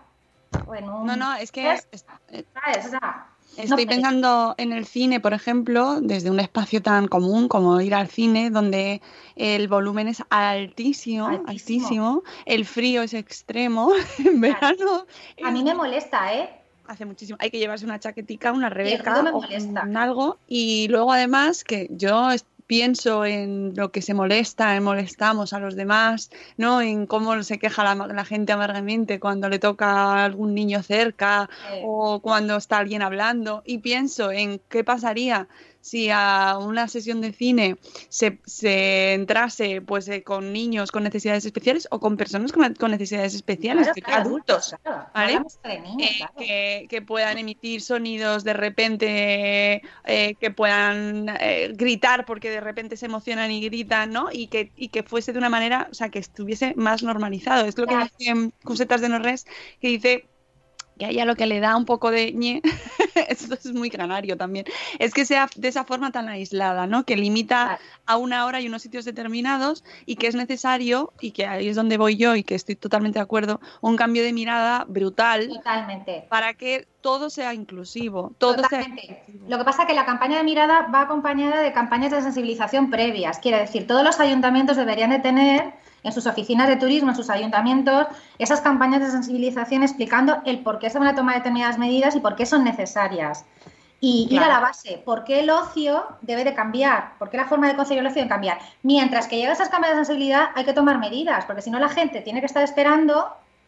o 0.66 0.74
en 0.74 0.90
un... 0.90 1.06
No, 1.06 1.18
no, 1.18 1.34
es 1.36 1.52
que 1.52 1.64
¿sabes? 1.66 1.88
es- 1.92 2.06
¿Sabes? 2.54 2.86
O 2.86 2.90
sea, 2.92 3.28
Estoy 3.58 3.86
pensando 3.86 4.56
en 4.58 4.72
el 4.72 4.86
cine, 4.86 5.20
por 5.20 5.34
ejemplo, 5.34 6.00
desde 6.02 6.32
un 6.32 6.40
espacio 6.40 6.82
tan 6.82 7.08
común 7.08 7.48
como 7.48 7.82
ir 7.82 7.94
al 7.94 8.08
cine, 8.08 8.50
donde 8.52 9.02
el 9.36 9.68
volumen 9.68 10.08
es 10.08 10.24
altísimo, 10.30 11.28
altísimo, 11.28 11.48
Altísimo. 11.50 12.24
el 12.46 12.66
frío 12.66 13.02
es 13.02 13.14
extremo, 13.14 13.92
en 14.20 14.40
verano 14.40 15.06
A 15.44 15.52
mí 15.52 15.64
me 15.64 15.74
molesta, 15.74 16.34
¿eh? 16.34 16.50
hace 16.88 17.06
muchísimo. 17.06 17.38
Hay 17.40 17.52
que 17.52 17.60
llevarse 17.60 17.86
una 17.86 18.00
chaquetica, 18.00 18.52
una 18.52 18.70
rebeca 18.70 19.12
ruido 19.12 19.24
me 19.24 19.30
o 19.30 19.42
molesta. 19.42 19.84
un 19.84 19.96
algo. 19.98 20.38
Y 20.48 20.88
luego 20.88 21.12
además 21.12 21.64
que 21.64 21.88
yo 21.92 22.30
pienso 22.70 23.26
en 23.26 23.74
lo 23.76 23.92
que 23.92 24.04
se 24.04 24.14
molesta, 24.14 24.76
en 24.76 24.84
molestamos 24.84 25.54
a 25.54 25.60
los 25.60 25.76
demás, 25.76 26.30
¿no? 26.56 26.82
En 26.84 27.08
cómo 27.08 27.42
se 27.42 27.58
queja 27.58 27.84
la, 27.84 27.96
la 27.96 28.26
gente 28.26 28.52
amargamente 28.54 29.20
cuando 29.20 29.50
le 29.50 29.58
toca 29.58 29.88
a 29.88 30.24
algún 30.24 30.54
niño 30.54 30.84
cerca 30.84 31.50
o 31.84 32.20
cuando 32.20 32.58
está 32.58 32.78
alguien 32.78 33.02
hablando. 33.02 33.64
Y 33.66 33.80
pienso 33.80 34.32
en 34.32 34.62
qué 34.70 34.84
pasaría 34.84 35.48
si 35.82 36.10
a 36.12 36.58
una 36.60 36.88
sesión 36.88 37.22
de 37.22 37.32
cine 37.34 37.78
se, 38.10 38.40
se 38.46 39.14
entrase 39.14 39.82
pues 39.82 40.08
eh, 40.08 40.24
con 40.24 40.54
niños 40.54 40.92
con 40.92 41.04
necesidades 41.04 41.46
especiales 41.46 41.88
o 41.92 42.00
con 42.00 42.18
personas 42.18 42.52
con, 42.52 42.74
con 42.76 42.92
necesidades 42.92 43.34
especiales, 43.34 43.84
claro, 43.84 43.96
que 43.96 44.02
claro, 44.02 44.22
adultos. 44.22 44.76
claro, 44.84 45.30
niños, 45.34 45.58
Eh, 45.64 46.20
que, 46.38 46.88
que 46.90 47.02
puedan 47.02 47.38
emitir 47.38 47.82
sonidos 47.82 48.44
de 48.44 48.54
repente, 48.54 49.82
eh, 50.06 50.36
que 50.40 50.52
puedan 50.52 51.30
eh, 51.40 51.72
gritar 51.74 52.26
porque 52.26 52.50
de 52.50 52.62
repente 52.62 52.98
se 52.98 53.06
emocionan 53.06 53.52
y 53.52 53.62
gritan, 53.62 54.12
¿no? 54.12 54.30
Y 54.32 54.48
que, 54.48 54.72
y 54.76 54.90
que 54.90 55.04
fuese 55.04 55.34
de 55.34 55.40
una 55.40 55.50
manera, 55.50 55.88
o 55.92 55.94
sea, 55.94 56.10
que 56.10 56.20
estuviese 56.20 56.74
más 56.76 57.04
normalizado. 57.04 57.66
Es 57.66 57.78
lo 57.78 57.88
que 57.88 57.98
dice 58.18 58.52
Cusetas 58.64 59.02
de 59.02 59.10
Norres, 59.10 59.46
que 59.82 59.88
dice 59.88 60.29
que 61.00 61.06
a 61.06 61.10
ella 61.10 61.26
lo 61.26 61.36
que 61.36 61.48
le 61.48 61.62
da 61.62 61.76
un 61.78 61.86
poco 61.86 62.12
de 62.12 62.34
ñe, 62.34 62.62
esto 63.30 63.56
es 63.56 63.74
muy 63.74 63.90
canario 63.90 64.38
también, 64.38 64.66
es 65.00 65.14
que 65.14 65.26
sea 65.26 65.50
de 65.56 65.70
esa 65.70 65.86
forma 65.86 66.12
tan 66.12 66.28
aislada, 66.30 66.86
¿no? 66.86 67.06
Que 67.06 67.16
limita 67.16 67.80
a 68.06 68.18
una 68.18 68.46
hora 68.46 68.60
y 68.60 68.68
unos 68.68 68.82
sitios 68.82 69.06
determinados 69.06 69.84
y 70.06 70.18
que 70.18 70.28
es 70.28 70.36
necesario, 70.36 71.14
y 71.22 71.32
que 71.32 71.48
ahí 71.48 71.70
es 71.70 71.76
donde 71.76 71.98
voy 71.98 72.18
yo 72.18 72.36
y 72.36 72.44
que 72.44 72.56
estoy 72.56 72.76
totalmente 72.76 73.18
de 73.18 73.24
acuerdo, 73.24 73.62
un 73.82 73.96
cambio 73.96 74.22
de 74.24 74.34
mirada 74.34 74.86
brutal 74.88 75.48
Totalmente. 75.48 76.26
para 76.30 76.54
que 76.54 76.86
todo 77.02 77.30
sea 77.30 77.54
inclusivo, 77.54 78.34
todo 78.38 78.56
sea 78.56 78.64
Totalmente. 78.64 79.06
inclusivo. 79.06 79.50
Lo 79.50 79.58
que 79.58 79.64
pasa 79.64 79.84
es 79.84 79.88
que 79.88 79.94
la 79.94 80.06
campaña 80.06 80.38
de 80.38 80.44
mirada 80.44 80.88
va 80.94 81.02
acompañada 81.02 81.62
de 81.62 81.72
campañas 81.72 82.12
de 82.12 82.22
sensibilización 82.22 82.90
previas. 82.90 83.40
Quiere 83.40 83.60
decir, 83.60 83.88
todos 83.88 84.04
los 84.04 84.20
ayuntamientos 84.20 84.76
deberían 84.76 85.12
de 85.12 85.20
tener 85.20 85.74
en 86.04 86.12
sus 86.12 86.26
oficinas 86.28 86.68
de 86.68 86.78
turismo, 86.78 87.10
en 87.10 87.16
sus 87.16 87.30
ayuntamientos, 87.30 88.08
esas 88.38 88.62
campañas 88.62 89.02
de 89.02 89.12
sensibilización 89.12 89.84
explicando 89.84 90.38
el 90.46 90.60
por 90.60 90.80
qué 90.80 90.90
se 90.90 91.00
van 91.00 91.08
a 91.10 91.16
tomar 91.16 91.36
determinadas 91.36 91.78
medidas 91.78 92.16
y 92.16 92.20
por 92.20 92.36
qué 92.36 92.46
son 92.46 92.64
necesarias. 92.64 93.46
y 94.02 94.28
ir 94.32 94.40
a 94.40 94.48
la 94.48 94.60
base. 94.62 95.02
¿Por 95.04 95.26
qué 95.26 95.42
el 95.42 95.50
ocio 95.50 96.06
debe 96.22 96.46
de 96.46 96.54
cambiar? 96.54 97.18
¿Por 97.20 97.30
qué 97.30 97.36
la 97.36 97.46
forma 97.48 97.68
de 97.68 97.76
concebir 97.76 98.00
el 98.00 98.08
ocio 98.08 98.22
debe 98.22 98.30
cambiar? 98.30 98.60
Mientras 98.82 99.28
que 99.28 99.36
llega 99.38 99.52
esas 99.52 99.68
cambios 99.68 99.92
de 99.92 99.98
sensibilidad 99.98 100.52
hay 100.56 100.64
que 100.64 100.72
tomar 100.74 101.00
medidas, 101.00 101.44
porque 101.46 101.62
si 101.62 101.70
no 101.70 101.80
la 101.80 101.90
gente 101.90 102.22
tiene 102.22 102.40
que 102.40 102.46
estar 102.46 102.64
esperando 102.64 103.28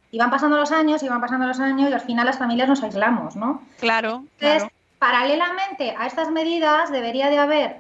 y 0.09 0.17
van 0.17 0.29
pasando 0.31 0.57
los 0.57 0.71
años 0.71 1.03
y 1.03 1.09
van 1.09 1.19
pasando 1.19 1.47
los 1.47 1.59
años 1.59 1.89
y 1.89 1.93
al 1.93 1.99
final 1.99 2.25
las 2.25 2.37
familias 2.37 2.69
nos 2.69 2.81
aislamos, 2.83 3.35
¿no? 3.35 3.61
Claro, 3.79 4.23
Entonces, 4.39 4.63
claro. 4.63 4.73
paralelamente 4.99 5.95
a 5.97 6.07
estas 6.07 6.31
medidas 6.31 6.91
debería 6.91 7.29
de 7.29 7.37
haber, 7.37 7.77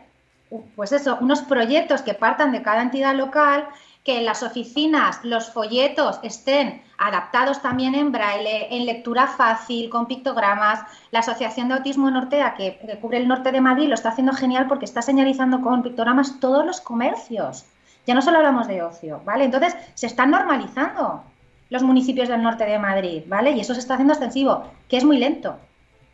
pues 0.75 0.91
eso, 0.91 1.17
unos 1.21 1.41
proyectos 1.43 2.01
que 2.01 2.13
partan 2.13 2.51
de 2.51 2.61
cada 2.61 2.81
entidad 2.81 3.15
local, 3.15 3.67
que 4.03 4.21
las 4.21 4.41
oficinas 4.41 5.19
los 5.23 5.51
folletos 5.51 6.19
estén 6.23 6.81
adaptados 6.97 7.61
también 7.61 7.93
en 7.93 8.11
braille, 8.11 8.67
en 8.75 8.85
lectura 8.85 9.27
fácil, 9.27 9.89
con 9.89 10.07
pictogramas. 10.07 10.81
La 11.11 11.19
Asociación 11.19 11.67
de 11.67 11.75
Autismo 11.75 12.09
en 12.09 12.15
Ortea, 12.15 12.55
que, 12.55 12.79
que 12.79 12.99
cubre 12.99 13.17
el 13.17 13.27
norte 13.27 13.51
de 13.51 13.61
Madrid, 13.61 13.87
lo 13.87 13.95
está 13.95 14.09
haciendo 14.09 14.33
genial 14.33 14.67
porque 14.67 14.85
está 14.85 15.01
señalizando 15.01 15.61
con 15.61 15.83
pictogramas 15.83 16.39
todos 16.39 16.65
los 16.65 16.81
comercios. 16.81 17.65
Ya 18.07 18.15
no 18.15 18.21
solo 18.21 18.37
hablamos 18.37 18.67
de 18.67 18.81
ocio, 18.81 19.21
¿vale? 19.23 19.45
Entonces, 19.45 19.75
se 19.93 20.07
están 20.07 20.31
normalizando 20.31 21.23
los 21.69 21.83
municipios 21.83 22.27
del 22.27 22.41
norte 22.41 22.65
de 22.65 22.79
Madrid, 22.79 23.23
¿vale? 23.27 23.51
Y 23.51 23.61
eso 23.61 23.73
se 23.73 23.79
está 23.79 23.93
haciendo 23.93 24.13
extensivo, 24.13 24.63
que 24.89 24.97
es 24.97 25.03
muy 25.03 25.17
lento. 25.17 25.57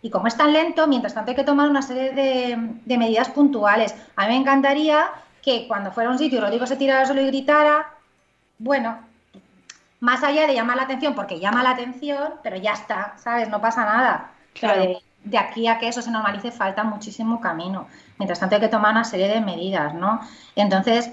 Y 0.02 0.10
como 0.10 0.28
es 0.28 0.38
tan 0.38 0.54
lento, 0.54 0.88
mientras 0.88 1.14
tanto 1.14 1.32
hay 1.32 1.36
que 1.36 1.44
tomar 1.44 1.70
una 1.70 1.82
serie 1.82 2.12
de, 2.12 2.58
de 2.86 2.98
medidas 2.98 3.30
puntuales. 3.30 3.96
A 4.16 4.28
mí 4.28 4.34
me 4.34 4.42
encantaría 4.42 5.10
que 5.48 5.66
cuando 5.66 5.94
fuera 5.94 6.10
a 6.10 6.12
un 6.12 6.20
sitio 6.20 6.40
y 6.40 6.42
Rodrigo 6.42 6.68
se 6.68 6.76
tirara 6.76 7.06
suelo 7.06 7.22
y 7.22 7.28
gritara, 7.28 7.94
bueno, 8.60 9.00
más 10.02 10.22
allá 10.22 10.46
de 10.46 10.54
llamar 10.54 10.76
la 10.76 10.84
atención, 10.84 11.16
porque 11.16 11.40
llama 11.40 11.64
la 11.64 11.70
atención, 11.70 12.34
pero 12.44 12.58
ya 12.58 12.74
está, 12.74 13.14
¿sabes? 13.18 13.48
No 13.48 13.62
pasa 13.62 13.86
nada. 13.86 14.32
Pero 14.60 14.74
de, 14.74 14.98
de 15.24 15.38
aquí 15.38 15.70
a 15.70 15.80
que 15.80 15.88
eso 15.88 16.02
se 16.02 16.12
normalice 16.12 16.52
falta 16.52 16.84
muchísimo 16.84 17.40
camino. 17.40 17.88
Mientras 18.18 18.42
tanto 18.42 18.56
hay 18.56 18.62
que 18.62 18.68
tomar 18.68 18.92
una 18.92 19.06
serie 19.06 19.30
de 19.30 19.40
medidas, 19.40 19.94
¿no? 19.94 20.20
Entonces, 20.58 21.12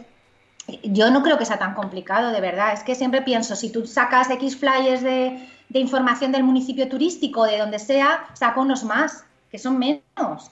yo 0.83 1.13
no 1.13 1.23
creo 1.23 1.39
que 1.39 1.47
sea 1.47 1.61
tan 1.61 1.75
complicado, 1.75 2.33
de 2.33 2.41
verdad. 2.41 2.73
Es 2.73 2.83
que 2.83 2.97
siempre 2.97 3.23
pienso, 3.23 3.55
si 3.55 3.71
tú 3.71 3.87
sacas 3.87 4.31
X 4.31 4.57
flyers 4.57 5.03
de, 5.03 5.49
de 5.69 5.79
información 5.79 6.33
del 6.33 6.43
municipio 6.43 6.89
turístico, 6.89 7.45
de 7.45 7.59
donde 7.59 7.79
sea, 7.79 8.27
saca 8.33 8.61
unos 8.61 8.83
más, 8.83 9.25
que 9.53 9.61
son 9.61 9.79
menos. 9.79 10.51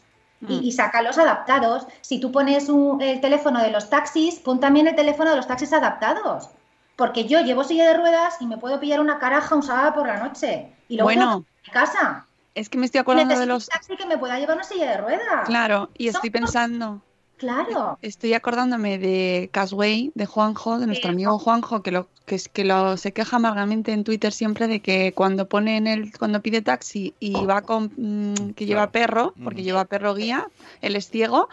Y, 0.48 0.58
y 0.68 0.72
sácalos 0.72 1.18
adaptados. 1.18 1.86
Si 2.00 2.18
tú 2.18 2.32
pones 2.32 2.68
un- 2.68 3.00
el 3.00 3.20
teléfono 3.20 3.62
de 3.62 3.70
los 3.70 3.88
taxis, 3.90 4.36
pon 4.40 4.58
también 4.60 4.86
el 4.88 4.94
teléfono 4.96 5.30
de 5.30 5.36
los 5.36 5.46
taxis 5.46 5.72
adaptados. 5.72 6.48
Porque 6.96 7.24
yo 7.26 7.40
llevo 7.40 7.64
silla 7.64 7.86
de 7.88 7.94
ruedas 7.96 8.34
y 8.40 8.46
me 8.46 8.58
puedo 8.58 8.78
pillar 8.80 9.00
una 9.00 9.18
caraja 9.18 9.54
un 9.54 9.62
sábado 9.62 9.94
por 9.94 10.06
la 10.06 10.18
noche. 10.22 10.72
Y 10.88 10.96
luego 10.96 11.06
Bueno. 11.06 11.44
a 11.68 11.72
casa. 11.72 12.26
Es 12.54 12.68
que 12.68 12.76
me 12.76 12.84
estoy 12.86 13.00
acordando 13.00 13.38
de 13.38 13.46
los... 13.46 13.64
un 13.64 13.68
taxi 13.72 13.96
que 13.96 14.04
me 14.06 14.18
pueda 14.18 14.38
llevar 14.38 14.56
una 14.56 14.64
silla 14.64 14.90
de 14.90 14.96
ruedas. 14.98 15.46
Claro, 15.46 15.90
y 15.96 16.08
estoy 16.08 16.30
pensando... 16.30 17.00
Claro. 17.38 17.98
Estoy 18.02 18.34
acordándome 18.34 18.98
de 18.98 19.48
Casway, 19.52 20.12
de 20.14 20.26
Juanjo, 20.26 20.78
de 20.78 20.86
nuestro 20.86 21.10
amigo 21.10 21.38
Juanjo, 21.40 21.82
que 21.82 21.90
lo 21.90 22.06
que 22.24 22.34
es 22.34 22.48
que 22.48 22.64
lo 22.64 22.96
se 22.96 23.12
queja 23.12 23.36
amargamente 23.36 23.92
en 23.92 24.04
Twitter 24.04 24.32
siempre 24.32 24.68
de 24.68 24.80
que 24.80 25.12
cuando 25.12 25.48
pone 25.48 25.76
en 25.76 25.86
el 25.86 26.16
cuando 26.16 26.40
pide 26.40 26.62
taxi 26.62 27.14
y 27.20 27.32
va 27.32 27.62
con 27.62 27.92
mm, 27.96 28.52
que 28.54 28.66
lleva 28.66 28.90
perro, 28.90 29.34
porque 29.42 29.62
lleva 29.62 29.84
perro 29.84 30.14
guía, 30.14 30.48
él 30.80 30.96
es 30.96 31.08
ciego, 31.08 31.48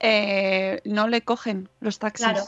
eh, 0.00 0.80
no 0.84 1.08
le 1.08 1.22
cogen 1.22 1.68
los 1.80 1.98
taxis. 1.98 2.26
Claro. 2.26 2.44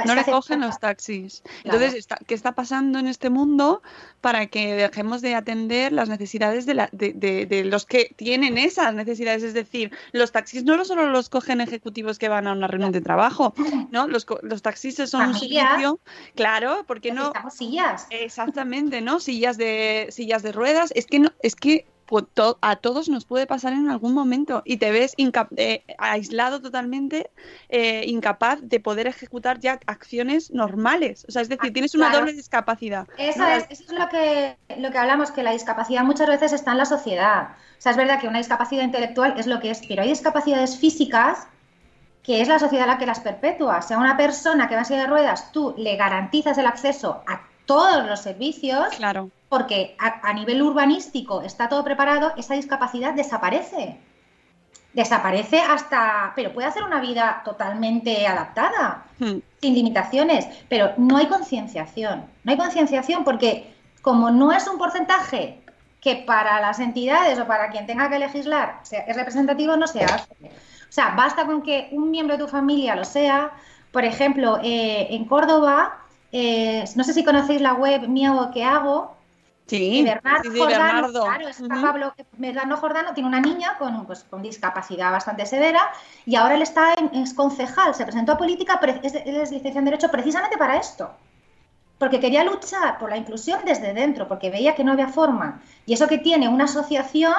Ah, 0.00 0.04
No 0.06 0.12
es 0.12 0.16
le 0.18 0.24
que 0.24 0.30
hace 0.30 0.30
cogen 0.32 0.54
falta. 0.60 0.66
los 0.66 0.80
taxis. 0.80 1.42
Entonces, 1.64 1.94
está- 1.94 2.18
¿qué 2.26 2.34
está 2.34 2.52
pasando 2.52 2.98
en 2.98 3.06
este 3.06 3.30
mundo 3.30 3.82
para 4.20 4.46
que 4.46 4.74
dejemos 4.74 5.20
de 5.22 5.34
atender 5.34 5.92
las 5.92 6.08
necesidades 6.08 6.66
de, 6.66 6.74
la- 6.74 6.88
de- 6.92 7.12
de- 7.12 7.46
de 7.46 7.64
los 7.64 7.86
que 7.86 8.12
tienen 8.16 8.58
esas 8.58 8.94
necesidades? 8.94 9.42
Es 9.42 9.54
decir, 9.54 9.90
los 10.12 10.32
taxis 10.32 10.64
no 10.64 10.84
solo 10.84 11.06
los 11.08 11.28
cogen 11.28 11.60
ejecutivos 11.60 12.18
que 12.18 12.28
van 12.28 12.46
a 12.46 12.52
una 12.52 12.66
reunión 12.66 12.92
de 12.92 13.00
trabajo, 13.00 13.54
¿no? 13.90 14.06
Los, 14.08 14.26
los 14.42 14.62
taxis 14.62 14.96
son 15.08 15.28
un 15.28 15.34
servicio, 15.38 16.00
claro, 16.34 16.84
porque 16.86 17.12
no... 17.12 17.32
Sillas. 17.50 18.06
Exactamente, 18.10 19.00
¿no? 19.00 19.20
Sillas 19.20 19.56
de 19.58 20.06
sillas 20.10 20.42
de 20.42 20.52
ruedas. 20.52 20.92
Es 20.94 21.06
que 21.06 21.18
no, 21.18 21.30
es 21.42 21.54
que 21.54 21.86
to- 22.34 22.58
a 22.60 22.76
todos 22.76 23.08
nos 23.08 23.24
puede 23.24 23.46
pasar 23.46 23.72
en 23.72 23.88
algún 23.88 24.12
momento 24.14 24.62
y 24.64 24.76
te 24.78 24.90
ves 24.90 25.14
eh, 25.56 25.84
aislado 25.98 26.60
totalmente, 26.60 27.30
eh, 27.68 28.04
incapaz 28.06 28.58
de 28.62 28.80
poder 28.80 29.06
ejecutar 29.06 29.60
ya 29.60 29.78
acciones 29.86 30.50
normales. 30.50 31.24
O 31.28 31.32
sea, 31.32 31.42
es 31.42 31.48
decir, 31.48 31.72
tienes 31.72 31.94
una 31.94 32.06
claro. 32.06 32.20
doble 32.20 32.32
discapacidad. 32.32 33.06
Eso 33.16 33.38
¿no? 33.38 33.48
es, 33.48 33.66
eso 33.70 33.84
es 33.84 33.98
lo 33.98 34.08
que, 34.08 34.56
lo 34.76 34.90
que 34.90 34.98
hablamos, 34.98 35.30
que 35.30 35.42
la 35.42 35.52
discapacidad 35.52 36.02
muchas 36.02 36.28
veces 36.28 36.52
está 36.52 36.72
en 36.72 36.78
la 36.78 36.86
sociedad. 36.86 37.50
O 37.78 37.80
sea, 37.82 37.92
es 37.92 37.96
verdad 37.96 38.20
que 38.20 38.28
una 38.28 38.38
discapacidad 38.38 38.82
intelectual 38.82 39.34
es 39.38 39.46
lo 39.46 39.60
que 39.60 39.70
es, 39.70 39.80
pero 39.86 40.02
hay 40.02 40.08
discapacidades 40.08 40.78
físicas 40.78 41.46
que 42.22 42.42
es 42.42 42.48
la 42.48 42.58
sociedad 42.58 42.86
la 42.86 42.98
que 42.98 43.06
las 43.06 43.20
perpetúa. 43.20 43.78
O 43.78 43.82
sea, 43.82 43.98
una 43.98 44.16
persona 44.16 44.68
que 44.68 44.74
va 44.74 44.80
en 44.80 44.86
silla 44.86 45.00
de 45.00 45.06
ruedas, 45.06 45.52
tú 45.52 45.74
le 45.78 45.96
garantizas 45.96 46.58
el 46.58 46.66
acceso 46.66 47.22
a 47.26 47.40
todos 47.74 48.04
los 48.06 48.20
servicios, 48.20 48.88
Claro. 48.96 49.30
porque 49.48 49.94
a, 49.98 50.28
a 50.28 50.32
nivel 50.32 50.60
urbanístico 50.62 51.42
está 51.42 51.68
todo 51.68 51.82
preparado, 51.84 52.32
esa 52.36 52.54
discapacidad 52.54 53.14
desaparece. 53.14 53.96
Desaparece 54.92 55.60
hasta, 55.60 56.32
pero 56.34 56.52
puede 56.52 56.66
hacer 56.66 56.82
una 56.82 57.00
vida 57.00 57.42
totalmente 57.44 58.26
adaptada 58.26 59.04
Hmm. 59.20 59.38
sin 59.60 59.74
limitaciones, 59.74 60.48
pero 60.68 60.92
no 60.96 61.16
hay 61.18 61.26
concienciación. 61.26 62.24
No 62.44 62.50
hay 62.52 62.58
concienciación 62.58 63.22
porque 63.22 63.72
como 64.02 64.30
no 64.30 64.50
es 64.50 64.66
un 64.66 64.78
porcentaje 64.78 65.60
que 66.00 66.16
para 66.16 66.60
las 66.60 66.80
entidades 66.80 67.38
o 67.38 67.46
para 67.46 67.68
quien 67.70 67.86
tenga 67.86 68.08
que 68.08 68.18
legislar 68.18 68.80
es 68.90 69.14
representativo, 69.16 69.76
no 69.76 69.86
se 69.86 70.02
hace. 70.04 70.32
O 70.42 70.92
sea, 70.96 71.10
basta 71.14 71.44
con 71.46 71.62
que 71.62 71.88
un 71.92 72.10
miembro 72.10 72.36
de 72.36 72.42
tu 72.44 72.48
familia 72.50 72.96
lo 72.96 73.04
sea. 73.04 73.52
Por 73.92 74.04
ejemplo, 74.04 74.58
eh, 74.62 75.06
en 75.10 75.24
Córdoba, 75.26 75.98
eh, 76.32 76.84
no 76.96 77.04
sé 77.04 77.12
si 77.14 77.24
conocéis 77.24 77.60
la 77.60 77.74
web 77.74 78.08
Miago 78.08 78.50
que 78.52 78.64
hago, 78.64 79.16
Sí, 79.66 80.02
Bernardo 80.02 80.50
sí, 80.50 80.50
sí, 80.50 80.58
Jordano, 80.58 80.84
Bernardo. 80.84 81.22
claro, 81.22 81.48
está. 81.48 81.80
Pablo, 81.80 82.12
Bernardo 82.32 82.76
Jordano 82.76 83.14
tiene 83.14 83.28
una 83.28 83.40
niña 83.40 83.76
con, 83.78 84.04
pues, 84.04 84.24
con 84.24 84.42
discapacidad 84.42 85.12
bastante 85.12 85.46
severa 85.46 85.80
y 86.26 86.34
ahora 86.34 86.56
él 86.56 86.62
está 86.62 86.94
en, 86.94 87.22
es 87.22 87.34
concejal, 87.34 87.94
se 87.94 88.04
presentó 88.04 88.32
a 88.32 88.36
política, 88.36 88.80
es, 89.04 89.14
es 89.14 89.50
licenciado 89.52 89.78
en 89.78 89.84
Derecho 89.84 90.10
precisamente 90.10 90.58
para 90.58 90.76
esto, 90.76 91.12
porque 91.98 92.18
quería 92.18 92.42
luchar 92.42 92.98
por 92.98 93.10
la 93.10 93.16
inclusión 93.16 93.60
desde 93.64 93.92
dentro, 93.94 94.26
porque 94.26 94.50
veía 94.50 94.74
que 94.74 94.82
no 94.82 94.92
había 94.92 95.06
forma. 95.08 95.60
Y 95.86 95.92
eso 95.92 96.08
que 96.08 96.18
tiene 96.18 96.48
una 96.48 96.64
asociación 96.64 97.34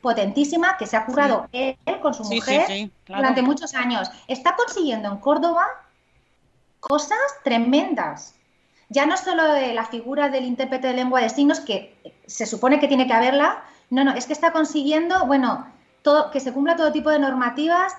potentísima 0.00 0.76
que 0.78 0.86
se 0.86 0.96
ha 0.96 1.04
currado 1.04 1.48
él 1.52 1.76
con 2.00 2.14
su 2.14 2.24
Sí, 2.24 2.40
sí, 2.40 2.40
mujer 2.40 2.66
sí, 2.66 2.92
claro. 3.04 3.22
durante 3.22 3.42
muchos 3.42 3.74
años. 3.74 4.10
Está 4.28 4.54
consiguiendo 4.56 5.08
en 5.10 5.18
Córdoba 5.18 5.66
cosas 6.88 7.18
tremendas. 7.42 8.34
Ya 8.88 9.06
no 9.06 9.16
solo 9.16 9.52
de 9.52 9.74
la 9.74 9.86
figura 9.86 10.28
del 10.28 10.44
intérprete 10.44 10.88
de 10.88 10.94
lengua 10.94 11.20
de 11.20 11.30
signos, 11.30 11.60
que 11.60 11.96
se 12.26 12.46
supone 12.46 12.78
que 12.78 12.88
tiene 12.88 13.06
que 13.06 13.12
haberla, 13.12 13.64
no, 13.90 14.04
no, 14.04 14.12
es 14.12 14.26
que 14.26 14.32
está 14.32 14.52
consiguiendo, 14.52 15.26
bueno, 15.26 15.66
todo, 16.02 16.30
que 16.30 16.40
se 16.40 16.52
cumpla 16.52 16.76
todo 16.76 16.92
tipo 16.92 17.10
de 17.10 17.18
normativas. 17.18 17.94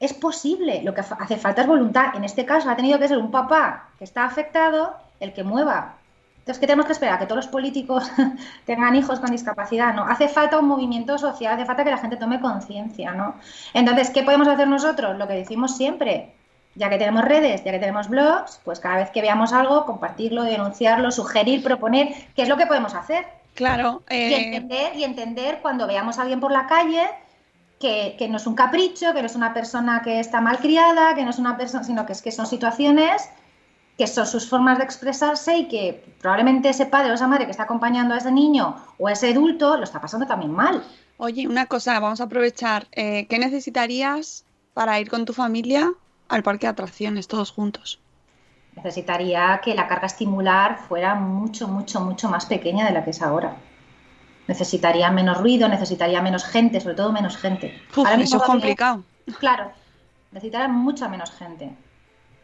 Es 0.00 0.12
posible, 0.12 0.82
lo 0.82 0.94
que 0.94 1.02
hace 1.02 1.36
falta 1.36 1.62
es 1.62 1.66
voluntad. 1.66 2.16
En 2.16 2.24
este 2.24 2.44
caso 2.44 2.68
ha 2.68 2.76
tenido 2.76 2.98
que 2.98 3.08
ser 3.08 3.18
un 3.18 3.30
papá 3.30 3.90
que 3.98 4.04
está 4.04 4.24
afectado 4.24 4.96
el 5.20 5.32
que 5.32 5.44
mueva. 5.44 5.96
Entonces, 6.38 6.60
¿qué 6.60 6.66
tenemos 6.66 6.84
que 6.86 6.92
esperar? 6.92 7.18
¿Que 7.18 7.24
todos 7.24 7.44
los 7.44 7.52
políticos 7.52 8.10
tengan 8.66 8.94
hijos 8.96 9.18
con 9.18 9.30
discapacidad? 9.30 9.94
No, 9.94 10.04
hace 10.04 10.28
falta 10.28 10.58
un 10.58 10.68
movimiento 10.68 11.16
social, 11.16 11.54
hace 11.54 11.64
falta 11.64 11.84
que 11.84 11.90
la 11.90 11.98
gente 11.98 12.16
tome 12.16 12.38
conciencia, 12.38 13.12
¿no? 13.12 13.36
Entonces, 13.72 14.10
¿qué 14.10 14.22
podemos 14.24 14.46
hacer 14.48 14.68
nosotros? 14.68 15.16
Lo 15.16 15.26
que 15.26 15.34
decimos 15.34 15.74
siempre, 15.76 16.34
ya 16.74 16.90
que 16.90 16.98
tenemos 16.98 17.24
redes, 17.24 17.64
ya 17.64 17.72
que 17.72 17.78
tenemos 17.78 18.08
blogs, 18.08 18.60
pues 18.64 18.80
cada 18.80 18.96
vez 18.96 19.10
que 19.10 19.22
veamos 19.22 19.52
algo, 19.52 19.86
compartirlo, 19.86 20.42
denunciarlo, 20.42 21.10
sugerir, 21.10 21.62
proponer, 21.62 22.14
¿qué 22.34 22.42
es 22.42 22.48
lo 22.48 22.56
que 22.56 22.66
podemos 22.66 22.94
hacer? 22.94 23.26
Claro. 23.54 24.02
Y 24.10 24.14
eh, 24.14 24.46
entender, 24.46 24.96
y 24.96 25.04
entender 25.04 25.58
cuando 25.62 25.86
veamos 25.86 26.18
a 26.18 26.22
alguien 26.22 26.40
por 26.40 26.50
la 26.50 26.66
calle 26.66 27.08
que, 27.78 28.16
que 28.18 28.28
no 28.28 28.38
es 28.38 28.46
un 28.46 28.54
capricho, 28.54 29.12
que 29.12 29.20
no 29.20 29.26
es 29.26 29.36
una 29.36 29.54
persona 29.54 30.02
que 30.02 30.18
está 30.18 30.40
mal 30.40 30.58
criada, 30.58 31.14
que 31.14 31.24
no 31.24 31.30
es 31.30 31.38
una 31.38 31.56
persona, 31.56 31.84
sino 31.84 32.06
que 32.06 32.12
es 32.12 32.22
que 32.22 32.32
son 32.32 32.46
situaciones 32.46 33.28
que 33.96 34.06
son 34.06 34.26
sus 34.26 34.48
formas 34.48 34.78
de 34.78 34.84
expresarse 34.84 35.56
y 35.56 35.68
que 35.68 36.04
probablemente 36.20 36.68
ese 36.68 36.86
padre 36.86 37.12
o 37.12 37.14
esa 37.14 37.28
madre 37.28 37.44
que 37.44 37.52
está 37.52 37.62
acompañando 37.62 38.14
a 38.14 38.18
ese 38.18 38.32
niño 38.32 38.76
o 38.98 39.06
a 39.06 39.12
ese 39.12 39.30
adulto 39.30 39.76
lo 39.76 39.84
está 39.84 40.00
pasando 40.00 40.26
también 40.26 40.50
mal. 40.50 40.82
Oye, 41.16 41.46
una 41.46 41.66
cosa, 41.66 42.00
vamos 42.00 42.20
a 42.20 42.24
aprovechar. 42.24 42.88
eh, 42.90 43.26
¿Qué 43.28 43.38
necesitarías 43.38 44.44
para 44.72 44.98
ir 44.98 45.08
con 45.08 45.24
tu 45.24 45.32
familia 45.32 45.92
al 46.28 46.42
parque 46.42 46.66
de 46.66 46.72
atracciones 46.72 47.28
todos 47.28 47.50
juntos? 47.50 48.00
Necesitaría 48.76 49.60
que 49.62 49.74
la 49.74 49.86
carga 49.86 50.06
estimular 50.06 50.78
fuera 50.78 51.14
mucho, 51.14 51.68
mucho, 51.68 52.00
mucho 52.00 52.28
más 52.28 52.46
pequeña 52.46 52.86
de 52.86 52.92
la 52.92 53.04
que 53.04 53.10
es 53.10 53.22
ahora. 53.22 53.56
Necesitaría 54.48 55.10
menos 55.10 55.38
ruido, 55.38 55.68
necesitaría 55.68 56.20
menos 56.20 56.44
gente, 56.44 56.80
sobre 56.80 56.96
todo 56.96 57.12
menos 57.12 57.36
gente. 57.36 57.80
Uf, 57.90 57.98
Ahora 57.98 58.22
eso 58.22 58.36
es 58.36 58.42
complicado. 58.42 59.04
Claro, 59.38 59.70
necesitaría 60.32 60.68
mucha 60.68 61.08
menos 61.08 61.30
gente 61.30 61.70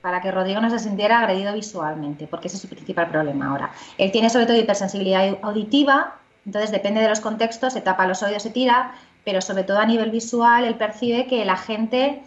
para 0.01 0.21
que 0.21 0.31
Rodrigo 0.31 0.61
no 0.61 0.71
se 0.71 0.79
sintiera 0.79 1.21
agredido 1.21 1.53
visualmente, 1.53 2.27
porque 2.27 2.49
ese 2.49 2.57
es 2.57 2.63
su 2.63 2.69
principal 2.69 3.09
problema 3.09 3.51
ahora. 3.51 3.71
Él 3.99 4.11
tiene 4.13 4.31
sobre 4.31 4.47
todo 4.47 4.57
hipersensibilidad 4.57 5.39
auditiva, 5.43 6.17
entonces 6.47 6.71
depende 6.71 7.01
de 7.01 7.09
los 7.09 7.21
contextos, 7.21 7.75
se 7.75 7.81
tapa 7.81 8.07
los 8.07 8.23
oídos, 8.23 8.43
se 8.43 8.51
tira, 8.51 8.95
pero 9.25 9.41
sobre 9.41 9.65
todo 9.65 9.79
a 9.79 9.85
nivel 9.85 10.11
visual, 10.11 10.65
él 10.65 10.77
percibe 10.77 11.27
que 11.27 11.45
la 11.45 11.57
gente, 11.57 12.23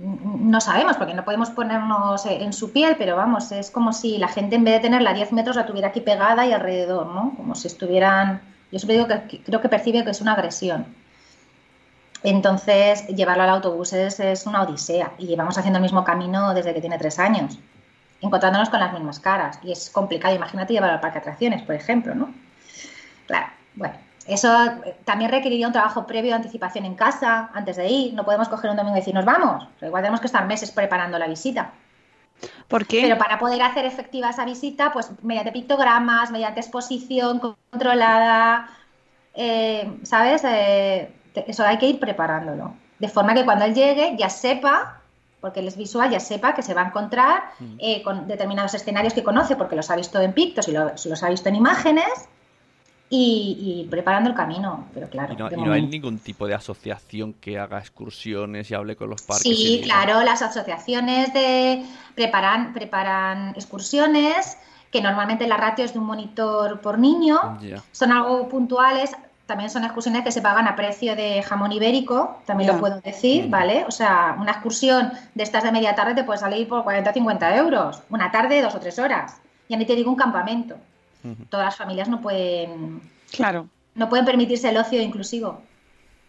no 0.00 0.60
sabemos, 0.60 0.96
porque 0.96 1.14
no 1.14 1.24
podemos 1.24 1.50
ponernos 1.50 2.24
en 2.26 2.52
su 2.52 2.72
piel, 2.72 2.94
pero 2.96 3.16
vamos, 3.16 3.50
es 3.52 3.70
como 3.70 3.92
si 3.92 4.18
la 4.18 4.28
gente 4.28 4.56
en 4.56 4.64
vez 4.64 4.74
de 4.74 4.80
tenerla 4.80 5.10
a 5.10 5.14
10 5.14 5.32
metros 5.32 5.56
la 5.56 5.66
tuviera 5.66 5.88
aquí 5.88 6.00
pegada 6.00 6.46
y 6.46 6.52
alrededor, 6.52 7.06
¿no? 7.06 7.34
Como 7.36 7.54
si 7.54 7.66
estuvieran, 7.66 8.40
yo 8.70 8.78
siempre 8.78 8.96
digo 8.96 9.08
que 9.08 9.42
creo 9.42 9.60
que 9.60 9.68
percibe 9.68 10.04
que 10.04 10.10
es 10.10 10.20
una 10.20 10.34
agresión. 10.34 10.86
Entonces, 12.22 13.06
llevarlo 13.08 13.44
al 13.44 13.50
autobús 13.50 13.92
es, 13.92 14.18
es 14.20 14.46
una 14.46 14.62
odisea 14.62 15.12
y 15.18 15.26
llevamos 15.26 15.56
haciendo 15.58 15.78
el 15.78 15.82
mismo 15.82 16.04
camino 16.04 16.54
desde 16.54 16.74
que 16.74 16.80
tiene 16.80 16.98
tres 16.98 17.18
años, 17.18 17.58
encontrándonos 18.20 18.70
con 18.70 18.80
las 18.80 18.92
mismas 18.92 19.20
caras. 19.20 19.58
Y 19.62 19.72
es 19.72 19.90
complicado, 19.90 20.34
imagínate 20.34 20.72
llevarlo 20.72 20.94
al 20.94 21.00
parque 21.00 21.18
atracciones, 21.18 21.62
por 21.62 21.74
ejemplo, 21.74 22.14
¿no? 22.14 22.32
Claro, 23.26 23.46
bueno, 23.74 23.94
eso 24.28 24.54
también 25.04 25.30
requeriría 25.30 25.66
un 25.66 25.72
trabajo 25.72 26.06
previo 26.06 26.32
de 26.32 26.36
anticipación 26.36 26.84
en 26.84 26.94
casa, 26.94 27.50
antes 27.54 27.76
de 27.76 27.88
ir. 27.88 28.14
No 28.14 28.24
podemos 28.24 28.48
coger 28.48 28.70
un 28.70 28.76
domingo 28.76 28.96
y 28.96 29.00
decir, 29.00 29.14
nos 29.14 29.24
vamos. 29.24 29.66
Igual 29.80 30.02
tenemos 30.02 30.20
que 30.20 30.26
estar 30.26 30.46
meses 30.46 30.70
preparando 30.70 31.18
la 31.18 31.26
visita. 31.26 31.72
¿Por 32.68 32.86
qué? 32.86 33.00
Pero 33.02 33.16
para 33.16 33.38
poder 33.38 33.62
hacer 33.62 33.86
efectiva 33.86 34.28
esa 34.28 34.44
visita, 34.44 34.92
pues 34.92 35.10
mediante 35.22 35.50
pictogramas, 35.50 36.30
mediante 36.30 36.60
exposición 36.60 37.40
controlada, 37.40 38.68
eh, 39.34 39.98
¿sabes? 40.02 40.42
Eh, 40.44 41.10
eso 41.46 41.64
hay 41.64 41.78
que 41.78 41.86
ir 41.86 41.98
preparándolo. 41.98 42.74
De 42.98 43.08
forma 43.08 43.32
que 43.32 43.46
cuando 43.46 43.64
él 43.64 43.74
llegue 43.74 44.14
ya 44.18 44.28
sepa, 44.28 45.00
porque 45.40 45.60
él 45.60 45.68
es 45.68 45.76
visual, 45.76 46.10
ya 46.10 46.20
sepa 46.20 46.54
que 46.54 46.62
se 46.62 46.74
va 46.74 46.82
a 46.82 46.86
encontrar 46.88 47.44
eh, 47.78 48.02
con 48.02 48.28
determinados 48.28 48.74
escenarios 48.74 49.14
que 49.14 49.22
conoce 49.22 49.56
porque 49.56 49.76
los 49.76 49.90
ha 49.90 49.96
visto 49.96 50.20
en 50.20 50.34
pictos 50.34 50.68
y 50.68 50.72
los, 50.72 51.06
los 51.06 51.22
ha 51.22 51.30
visto 51.30 51.48
en 51.48 51.54
imágenes 51.54 52.28
y, 53.10 53.84
y, 53.84 53.88
preparando 53.88 54.30
el 54.30 54.36
camino. 54.36 54.86
Pero 54.92 55.08
claro, 55.08 55.32
y 55.32 55.36
no, 55.36 55.50
y 55.50 55.56
no 55.56 55.72
hay 55.72 55.86
ningún 55.86 56.18
tipo 56.18 56.46
de 56.46 56.54
asociación 56.54 57.32
que 57.34 57.58
haga 57.58 57.78
excursiones 57.78 58.70
y 58.70 58.74
hable 58.74 58.96
con 58.96 59.10
los 59.10 59.22
parques. 59.22 59.42
Sí, 59.42 59.80
claro, 59.82 60.22
las 60.22 60.42
asociaciones 60.42 61.32
de 61.32 61.84
preparan, 62.14 62.72
preparan 62.74 63.50
excursiones 63.50 64.58
que 64.90 65.02
normalmente 65.02 65.46
la 65.46 65.56
ratio 65.56 65.84
es 65.84 65.92
de 65.92 65.98
un 65.98 66.06
monitor 66.06 66.80
por 66.80 66.98
niño, 66.98 67.58
son 67.92 68.12
algo 68.12 68.48
puntuales, 68.48 69.14
también 69.46 69.70
son 69.70 69.84
excursiones 69.84 70.22
que 70.24 70.32
se 70.32 70.42
pagan 70.42 70.66
a 70.66 70.76
precio 70.76 71.14
de 71.16 71.42
jamón 71.42 71.72
ibérico, 71.72 72.38
también 72.46 72.70
lo 72.72 72.78
puedo 72.78 73.00
decir, 73.00 73.48
¿vale? 73.48 73.84
O 73.86 73.90
sea, 73.90 74.36
una 74.38 74.52
excursión 74.52 75.12
de 75.34 75.42
estas 75.42 75.62
de 75.64 75.72
media 75.72 75.94
tarde 75.94 76.14
te 76.14 76.24
puede 76.24 76.38
salir 76.38 76.68
por 76.68 76.84
40 76.84 77.10
o 77.10 77.12
50 77.12 77.56
euros, 77.56 78.02
una 78.10 78.30
tarde, 78.30 78.62
dos 78.62 78.74
o 78.74 78.80
tres 78.80 78.98
horas. 78.98 79.36
Ya 79.68 79.76
ni 79.76 79.84
te 79.84 79.94
digo 79.94 80.10
un 80.10 80.16
campamento. 80.16 80.76
Todas 81.50 81.66
las 81.66 81.76
familias 81.76 82.08
no 82.08 82.20
pueden, 82.20 83.00
Claro. 83.32 83.68
no 83.94 84.08
pueden 84.08 84.24
permitirse 84.24 84.68
el 84.68 84.76
ocio 84.76 85.00
inclusivo. 85.02 85.60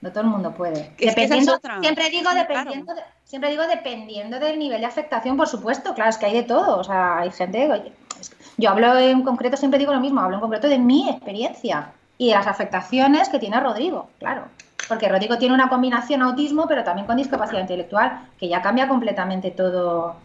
No 0.02 0.12
todo 0.12 0.22
el 0.22 0.30
mundo 0.30 0.54
puede. 0.54 0.94
Es 0.98 1.14
que 1.14 1.24
esa 1.26 1.36
es 1.36 1.50
otra. 1.50 1.80
Siempre 1.82 2.10
digo 2.10 2.30
Claro. 2.32 2.40
dependiendo, 2.48 2.94
de- 2.96 3.02
siempre 3.26 3.50
digo 3.50 3.64
dependiendo 3.68 4.40
del 4.40 4.58
nivel 4.58 4.80
de 4.80 4.88
afectación, 4.88 5.36
por 5.36 5.48
supuesto. 5.48 5.94
Claro, 5.94 6.10
es 6.10 6.18
que 6.18 6.26
hay 6.26 6.34
de 6.34 6.44
todo. 6.44 6.78
O 6.78 6.84
sea, 6.84 7.18
hay 7.20 7.32
gente. 7.32 7.70
oye, 7.70 7.92
es 8.20 8.30
que 8.30 8.38
yo 8.58 8.70
hablo 8.70 8.98
en 8.98 9.24
concreto, 9.24 9.58
siempre 9.58 9.78
digo 9.78 9.94
lo 9.94 10.00
mismo, 10.00 10.22
hablo 10.22 10.36
en 10.38 10.42
concreto 10.42 10.68
de 10.70 10.80
mi 10.80 11.10
experiencia 11.10 11.92
y 12.18 12.30
de 12.30 12.34
las 12.36 12.48
afectaciones 12.48 13.28
que 13.30 13.40
tiene 13.40 13.60
Rodrigo, 13.60 14.10
claro. 14.20 14.46
Porque 14.88 15.08
Rodrigo 15.10 15.38
tiene 15.38 15.54
una 15.54 15.68
combinación 15.70 16.22
autismo, 16.22 16.66
pero 16.68 16.84
también 16.84 17.06
con 17.06 17.18
discapacidad 17.18 17.62
intelectual, 17.62 18.28
que 18.40 18.48
ya 18.48 18.62
cambia 18.62 18.88
completamente 18.88 19.52
todo. 19.52 20.16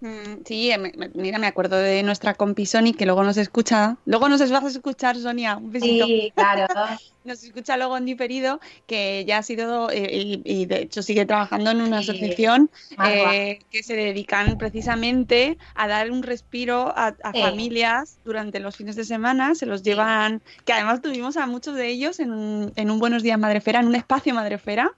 Mm, 0.00 0.42
Sí, 0.44 0.70
me- 0.78 0.92
me- 0.96 1.10
mira, 1.14 1.38
me 1.38 1.46
acuerdo 1.46 1.76
de 1.76 2.02
nuestra 2.02 2.34
compi 2.34 2.66
Sony 2.66 2.92
que 2.96 3.06
luego 3.06 3.22
nos 3.24 3.36
escucha. 3.36 3.96
Luego 4.04 4.28
nos 4.28 4.40
vas 4.50 4.64
a 4.64 4.68
escuchar, 4.68 5.16
Sonia. 5.16 5.56
Un 5.56 5.70
besito. 5.70 6.06
Sí, 6.06 6.32
claro. 6.34 6.66
Nos 7.26 7.42
escucha 7.42 7.76
luego 7.76 7.96
en 7.96 8.04
diferido, 8.06 8.60
que 8.86 9.24
ya 9.26 9.38
ha 9.38 9.42
sido, 9.42 9.90
eh, 9.90 10.10
y, 10.12 10.42
y 10.44 10.66
de 10.66 10.82
hecho 10.82 11.02
sigue 11.02 11.26
trabajando 11.26 11.70
en 11.72 11.80
una 11.82 11.98
asociación 11.98 12.70
eh, 13.04 13.58
que 13.70 13.82
se 13.82 13.94
dedican 13.96 14.56
precisamente 14.58 15.58
a 15.74 15.88
dar 15.88 16.10
un 16.10 16.22
respiro 16.22 16.92
a, 16.96 17.08
a 17.22 17.32
Sí. 17.32 17.40
familias 17.40 18.18
durante 18.24 18.60
los 18.60 18.76
fines 18.76 18.96
de 18.96 19.04
semana. 19.04 19.54
Se 19.54 19.66
los 19.66 19.82
llevan, 19.82 20.42
que 20.64 20.72
además 20.72 21.02
tuvimos 21.02 21.36
a 21.36 21.46
muchos 21.46 21.74
de 21.74 21.88
ellos 21.88 22.20
en 22.20 22.30
un, 22.32 22.72
en 22.76 22.90
un 22.90 22.98
Buenos 22.98 23.22
Días 23.22 23.38
Madrefera, 23.38 23.80
en 23.80 23.86
un 23.88 23.94
espacio 23.96 24.32
Madrefera, 24.34 24.92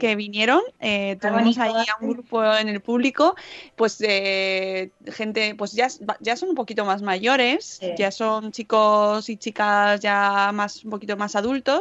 que 0.00 0.16
vinieron. 0.16 0.60
eh, 0.80 1.16
tuvimos 1.20 1.58
ahí 1.58 1.72
a 1.72 2.02
un 2.02 2.08
grupo 2.14 2.42
en 2.54 2.68
el 2.68 2.80
público, 2.80 3.34
pues 3.76 3.96
eh, 4.00 4.92
gente, 5.12 5.54
pues 5.54 5.72
ya, 5.72 5.88
ya 6.20 6.36
son 6.36 6.48
un 6.50 6.54
poquito 6.54 6.84
más 6.84 7.02
mayores, 7.02 7.78
ya 7.96 8.10
son 8.10 8.50
chicos 8.52 9.28
y 9.28 9.36
chicas 9.36 10.00
ya 10.00 10.50
más 10.52 10.84
un 10.84 10.90
poquito 10.90 11.16
más 11.16 11.34
adultos 11.36 11.73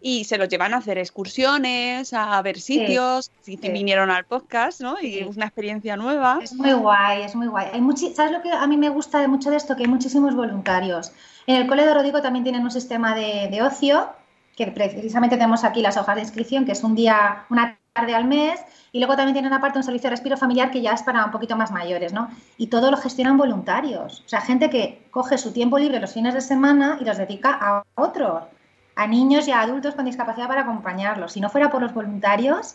y 0.00 0.24
se 0.24 0.38
los 0.38 0.48
llevan 0.48 0.74
a 0.74 0.78
hacer 0.78 0.98
excursiones, 0.98 2.12
a 2.12 2.40
ver 2.42 2.58
sitios, 2.60 3.30
y 3.46 3.56
Sí. 3.56 3.68
vinieron 3.70 4.10
al 4.10 4.24
podcast, 4.24 4.80
¿no? 4.80 4.96
Y 5.00 5.12
Sí. 5.12 5.18
es 5.20 5.36
una 5.36 5.46
experiencia 5.46 5.96
nueva. 5.96 6.38
Es 6.42 6.52
muy 6.54 6.72
guay, 6.72 7.22
es 7.22 7.34
muy 7.34 7.46
guay. 7.48 7.68
Hay 7.72 7.80
muchi- 7.80 8.12
¿Sabes 8.14 8.32
lo 8.32 8.42
que 8.42 8.50
a 8.50 8.66
mí 8.66 8.76
me 8.76 8.88
gusta 8.88 9.20
de 9.20 9.28
mucho 9.28 9.50
de 9.50 9.56
esto? 9.56 9.76
Que 9.76 9.82
hay 9.84 9.88
muchísimos 9.88 10.34
voluntarios. 10.34 11.12
En 11.46 11.56
el 11.56 11.66
Cole 11.66 11.84
de 11.86 11.94
Rodrigo 11.94 12.22
también 12.22 12.44
tienen 12.44 12.62
un 12.62 12.70
sistema 12.70 13.14
de, 13.14 13.48
de 13.50 13.62
ocio, 13.62 14.08
que 14.56 14.66
precisamente 14.68 15.36
tenemos 15.36 15.64
aquí 15.64 15.80
las 15.80 15.96
hojas 15.96 16.14
de 16.16 16.22
inscripción, 16.22 16.64
que 16.64 16.72
es 16.72 16.84
un 16.84 16.94
día, 16.94 17.44
una 17.50 17.78
tarde 17.94 18.14
al 18.14 18.24
mes, 18.26 18.60
y 18.92 18.98
luego 18.98 19.16
también 19.16 19.34
tienen 19.34 19.52
aparte 19.52 19.78
un 19.78 19.84
servicio 19.84 20.08
de 20.08 20.16
respiro 20.16 20.36
familiar 20.36 20.70
que 20.70 20.80
ya 20.82 20.92
es 20.92 21.02
para 21.02 21.24
un 21.24 21.30
poquito 21.30 21.56
más 21.56 21.70
mayores, 21.70 22.12
¿no? 22.12 22.30
Y 22.58 22.66
todo 22.68 22.90
lo 22.90 22.96
gestionan 22.98 23.36
voluntarios. 23.38 24.22
O 24.24 24.28
sea, 24.28 24.40
gente 24.40 24.68
que 24.70 25.06
coge 25.10 25.36
su 25.38 25.52
tiempo 25.52 25.78
libre 25.78 25.98
los 26.00 26.12
fines 26.12 26.34
de 26.34 26.40
semana 26.42 26.98
y 27.00 27.04
los 27.04 27.16
dedica 27.18 27.58
a 27.60 27.82
otros, 27.94 28.44
a 28.96 29.06
niños 29.06 29.48
y 29.48 29.52
a 29.52 29.60
adultos 29.62 29.94
con 29.94 30.04
discapacidad 30.04 30.48
para 30.48 30.62
acompañarlos. 30.62 31.32
Si 31.32 31.40
no 31.40 31.48
fuera 31.50 31.70
por 31.70 31.80
los 31.82 31.94
voluntarios, 31.94 32.74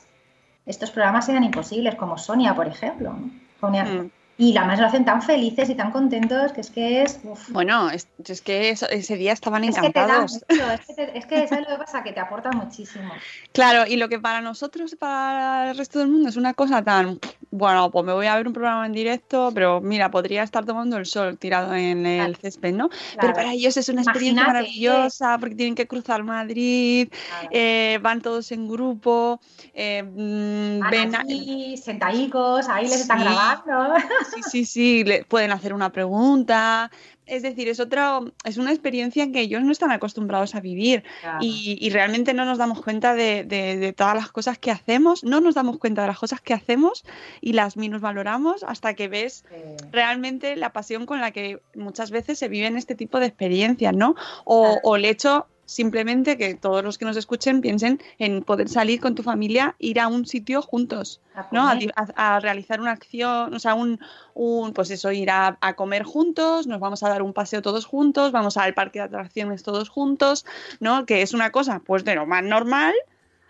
estos 0.65 0.91
programas 0.91 1.26
serían 1.26 1.43
imposibles, 1.43 1.95
como 1.95 2.18
Sonia, 2.18 2.53
por 2.55 2.68
ejemplo. 2.68 3.13
¿no? 3.13 3.30
Sonia- 3.59 3.86
Mm. 3.86 4.09
Y 4.39 4.55
además 4.55 4.80
lo 4.80 4.86
hacen 4.86 5.03
tan 5.03 5.24
felices 5.24 5.68
y 5.68 5.74
tan 5.74 5.89
contentos 5.89 6.51
que 6.51 6.61
es 6.61 6.70
que 6.70 7.01
es... 7.01 7.20
uf. 7.24 7.49
Bueno, 7.49 7.89
es, 7.89 8.07
es 8.24 8.41
que 8.43 8.70
ese 8.70 9.15
día 9.18 9.34
estaban 9.34 9.63
Es 9.63 9.74
que 9.74 9.82
te 9.82 9.88
encantados. 9.88 10.34
mucho, 10.47 10.72
es 10.74 10.86
que, 10.86 10.93
te- 10.93 11.18
es 11.18 11.26
que 11.26 11.47
¿sabes 11.47 11.68
lo 11.68 11.76
que 11.76 11.84
pasa? 11.84 12.03
Que 12.03 12.11
te 12.13 12.20
aporta 12.20 12.51
muchísimo. 12.51 13.11
Claro, 13.51 13.88
y 13.88 13.95
lo 13.95 14.09
que 14.09 14.20
para 14.20 14.41
nosotros, 14.41 14.95
para 14.99 15.72
el 15.72 15.76
resto 15.78 15.97
del 15.97 16.09
mundo, 16.09 16.30
es 16.30 16.38
una 16.38 16.53
cosa 16.53 16.84
tan, 16.84 17.20
bueno, 17.58 17.91
pues 17.91 18.05
me 18.05 18.14
voy 18.14 18.28
a 18.28 18.36
ver 18.36 18.47
un 18.47 18.53
programa 18.53 18.86
en 18.86 18.93
directo, 18.93 19.51
pero 19.53 19.82
mira, 19.82 20.10
podría 20.12 20.43
estar 20.43 20.66
tomando 20.66 20.97
el 20.97 21.05
sol 21.05 21.38
tirado 21.38 21.74
en 21.74 22.05
el 22.05 22.28
Claro. 22.34 22.41
césped, 22.41 22.74
¿no? 22.74 22.89
Pero 23.20 23.34
para 23.34 23.53
ellos 23.53 23.76
es 23.78 23.89
una 23.89 24.01
experiencia 24.01 24.43
Imagínate. 24.43 24.64
maravillosa 24.64 25.38
porque 25.39 25.55
tienen 25.55 25.76
que 25.76 25.88
cruzar 25.88 26.24
Madrid, 26.24 27.10
Claro. 27.10 27.47
eh, 27.51 27.99
van 28.01 28.22
todos 28.22 28.51
en 28.51 28.68
grupo, 28.68 29.39
eh, 29.74 30.03
mm, 30.03 30.89
ven 30.89 31.16
a- 31.16 31.20
allí, 31.22 31.76
sentadicos, 31.78 32.68
ahí 32.70 32.88
les 32.88 33.01
están 33.01 33.20
grabando. 33.22 33.95
Sí, 34.34 34.41
sí, 34.49 34.66
sí, 34.66 35.03
le 35.03 35.24
pueden 35.26 35.51
hacer 35.51 35.74
una 35.74 35.91
pregunta. 35.91 36.91
Es 37.28 37.43
decir, 37.43 37.67
es 37.67 37.80
otra, 37.80 38.19
es 38.45 38.57
una 38.57 38.71
experiencia 38.71 39.32
que 39.32 39.41
ellos 39.41 39.61
no 39.63 39.71
están 39.71 39.91
acostumbrados 39.91 40.55
a 40.55 40.61
vivir 40.61 41.03
Claro. 41.21 41.39
y, 41.41 41.78
y 41.80 41.89
realmente 41.89 42.34
no 42.34 42.45
nos 42.45 42.57
damos 42.57 42.82
cuenta 42.82 43.13
de, 43.13 43.43
de- 43.43 43.78
de 43.78 43.93
todas 43.93 44.15
las 44.15 44.32
cosas 44.32 44.57
que 44.57 44.71
hacemos, 44.71 45.23
no 45.23 45.41
nos 45.41 45.55
damos 45.55 45.78
cuenta 45.78 46.01
de 46.01 46.07
las 46.07 46.19
cosas 46.19 46.41
que 46.41 46.53
hacemos 46.53 47.03
y 47.41 47.53
las 47.53 47.78
minusvaloramos 47.78 48.63
hasta 48.63 48.93
que 48.93 49.07
ves 49.07 49.43
realmente 49.91 50.55
la 50.55 50.71
pasión 50.73 51.05
con 51.05 51.21
la 51.21 51.32
que 51.32 51.59
muchas 51.75 52.11
veces 52.11 52.39
se 52.39 52.47
viven 52.47 52.78
este 52.78 52.95
tipo 52.95 53.19
de 53.19 53.28
experiencias, 53.28 53.93
¿no? 53.95 54.15
O, 54.45 54.63
Claro. 54.63 54.80
o 54.84 54.95
el 54.95 55.05
hecho 55.05 55.47
simplemente 55.68 56.38
que 56.38 56.55
todos 56.55 56.84
los 56.84 56.97
que 56.97 57.05
nos 57.05 57.18
escuchen 57.18 57.61
piensen 57.61 58.01
en 58.18 58.41
poder 58.41 58.70
salir 58.70 58.99
con 59.01 59.13
tu 59.13 59.22
familia, 59.22 59.76
ir 59.78 59.99
a 59.99 60.07
un 60.07 60.26
sitio 60.26 60.61
juntos, 60.61 61.22
a 61.36 61.47
¿no? 61.51 61.70
A, 62.15 62.39
realizar 62.39 62.80
una 62.80 62.91
acción, 62.91 63.53
o 63.53 63.59
sea, 63.59 63.76
un, 63.76 63.99
un 64.34 64.74
pues 64.74 64.89
eso, 64.89 65.11
ir 65.11 65.30
a, 65.30 65.57
a 65.59 65.74
comer 65.76 66.03
juntos, 66.03 66.68
nos 66.68 66.80
vamos 66.80 67.03
a 67.03 67.09
dar 67.09 67.22
un 67.22 67.34
paseo 67.34 67.61
todos 67.61 67.86
juntos, 67.86 68.32
vamos 68.32 68.55
al 68.57 68.74
parque 68.74 68.99
de 68.99 69.05
atracciones 69.05 69.61
todos 69.61 69.89
juntos, 69.89 70.45
¿no? 70.80 71.05
Que 71.05 71.22
es 71.22 71.34
una 71.34 71.51
cosa, 71.51 71.82
pues 71.86 72.05
de 72.05 72.15
lo 72.15 72.26
más 72.26 72.43
normal 72.43 72.95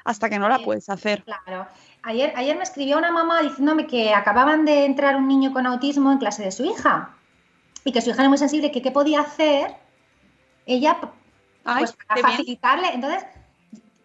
hasta 0.04 0.30
que 0.30 0.40
no 0.40 0.50
la 0.50 0.60
puedes 0.60 0.90
hacer. 0.90 1.24
Claro. 1.24 1.68
Ayer, 2.02 2.34
ayer 2.36 2.56
me 2.56 2.64
escribió 2.64 2.98
una 2.98 3.12
mamá 3.12 3.42
diciéndome 3.42 3.86
que 3.86 4.14
acababan 4.14 4.66
de 4.66 4.86
entrar 4.86 5.18
un 5.18 5.28
niño 5.28 5.54
con 5.54 5.68
autismo 5.68 6.12
en 6.12 6.18
clase 6.18 6.44
de 6.44 6.52
su 6.52 6.66
hija 6.66 7.14
y 7.84 7.92
que 7.92 8.02
su 8.02 8.10
hija 8.10 8.22
era 8.22 8.30
muy 8.30 8.38
sensible, 8.38 8.72
que 8.72 8.82
qué 8.82 8.92
podía 8.92 9.22
hacer 9.22 9.76
ella 10.66 10.98
Ay, 11.68 11.80
pues 11.84 11.98
para 12.08 12.22
facilitarle. 12.22 12.88
Entonces, 12.94 13.26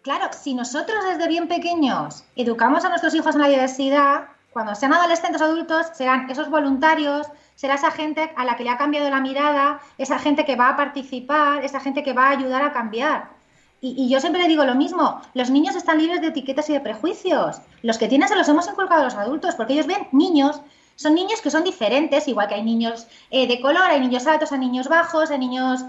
claro, 0.01 0.29
si 0.31 0.53
nosotros 0.53 1.03
desde 1.05 1.27
bien 1.27 1.47
pequeños 1.47 2.25
educamos 2.35 2.85
a 2.85 2.89
nuestros 2.89 3.15
hijos 3.15 3.35
en 3.35 3.41
la 3.41 3.47
diversidad, 3.47 4.25
cuando 4.51 4.75
sean 4.75 4.93
adolescentes 4.93 5.41
o 5.41 5.45
adultos, 5.45 5.87
serán 5.93 6.29
esos 6.29 6.49
voluntarios, 6.49 7.27
será 7.55 7.75
esa 7.75 7.89
gente 7.91 8.31
a 8.35 8.45
la 8.45 8.55
que 8.55 8.63
le 8.63 8.69
ha 8.69 8.77
cambiado 8.77 9.09
la 9.09 9.21
mirada, 9.21 9.79
esa 9.97 10.19
gente 10.19 10.45
que 10.45 10.55
va 10.55 10.69
a 10.69 10.77
participar, 10.77 11.63
esa 11.63 11.79
gente 11.79 12.03
que 12.03 12.13
va 12.13 12.27
a 12.27 12.31
ayudar 12.31 12.61
a 12.61 12.73
cambiar. 12.73 13.31
Y, 13.81 13.95
y 13.97 14.09
yo 14.09 14.19
siempre 14.19 14.41
le 14.41 14.47
digo 14.47 14.63
lo 14.63 14.75
mismo, 14.75 15.21
los 15.33 15.49
niños 15.49 15.75
están 15.75 15.97
libres 15.97 16.21
de 16.21 16.27
etiquetas 16.27 16.69
y 16.69 16.73
de 16.73 16.79
prejuicios. 16.79 17.61
Los 17.81 17.97
que 17.97 18.07
tienen 18.07 18.27
se 18.27 18.35
los 18.35 18.47
hemos 18.47 18.67
inculcado 18.67 19.01
a 19.01 19.05
los 19.05 19.15
adultos, 19.15 19.55
porque 19.55 19.73
ellos 19.73 19.87
ven 19.87 20.07
niños, 20.11 20.61
son 20.95 21.15
niños 21.15 21.41
que 21.41 21.49
son 21.49 21.63
diferentes, 21.63 22.27
igual 22.27 22.47
que 22.47 22.55
hay 22.55 22.63
niños 22.63 23.07
eh, 23.31 23.47
de 23.47 23.59
color, 23.59 23.83
hay 23.83 23.99
niños 23.99 24.27
altos, 24.27 24.51
hay 24.51 24.59
niños 24.59 24.87
bajos, 24.87 25.31
hay 25.31 25.39
niños 25.39 25.83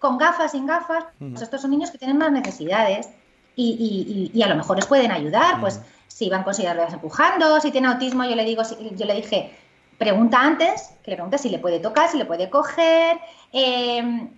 con 0.00 0.18
gafas, 0.18 0.52
sin 0.52 0.66
gafas. 0.66 1.04
Pues 1.18 1.42
estos 1.42 1.60
son 1.60 1.70
niños 1.70 1.90
que 1.90 1.98
tienen 1.98 2.18
más 2.18 2.32
necesidades. 2.32 3.08
y, 3.54 4.30
y, 4.34 4.38
y 4.38 4.42
a 4.42 4.48
lo 4.48 4.56
mejor 4.56 4.76
les 4.76 4.86
pueden 4.86 5.12
ayudar, 5.12 5.60
pues 5.60 5.80
si 6.08 6.28
van 6.28 6.42
con 6.42 6.54
empujando, 6.58 7.60
si 7.60 7.70
tiene 7.70 7.88
autismo, 7.88 8.24
yo 8.24 8.34
le 8.34 8.44
digo, 8.44 8.62
yo 8.96 9.06
le 9.06 9.14
dije, 9.14 9.56
pregunta 9.96 10.40
antes, 10.40 10.90
que 11.02 11.10
le 11.12 11.16
pregunte 11.16 11.38
si 11.38 11.48
le 11.48 11.58
puede 11.58 11.78
tocar, 11.80 12.10
si 12.10 12.18
le 12.18 12.24
puede 12.24 12.50
coger, 12.50 13.18
eh, 13.52 14.28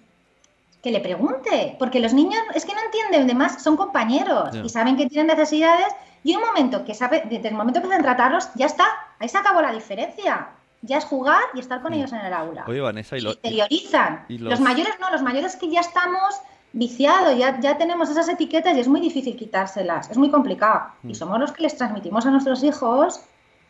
que 0.83 0.91
le 0.91 1.01
pregunte, 1.01 1.77
porque 1.79 2.01
los 2.01 2.13
niños 2.13 2.43
es 2.55 2.65
que 2.65 2.75
no 2.75 2.81
entienden, 2.85 3.23
además 3.23 3.63
son 3.63 3.77
compañeros 3.77 4.55
y 4.63 4.69
saben 4.69 4.97
que 4.97 5.07
tienen 5.07 5.29
necesidades 5.29 5.89
y 6.25 6.37
un 6.37 6.43
momento 6.43 6.85
que 6.85 6.95
sabe, 6.95 7.23
desde 7.29 7.49
el 7.49 7.55
momento 7.55 7.81
que 7.81 7.87
empiezan 7.87 8.05
a 8.05 8.15
tratarlos, 8.15 8.49
ya 8.55 8.67
está, 8.67 8.87
ahí 9.19 9.29
se 9.29 9.39
acabó 9.39 9.61
la 9.61 9.73
diferencia. 9.73 10.51
Ya 10.83 10.99
es 10.99 11.05
jugar 11.05 11.43
y 11.55 11.61
estar 11.61 11.81
con 11.81 11.93
ellos 11.93 12.13
en 12.13 12.21
el 12.21 12.33
aula. 12.33 12.65
Oye, 12.67 12.81
Vanessa, 12.81 13.17
y, 13.17 13.21
lo- 13.21 13.31
y- 13.31 13.35
Interiorizan. 13.35 14.25
y 14.29 14.39
los... 14.39 14.51
los- 14.51 14.61
mayores 14.61 14.95
no, 15.01 15.11
los 15.11 15.23
mayores 15.23 15.57
que 15.57 15.69
ya 15.71 15.81
estamos 15.81 16.35
viciados, 16.73 17.37
ya, 17.39 17.61
ya 17.61 17.79
tenemos 17.79 18.09
esas 18.11 18.29
etiquetas 18.29 18.77
y 18.77 18.81
es 18.81 18.89
muy 18.89 19.01
difícil 19.01 19.37
quitárselas, 19.37 20.11
es 20.11 20.17
muy 20.19 20.31
complicado. 20.31 20.87
Y 21.05 21.15
somos 21.15 21.39
los 21.39 21.53
que 21.53 21.63
les 21.63 21.77
transmitimos 21.77 22.27
a 22.27 22.31
nuestros 22.31 22.63
hijos 22.65 23.21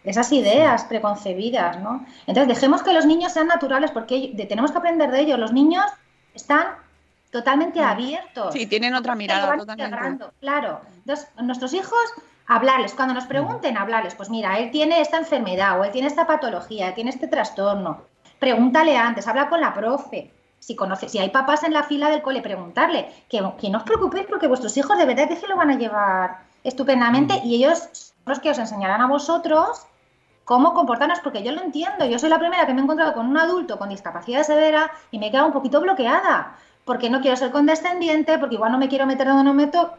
esas 0.05 0.33
ideas 0.33 0.85
preconcebidas, 0.85 1.79
¿no? 1.81 2.05
Entonces 2.27 2.49
dejemos 2.49 2.83
que 2.83 2.93
los 2.93 3.05
niños 3.07 3.33
sean 3.33 3.47
naturales 3.49 3.91
porque 3.91 4.35
tenemos 4.49 4.73
que 4.73 4.79
aprender 4.79 5.11
de 5.11 5.21
ellos. 5.21 5.39
Los 5.39 5.53
niños 5.53 5.85
están 6.35 6.67
totalmente 7.31 7.81
abiertos. 7.81 8.53
Sí, 8.53 8.67
tienen 8.67 8.95
otra 8.95 9.15
mirada 9.15 9.57
totalmente. 9.57 9.85
integrando, 9.85 10.33
Claro. 10.41 10.81
Entonces, 10.99 11.29
nuestros 11.43 11.73
hijos, 11.75 11.99
hablarles. 12.47 12.95
Cuando 12.95 13.15
nos 13.15 13.27
pregunten, 13.27 13.77
hablarles. 13.77 14.15
Pues 14.15 14.31
mira, 14.31 14.59
él 14.59 14.71
tiene 14.71 15.01
esta 15.01 15.19
enfermedad, 15.19 15.79
o 15.81 15.85
él 15.85 15.93
tiene 15.93 16.09
esta 16.09 16.27
patología, 16.27 16.89
él 16.89 16.95
tiene 16.95 17.11
este 17.11 17.29
trastorno. 17.29 18.03
Pregúntale 18.39 18.97
antes, 18.97 19.29
habla 19.29 19.49
con 19.49 19.61
la 19.61 19.75
profe. 19.75 20.33
Si 20.59 20.77
conoce, 20.77 21.09
si 21.09 21.19
hay 21.19 21.31
papás 21.31 21.65
en 21.65 21.73
la 21.73 21.83
fila 21.83 22.09
del 22.11 22.23
cole, 22.23 22.41
preguntarle. 22.41 23.13
Que, 23.29 23.43
que 23.59 23.71
no 23.71 23.79
os 23.79 23.85
preocupéis 23.85 24.27
porque 24.27 24.47
vuestros 24.47 24.77
hijos 24.77 24.97
de 24.97 25.07
verdad 25.07 25.29
que 25.29 25.37
se 25.37 25.49
lo 25.49 25.57
van 25.57 25.71
a 25.71 25.77
llevar 25.77 26.39
estupendamente 26.65 27.41
y 27.45 27.57
ellos 27.57 27.89
son 27.93 28.15
los 28.27 28.41
que 28.41 28.51
os 28.51 28.59
enseñarán 28.59 29.01
a 29.01 29.09
vosotros 29.09 29.87
cómo 30.45 30.75
comportarnos, 30.75 31.21
porque 31.21 31.43
yo 31.43 31.53
lo 31.53 31.63
entiendo. 31.63 32.05
Yo 32.05 32.19
soy 32.19 32.31
la 32.31 32.39
primera 32.39 32.67
que 32.67 32.75
me 32.75 32.81
he 32.81 32.85
encontrado 32.85 33.15
con 33.15 33.27
un 33.27 33.39
adulto 33.39 33.79
con 33.79 33.89
discapacidad 33.89 34.43
severa 34.43 34.91
y 35.11 35.19
me 35.19 35.29
he 35.29 35.31
quedado 35.31 35.47
un 35.47 35.53
poquito 35.53 35.81
bloqueada, 35.81 36.57
porque 36.85 37.11
no 37.11 37.21
quiero 37.21 37.37
ser 37.37 37.51
condescendiente, 37.51 38.39
porque 38.39 38.57
igual 38.57 38.73
no 38.73 38.79
me 38.79 38.89
quiero 38.89 39.07
meter 39.07 39.29
donde 39.29 39.45
no 39.45 39.55
me 39.55 39.67
meto. 39.67 39.95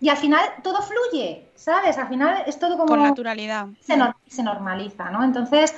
Y 0.00 0.08
al 0.10 0.16
final 0.16 0.44
todo 0.62 0.82
fluye, 0.82 1.48
¿sabes? 1.54 1.96
Al 1.98 2.08
final 2.08 2.42
es 2.46 2.58
todo 2.58 2.76
como... 2.76 2.88
Con 2.88 3.02
naturalidad. 3.02 3.68
Se, 3.80 3.96
nor- 3.96 4.14
se 4.28 4.42
normaliza, 4.42 5.10
¿no? 5.10 5.24
Entonces, 5.24 5.74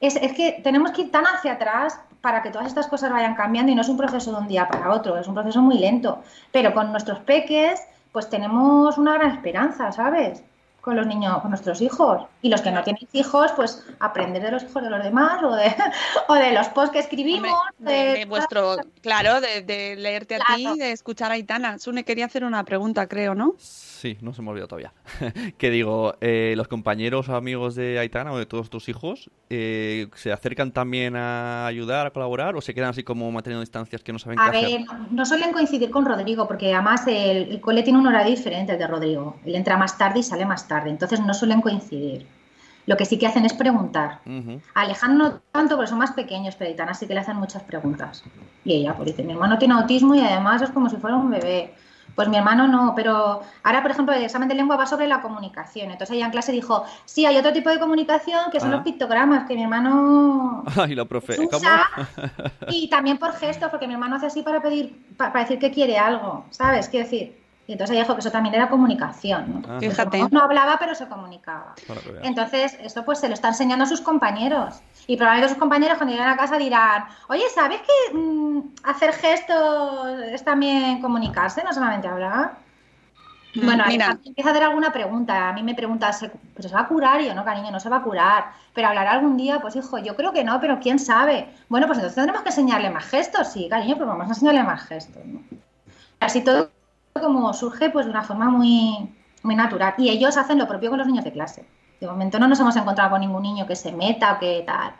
es, 0.00 0.16
es 0.16 0.32
que 0.32 0.60
tenemos 0.64 0.90
que 0.90 1.02
ir 1.02 1.10
tan 1.12 1.24
hacia 1.26 1.52
atrás 1.52 1.98
para 2.20 2.42
que 2.42 2.50
todas 2.50 2.66
estas 2.66 2.88
cosas 2.88 3.12
vayan 3.12 3.34
cambiando 3.34 3.70
y 3.70 3.74
no 3.74 3.82
es 3.82 3.88
un 3.88 3.96
proceso 3.96 4.32
de 4.32 4.38
un 4.38 4.48
día 4.48 4.68
para 4.68 4.90
otro, 4.92 5.16
es 5.16 5.26
un 5.28 5.34
proceso 5.34 5.60
muy 5.62 5.78
lento. 5.78 6.22
Pero 6.50 6.74
con 6.74 6.90
nuestros 6.90 7.20
peques, 7.20 7.80
pues 8.10 8.28
tenemos 8.28 8.98
una 8.98 9.14
gran 9.14 9.30
esperanza, 9.30 9.92
¿sabes? 9.92 10.42
Con 10.82 10.96
los 10.96 11.06
niños, 11.06 11.38
con 11.40 11.50
nuestros 11.50 11.80
hijos. 11.80 12.24
Y 12.42 12.48
los 12.50 12.60
que 12.60 12.70
no 12.72 12.82
tienen 12.82 13.08
hijos, 13.12 13.52
pues 13.56 13.82
aprender 14.00 14.42
de 14.42 14.50
los 14.50 14.64
hijos 14.64 14.82
de 14.82 14.90
los 14.90 15.02
demás 15.02 15.40
o 15.42 15.54
de, 15.54 15.72
o 16.28 16.34
de 16.34 16.52
los 16.52 16.68
posts 16.68 16.90
que 16.92 16.98
escribimos. 16.98 17.50
De, 17.78 17.92
de 18.18 18.24
vuestro, 18.26 18.76
claro, 19.00 19.40
de, 19.40 19.62
de 19.62 19.96
leerte 19.96 20.34
a 20.34 20.38
ti, 20.56 20.78
de 20.78 20.90
escuchar 20.92 21.30
a 21.30 21.34
Aitana. 21.34 21.78
Sune 21.78 22.04
quería 22.04 22.26
hacer 22.26 22.44
una 22.44 22.64
pregunta, 22.64 23.06
creo, 23.06 23.34
¿no? 23.34 23.54
Sí, 23.58 24.18
no 24.20 24.34
se 24.34 24.42
me 24.42 24.50
olvidó 24.50 24.66
todavía. 24.66 24.92
que 25.58 25.70
digo, 25.70 26.16
eh, 26.20 26.54
los 26.56 26.66
compañeros 26.66 27.28
o 27.28 27.36
amigos 27.36 27.76
de 27.76 28.00
Aitana 28.00 28.32
o 28.32 28.38
de 28.38 28.46
todos 28.46 28.68
tus 28.68 28.88
hijos, 28.88 29.30
eh, 29.50 30.08
¿se 30.16 30.32
acercan 30.32 30.72
también 30.72 31.14
a 31.14 31.66
ayudar, 31.66 32.08
a 32.08 32.10
colaborar 32.10 32.56
o 32.56 32.60
se 32.60 32.74
quedan 32.74 32.90
así 32.90 33.04
como 33.04 33.30
manteniendo 33.30 33.60
distancias 33.60 34.02
que 34.02 34.12
no 34.12 34.18
saben 34.18 34.40
A 34.40 34.50
qué 34.50 34.58
hacer? 34.58 34.70
ver, 34.70 34.80
no- 34.80 35.06
no 35.12 35.24
suelen 35.26 35.52
coincidir 35.52 35.90
con 35.90 36.04
Rodrigo, 36.04 36.48
porque 36.48 36.74
además 36.74 37.06
el, 37.06 37.52
el 37.52 37.60
cole 37.60 37.84
tiene 37.84 38.00
un 38.00 38.06
horario 38.08 38.30
diferente 38.34 38.72
al 38.72 38.78
de 38.78 38.86
Rodrigo. 38.88 39.36
Él 39.44 39.54
entra 39.54 39.76
más 39.76 39.96
tarde 39.96 40.18
y 40.18 40.22
sale 40.24 40.44
más 40.46 40.66
tarde, 40.66 40.71
entonces 40.86 41.20
no 41.20 41.34
suelen 41.34 41.60
coincidir. 41.60 42.26
Lo 42.84 42.96
que 42.96 43.04
sí 43.04 43.16
que 43.18 43.28
hacen 43.28 43.44
es 43.44 43.52
preguntar. 43.54 44.18
Ujú. 44.26 44.60
A 44.74 44.80
Alejandro 44.80 45.28
no 45.28 45.40
tanto, 45.52 45.76
porque 45.76 45.88
son 45.88 45.98
más 45.98 46.12
pequeños, 46.12 46.56
pero 46.56 46.68
Aitana 46.70 46.94
sí 46.94 47.06
que 47.06 47.14
le 47.14 47.20
hacen 47.20 47.36
muchas 47.36 47.62
preguntas. 47.62 48.24
Y 48.64 48.74
ella, 48.74 48.94
pues 48.96 49.06
dice, 49.10 49.22
mi 49.22 49.32
hermano 49.32 49.56
tiene 49.58 49.74
autismo 49.74 50.14
y 50.16 50.20
además 50.20 50.62
es 50.62 50.70
como 50.70 50.88
si 50.90 50.96
fuera 50.96 51.16
un 51.16 51.30
bebé. 51.30 51.74
Pues 52.16 52.28
mi 52.28 52.36
hermano 52.36 52.66
no, 52.66 52.92
pero 52.96 53.40
ahora, 53.62 53.80
por 53.82 53.90
ejemplo, 53.92 54.12
el 54.14 54.22
examen 54.24 54.48
de 54.48 54.54
lengua 54.56 54.76
va 54.76 54.84
sobre 54.86 55.06
la 55.06 55.22
comunicación. 55.22 55.92
Entonces 55.92 56.16
ella 56.16 56.26
en 56.26 56.32
clase 56.32 56.50
dijo, 56.52 56.84
sí, 57.06 57.24
hay 57.24 57.36
otro 57.36 57.52
tipo 57.52 57.70
de 57.70 57.78
comunicación 57.78 58.50
que 58.50 58.58
son 58.60 58.70
Ah. 58.70 58.76
los 58.76 58.82
pictogramas, 58.82 59.46
que 59.46 59.54
mi 59.54 59.62
hermano 59.62 60.64
Ay, 60.76 60.94
la 60.96 61.04
profe, 61.04 61.36
¿cómo? 61.36 61.56
usa 61.58 61.86
y 62.68 62.88
también 62.90 63.16
por 63.18 63.32
gestos, 63.34 63.70
porque 63.70 63.86
mi 63.86 63.94
hermano 63.94 64.16
hace 64.16 64.26
así 64.26 64.42
para 64.42 64.60
pedir, 64.60 65.06
pa- 65.16 65.32
para, 65.32 65.44
decir 65.44 65.58
que 65.60 65.70
quiere 65.70 65.96
algo, 65.98 66.44
¿sabes? 66.50 66.88
Quiero 66.88 67.04
decir. 67.08 67.40
Y 67.72 67.74
entonces 67.74 67.94
ella 67.94 68.02
dijo 68.04 68.14
que 68.14 68.20
eso 68.20 68.30
también 68.30 68.54
era 68.54 68.68
comunicación, 68.68 69.62
¿no? 69.62 69.74
Ah. 69.74 69.78
Fíjate. 69.80 70.28
No 70.30 70.42
hablaba, 70.42 70.76
pero 70.78 70.94
se 70.94 71.08
comunicaba. 71.08 71.74
Entonces, 72.22 72.76
esto 72.82 73.02
pues 73.02 73.18
se 73.18 73.28
lo 73.28 73.34
está 73.34 73.48
enseñando 73.48 73.86
a 73.86 73.88
sus 73.88 74.02
compañeros. 74.02 74.82
Y 75.06 75.16
probablemente 75.16 75.54
sus 75.54 75.58
compañeros 75.58 75.96
cuando 75.96 76.14
lleguen 76.14 76.28
a 76.28 76.36
casa 76.36 76.58
dirán, 76.58 77.06
oye, 77.30 77.44
¿sabes 77.54 77.80
que 77.80 78.14
mm, 78.14 78.74
hacer 78.84 79.14
gestos 79.14 80.20
es 80.20 80.44
también 80.44 81.00
comunicarse, 81.00 81.64
no 81.64 81.72
solamente 81.72 82.08
hablar? 82.08 82.52
Mm, 83.54 83.64
Bueno, 83.64 83.84
mira. 83.86 84.04
Alejandro 84.04 84.28
empieza 84.28 84.50
a 84.50 84.52
hacer 84.52 84.64
alguna 84.64 84.92
pregunta. 84.92 85.48
A 85.48 85.52
mí 85.54 85.62
me 85.62 85.74
pregunta, 85.74 86.12
¿se, 86.12 86.30
¿pero 86.54 86.68
se 86.68 86.74
va 86.74 86.82
a 86.82 86.88
curar? 86.88 87.22
Y 87.22 87.28
yo, 87.28 87.34
no, 87.34 87.42
cariño, 87.42 87.70
no 87.70 87.80
se 87.80 87.88
va 87.88 87.96
a 87.96 88.02
curar. 88.02 88.52
Pero 88.74 88.88
hablará 88.88 89.12
algún 89.12 89.38
día, 89.38 89.60
pues 89.60 89.76
hijo, 89.76 89.96
yo 89.96 90.14
creo 90.14 90.34
que 90.34 90.44
no, 90.44 90.60
pero 90.60 90.78
quién 90.78 90.98
sabe. 90.98 91.48
Bueno, 91.70 91.86
pues 91.86 91.96
entonces 92.00 92.16
tendremos 92.16 92.42
que 92.42 92.50
enseñarle 92.50 92.90
más 92.90 93.06
gestos. 93.06 93.48
Sí, 93.48 93.66
cariño, 93.70 93.96
pues 93.96 94.06
vamos 94.06 94.26
a 94.26 94.28
enseñarle 94.28 94.62
más 94.62 94.82
gestos. 94.82 95.24
¿no? 95.24 95.40
Así 96.20 96.42
todo 96.44 96.70
como 97.20 97.52
surge 97.52 97.90
pues 97.90 98.06
de 98.06 98.10
una 98.10 98.22
forma 98.22 98.48
muy, 98.48 99.08
muy 99.42 99.54
natural. 99.54 99.94
Y 99.98 100.08
ellos 100.08 100.36
hacen 100.36 100.58
lo 100.58 100.68
propio 100.68 100.90
con 100.90 100.98
los 100.98 101.06
niños 101.06 101.24
de 101.24 101.32
clase. 101.32 101.64
De 102.00 102.06
momento 102.06 102.38
no 102.38 102.48
nos 102.48 102.58
hemos 102.60 102.76
encontrado 102.76 103.10
con 103.10 103.20
ningún 103.20 103.42
niño 103.42 103.66
que 103.66 103.76
se 103.76 103.92
meta 103.92 104.34
o 104.34 104.38
que 104.38 104.62
tal. 104.66 104.92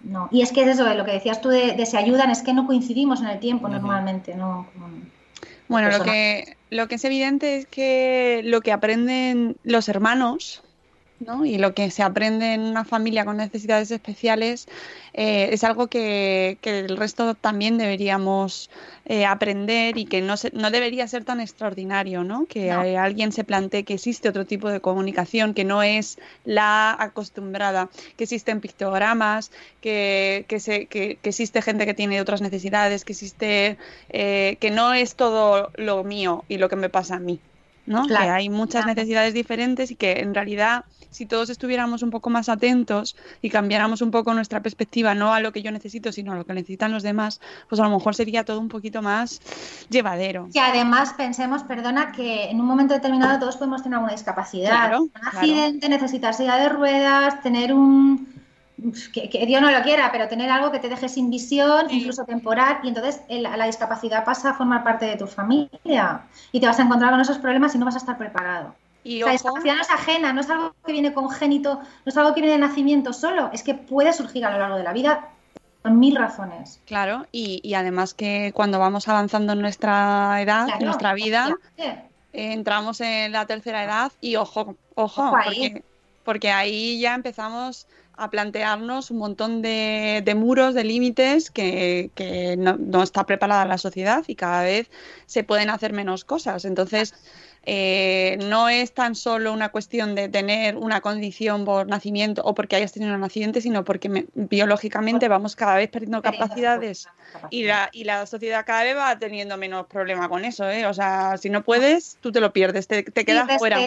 No. 0.00 0.28
Y 0.30 0.42
es 0.42 0.52
que 0.52 0.62
es 0.62 0.68
eso, 0.68 0.84
de 0.84 0.94
lo 0.94 1.04
que 1.04 1.12
decías 1.12 1.40
tú 1.40 1.48
de, 1.48 1.72
de 1.72 1.86
se 1.86 1.98
ayudan, 1.98 2.30
es 2.30 2.42
que 2.42 2.54
no 2.54 2.66
coincidimos 2.66 3.20
en 3.20 3.28
el 3.28 3.38
tiempo 3.38 3.68
normalmente, 3.68 4.34
¿no? 4.34 4.66
Bueno, 5.68 5.96
lo 5.96 6.02
que, 6.02 6.56
lo 6.70 6.88
que 6.88 6.96
es 6.96 7.04
evidente 7.04 7.56
es 7.56 7.66
que 7.66 8.40
lo 8.44 8.60
que 8.60 8.72
aprenden 8.72 9.56
los 9.62 9.88
hermanos, 9.88 10.62
¿no? 11.20 11.44
Y 11.44 11.58
lo 11.58 11.74
que 11.74 11.90
se 11.90 12.02
aprende 12.02 12.54
en 12.54 12.62
una 12.62 12.84
familia 12.86 13.26
con 13.26 13.36
necesidades 13.36 13.90
especiales 13.90 14.66
eh, 15.12 15.50
es 15.52 15.64
algo 15.64 15.88
que, 15.88 16.58
que 16.62 16.78
el 16.80 16.96
resto 16.96 17.34
también 17.34 17.76
deberíamos 17.76 18.70
eh, 19.04 19.26
aprender 19.26 19.98
y 19.98 20.06
que 20.06 20.22
no, 20.22 20.36
se- 20.38 20.50
no 20.54 20.70
debería 20.70 21.06
ser 21.08 21.24
tan 21.26 21.40
extraordinario, 21.40 22.24
¿no? 22.24 22.46
Que 22.46 22.70
No. 22.70 22.80
alguien 22.98 23.32
se 23.32 23.44
plantee 23.44 23.84
que 23.84 23.94
existe 23.94 24.30
otro 24.30 24.46
tipo 24.46 24.70
de 24.70 24.80
comunicación 24.80 25.52
que 25.52 25.64
no 25.64 25.82
es 25.82 26.18
la 26.44 26.96
acostumbrada, 26.98 27.90
que 28.16 28.24
existen 28.24 28.60
pictogramas, 28.62 29.52
que, 29.80 30.46
que, 30.48 30.58
se, 30.58 30.86
que, 30.88 31.18
que 31.18 31.28
existe 31.28 31.60
gente 31.62 31.84
que 31.86 31.94
tiene 31.94 32.20
otras 32.22 32.40
necesidades, 32.40 33.04
que 33.04 33.12
existe 33.12 33.78
eh, 34.08 34.56
que 34.60 34.70
no 34.70 34.94
es 34.94 35.16
todo 35.16 35.70
lo 35.74 36.02
mío 36.04 36.44
y 36.48 36.56
lo 36.58 36.68
que 36.70 36.76
me 36.76 36.88
pasa 36.88 37.16
a 37.16 37.20
mí, 37.20 37.42
¿no? 37.90 38.06
Claro. 38.06 38.24
Que 38.24 38.30
hay 38.30 38.48
muchas 38.48 38.84
Claro. 38.84 38.94
necesidades 38.94 39.34
diferentes 39.34 39.90
y 39.90 39.96
que 39.96 40.20
en 40.20 40.34
realidad 40.34 40.84
si 41.10 41.26
todos 41.26 41.50
estuviéramos 41.50 42.04
un 42.04 42.10
poco 42.10 42.30
más 42.30 42.48
atentos 42.48 43.16
y 43.42 43.50
cambiáramos 43.50 44.00
un 44.00 44.12
poco 44.12 44.32
nuestra 44.32 44.62
perspectiva, 44.62 45.12
no 45.12 45.34
a 45.34 45.40
lo 45.40 45.52
que 45.52 45.60
yo 45.60 45.72
necesito, 45.72 46.12
sino 46.12 46.32
a 46.32 46.36
lo 46.36 46.46
que 46.46 46.54
necesitan 46.54 46.92
los 46.92 47.02
demás, 47.02 47.40
pues 47.68 47.80
a 47.80 47.84
lo 47.84 47.90
mejor 47.90 48.14
sería 48.14 48.44
todo 48.44 48.60
un 48.60 48.68
poquito 48.68 49.02
más 49.02 49.40
llevadero. 49.88 50.48
Que 50.52 50.60
además 50.60 51.12
pensemos, 51.14 51.64
perdona, 51.64 52.12
que 52.12 52.48
en 52.48 52.60
un 52.60 52.66
momento 52.66 52.94
determinado 52.94 53.40
todos 53.40 53.56
podemos 53.56 53.82
tener 53.82 53.96
alguna 53.96 54.12
discapacidad. 54.12 54.70
Claro, 54.70 55.02
un 55.02 55.10
accidente, 55.20 55.88
necesitar 55.88 56.32
silla 56.32 56.56
de 56.56 56.68
ruedas, 56.68 57.42
tener 57.42 57.74
un... 57.74 58.39
Que, 59.12 59.28
que 59.28 59.46
Dios 59.46 59.60
no 59.60 59.70
lo 59.70 59.82
quiera, 59.82 60.10
pero 60.12 60.28
tener 60.28 60.50
algo 60.50 60.70
que 60.70 60.78
te 60.78 60.88
deje 60.88 61.08
sin 61.08 61.30
visión, 61.30 61.88
Sí. 61.88 61.96
incluso 61.98 62.24
temporal, 62.24 62.78
y 62.82 62.88
entonces 62.88 63.22
la 63.28 63.66
discapacidad 63.66 64.24
pasa 64.24 64.50
a 64.50 64.54
formar 64.54 64.82
parte 64.84 65.06
de 65.06 65.16
tu 65.16 65.26
familia 65.26 66.22
y 66.52 66.60
te 66.60 66.66
vas 66.66 66.78
a 66.78 66.82
encontrar 66.82 67.10
con 67.10 67.20
esos 67.20 67.38
problemas 67.38 67.74
y 67.74 67.78
no 67.78 67.84
vas 67.86 67.94
a 67.96 67.98
estar 67.98 68.16
preparado. 68.18 68.74
Y 69.02 69.20
La 69.20 69.32
discapacidad 69.32 69.76
no 69.76 69.82
es 69.82 69.90
ajena, 69.90 70.32
no 70.32 70.40
es 70.40 70.50
algo 70.50 70.74
que 70.84 70.92
viene 70.92 71.12
congénito, 71.12 71.74
no 71.80 71.86
es 72.06 72.16
algo 72.16 72.34
que 72.34 72.40
viene 72.40 72.54
de 72.54 72.60
nacimiento 72.60 73.12
solo, 73.12 73.50
es 73.52 73.62
que 73.62 73.74
puede 73.74 74.12
surgir 74.12 74.44
a 74.44 74.50
lo 74.50 74.58
largo 74.58 74.76
de 74.76 74.84
la 74.84 74.92
vida 74.92 75.28
por 75.82 75.92
mil 75.92 76.16
razones. 76.16 76.80
claro, 76.86 77.26
y, 77.32 77.60
y 77.62 77.74
además 77.74 78.14
que 78.14 78.52
cuando 78.54 78.78
vamos 78.78 79.08
avanzando 79.08 79.54
en 79.54 79.60
nuestra 79.60 80.40
edad, 80.42 80.64
Claro, 80.66 80.80
en 80.80 80.84
nuestra 80.86 81.14
vida, 81.14 81.56
eh, 81.78 82.02
entramos 82.32 83.00
en 83.00 83.32
la 83.32 83.46
tercera 83.46 83.84
edad 83.84 84.12
y 84.20 84.36
ojo, 84.36 84.76
ojo, 84.94 85.22
Ojo 85.22 85.36
ahí. 85.36 85.44
porque, 85.70 85.84
porque 86.22 86.50
ahí 86.50 87.00
ya 87.00 87.14
empezamos 87.14 87.86
a 88.20 88.28
plantearnos 88.28 89.10
un 89.10 89.16
montón 89.18 89.62
de, 89.62 90.22
de 90.24 90.34
muros, 90.34 90.74
de 90.74 90.84
límites 90.84 91.50
que, 91.50 92.10
que 92.14 92.56
no, 92.58 92.76
no 92.76 93.02
está 93.02 93.24
preparada 93.24 93.64
la 93.64 93.78
sociedad 93.78 94.24
y 94.26 94.36
cada 94.36 94.62
vez 94.62 94.90
se 95.24 95.42
pueden 95.42 95.70
hacer 95.70 95.94
menos 95.94 96.24
cosas. 96.26 96.66
Entonces, 96.66 97.14
eh, 97.66 98.38
no 98.48 98.68
es 98.70 98.92
tan 98.94 99.14
solo 99.14 99.52
una 99.52 99.68
cuestión 99.68 100.14
de 100.14 100.28
tener 100.28 100.76
una 100.76 101.00
condición 101.02 101.64
por 101.66 101.86
nacimiento 101.86 102.42
o 102.44 102.54
porque 102.54 102.76
hayas 102.76 102.92
tenido 102.92 103.14
un 103.14 103.22
accidente, 103.22 103.60
sino 103.60 103.84
porque 103.84 104.08
me- 104.08 104.26
biológicamente 104.34 105.28
vamos 105.28 105.56
cada 105.56 105.74
vez 105.76 105.90
perdiendo 105.90 106.22
capacidades 106.22 107.06
y 107.50 107.64
la, 107.64 107.90
y 107.92 108.04
la 108.04 108.24
sociedad 108.26 108.64
cada 108.66 108.82
vez 108.84 108.96
va 108.96 109.18
teniendo 109.18 109.56
menos 109.58 109.86
problema 109.86 110.28
con 110.28 110.44
eso. 110.44 110.68
¿eh? 110.70 110.86
O 110.86 110.94
sea, 110.94 111.36
si 111.36 111.50
no 111.50 111.62
puedes, 111.62 112.16
tú 112.20 112.32
te 112.32 112.40
lo 112.40 112.52
pierdes, 112.52 112.88
te, 112.88 113.02
te 113.02 113.20
Y 113.20 113.24
quedas 113.24 113.58
fuera. 113.58 113.78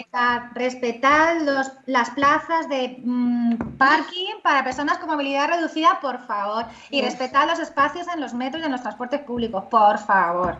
respetad 0.54 1.40
los, 1.42 1.72
las 1.86 2.10
plazas 2.10 2.68
de 2.68 2.96
mm, 3.02 3.76
parking 3.76 4.34
para 4.42 4.62
personas 4.64 4.98
con 4.98 5.08
movilidad 5.10 5.48
reducida, 5.48 5.98
por 6.00 6.24
favor. 6.26 6.66
Y 6.90 7.00
Uf. 7.00 7.06
respetad 7.06 7.46
los 7.48 7.58
espacios 7.58 8.06
en 8.08 8.20
los 8.20 8.34
metros 8.34 8.62
y 8.62 8.66
en 8.66 8.72
los 8.72 8.82
transportes 8.82 9.20
públicos, 9.20 9.64
por 9.70 9.98
favor. 9.98 10.56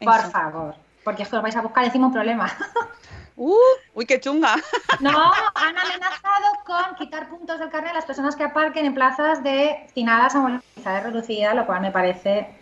Por 0.00 0.18
Eso. 0.20 0.30
favor. 0.30 0.74
Porque 1.04 1.22
es 1.22 1.28
que 1.28 1.36
os 1.36 1.42
vais 1.42 1.56
a 1.56 1.62
buscar 1.62 1.84
encima 1.84 2.06
un 2.06 2.12
problema. 2.12 2.50
Uh, 3.34 3.56
uy, 3.94 4.04
qué 4.04 4.20
chunga. 4.20 4.56
No, 5.00 5.32
han 5.54 5.78
amenazado 5.78 6.46
con 6.66 6.94
quitar 6.96 7.30
puntos 7.30 7.58
del 7.58 7.70
carnet 7.70 7.92
a 7.92 7.94
las 7.94 8.04
personas 8.04 8.36
que 8.36 8.44
aparquen 8.44 8.84
en 8.84 8.94
plazas 8.94 9.42
destinadas 9.42 10.34
a 10.34 10.40
movilidad 10.40 11.02
reducida, 11.02 11.54
lo 11.54 11.66
cual 11.66 11.80
me 11.80 11.90
parece. 11.90 12.54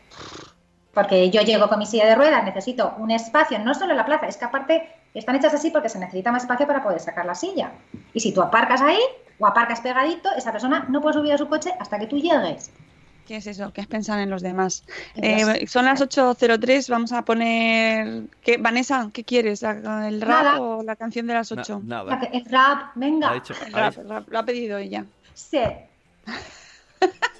Porque 0.95 1.31
yo 1.31 1.43
llego 1.43 1.69
con 1.69 1.79
mi 1.79 1.87
silla 1.87 2.07
de 2.07 2.15
ruedas, 2.15 2.45
necesito 2.45 2.95
un 2.99 3.11
espacio, 3.11 3.59
no 3.59 3.75
solo 3.75 3.93
en 3.93 3.97
la 3.97 4.07
plaza, 4.07 4.27
es 4.27 4.37
que 4.37 4.45
aparte 4.45 4.95
están 5.15 5.37
hechas 5.37 5.55
así 5.55 5.71
porque 5.71 5.89
se 5.89 5.99
necesita 5.99 6.33
más 6.33 6.43
espacio 6.43 6.67
para 6.67 6.83
poder 6.83 7.01
sacar 7.01 7.27
la 7.27 7.35
silla. 7.35 7.73
Y 8.13 8.21
si 8.21 8.33
tú 8.33 8.41
aparcas 8.41 8.81
ahí 8.81 9.01
o 9.39 9.47
aparcas 9.47 9.81
pegadito, 9.81 10.31
esa 10.37 10.53
persona 10.53 10.87
no 10.89 11.01
puede 11.01 11.15
subir 11.15 11.33
a 11.33 11.39
su 11.39 11.49
coche 11.49 11.75
hasta 11.79 11.99
que 11.99 12.07
tú 12.07 12.17
llegues. 12.17 12.73
¿Qué 13.31 13.37
es 13.37 13.47
eso? 13.47 13.73
¿Qué 13.73 13.81
es 13.81 13.87
pensar 13.87 14.19
en 14.19 14.29
los 14.29 14.43
demás? 14.43 14.83
Eh, 15.15 15.65
son 15.69 15.85
las 15.85 16.01
8.03, 16.01 16.89
vamos 16.91 17.13
a 17.13 17.25
poner... 17.25 18.25
¿Qué, 18.43 18.57
Vanessa, 18.57 19.09
¿qué 19.13 19.23
quieres? 19.23 19.63
¿La- 19.63 20.09
¿El 20.09 20.21
rap 20.21 20.43
Nada. 20.43 20.61
o 20.61 20.83
la 20.83 20.97
canción 20.97 21.29
de 21.29 21.35
las 21.35 21.53
8? 21.53 21.81
Na- 21.85 22.03
nada. 22.03 22.29
El 22.33 22.45
rap, 22.47 22.91
venga. 22.97 23.31
Ha 23.31 23.35
dicho- 23.35 23.55
El 23.65 23.73
ha 23.73 23.79
rap, 23.83 23.91
dicho- 23.91 24.01
el 24.03 24.09
rap, 24.09 24.29
lo 24.29 24.39
ha 24.41 24.45
pedido 24.45 24.79
ella. 24.79 25.05
Sí. 25.33 25.61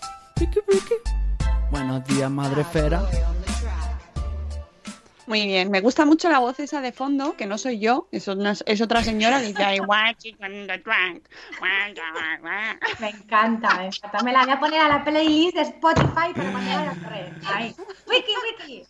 Buenos 1.69 2.03
días, 2.05 2.29
madre 2.31 2.61
esfera. 2.61 3.03
Muy 5.27 5.45
bien, 5.45 5.69
me 5.71 5.79
gusta 5.81 6.03
mucho 6.03 6.29
la 6.29 6.39
voz 6.39 6.59
esa 6.59 6.81
de 6.81 6.91
fondo, 6.91 7.37
que 7.37 7.45
no 7.45 7.57
soy 7.57 7.79
yo, 7.79 8.07
es, 8.11 8.27
una- 8.27 8.53
es 8.65 8.81
otra 8.81 9.03
señora 9.03 9.39
que 9.39 9.47
dice. 9.47 9.63
Me 12.99 13.09
encanta, 13.09 13.75
me 13.77 13.87
encanta. 13.87 14.23
Me 14.23 14.33
la 14.33 14.43
voy 14.43 14.53
a 14.53 14.59
poner 14.59 14.81
a 14.81 14.87
la 14.89 15.03
playlist 15.03 15.55
de 15.55 15.61
Spotify 15.61 16.33
para 16.35 16.51
cuando 16.51 16.71
a 16.71 16.95
correr. 17.03 17.33
Ahí. 17.45 17.75
Wiki, 18.09 18.33
wiki. 18.59 18.83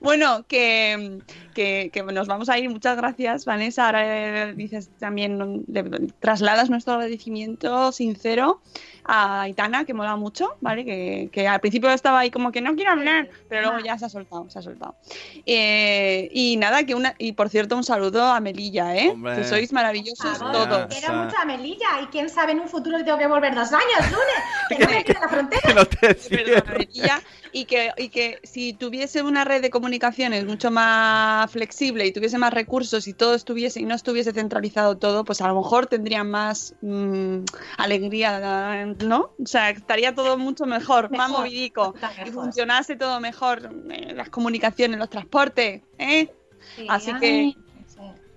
Bueno, 0.00 0.44
que, 0.46 1.18
que, 1.60 1.90
que 1.92 2.02
nos 2.02 2.26
vamos 2.26 2.48
a 2.48 2.58
ir. 2.58 2.70
Muchas 2.70 2.96
gracias, 2.96 3.44
Vanessa. 3.44 3.86
Ahora 3.86 4.00
eh, 4.04 4.54
dices 4.54 4.90
también, 4.98 5.64
le 5.68 5.82
trasladas 6.18 6.70
nuestro 6.70 6.94
agradecimiento 6.94 7.92
sincero 7.92 8.62
a 9.04 9.42
Aitana, 9.42 9.84
que 9.84 9.92
mola 9.92 10.16
mucho, 10.16 10.56
¿vale? 10.60 10.84
Que, 10.84 11.28
que 11.32 11.48
al 11.48 11.60
principio 11.60 11.90
estaba 11.90 12.20
ahí 12.20 12.30
como 12.30 12.50
que 12.52 12.60
no 12.60 12.74
quiero 12.76 12.92
hablar, 12.92 13.28
pero 13.48 13.62
luego 13.62 13.84
ya 13.84 13.98
se 13.98 14.06
ha 14.06 14.08
soltado, 14.08 14.48
se 14.48 14.58
ha 14.58 14.62
soltado. 14.62 14.94
Eh, 15.44 16.30
y 16.32 16.56
nada, 16.56 16.84
que 16.84 16.94
una, 16.94 17.14
y 17.18 17.32
por 17.32 17.50
cierto, 17.50 17.76
un 17.76 17.84
saludo 17.84 18.24
a 18.24 18.40
Melilla, 18.40 18.96
¿eh? 18.96 19.10
Hombre. 19.10 19.36
Que 19.36 19.44
sois 19.44 19.72
maravillosos 19.72 20.38
Vamos, 20.38 20.56
todos. 20.56 20.86
Quiero 20.86 21.12
mucho 21.14 21.36
a 21.36 21.44
Melilla 21.44 22.00
y 22.02 22.06
quién 22.06 22.30
sabe 22.30 22.52
en 22.52 22.60
un 22.60 22.68
futuro 22.68 22.98
que 22.98 23.04
tengo 23.04 23.18
que 23.18 23.26
volver 23.26 23.54
dos 23.54 23.70
años, 23.72 24.10
Lune, 24.10 24.68
que 24.70 24.78
no 24.78 24.90
me 24.90 25.04
queda 25.04 25.20
la 25.20 25.28
frontera. 25.28 25.74
No 25.74 25.84
te 25.84 26.14
Perdón, 26.14 26.62
Melilla, 26.78 27.20
y 27.52 27.64
que, 27.64 27.92
y 27.96 28.08
que 28.08 28.38
si 28.44 28.72
tuviese 28.72 29.22
una 29.22 29.44
red 29.44 29.60
de 29.62 29.70
comunicaciones 29.70 30.44
mucho 30.46 30.70
más 30.70 31.49
flexible 31.50 32.06
y 32.06 32.12
tuviese 32.12 32.38
más 32.38 32.54
recursos 32.54 33.06
y 33.06 33.12
todo 33.12 33.34
estuviese 33.34 33.80
y 33.80 33.84
no 33.84 33.94
estuviese 33.94 34.32
centralizado 34.32 34.96
todo, 34.96 35.24
pues 35.24 35.40
a 35.40 35.48
lo 35.48 35.56
mejor 35.56 35.86
tendrían 35.86 36.30
más 36.30 36.74
mm, 36.80 37.40
alegría, 37.76 38.86
¿no? 39.04 39.32
O 39.42 39.46
sea, 39.46 39.70
estaría 39.70 40.14
todo 40.14 40.38
mucho 40.38 40.64
mejor, 40.64 41.10
más 41.10 41.30
movidico 41.30 41.94
y 42.24 42.30
funcionase 42.30 42.96
todo 42.96 43.20
mejor, 43.20 43.70
eh, 43.90 44.14
las 44.14 44.30
comunicaciones, 44.30 44.98
los 44.98 45.10
transportes, 45.10 45.82
¿eh? 45.98 46.32
Sí, 46.76 46.86
Así 46.88 47.10
ay, 47.12 47.20
que-. 47.20 47.70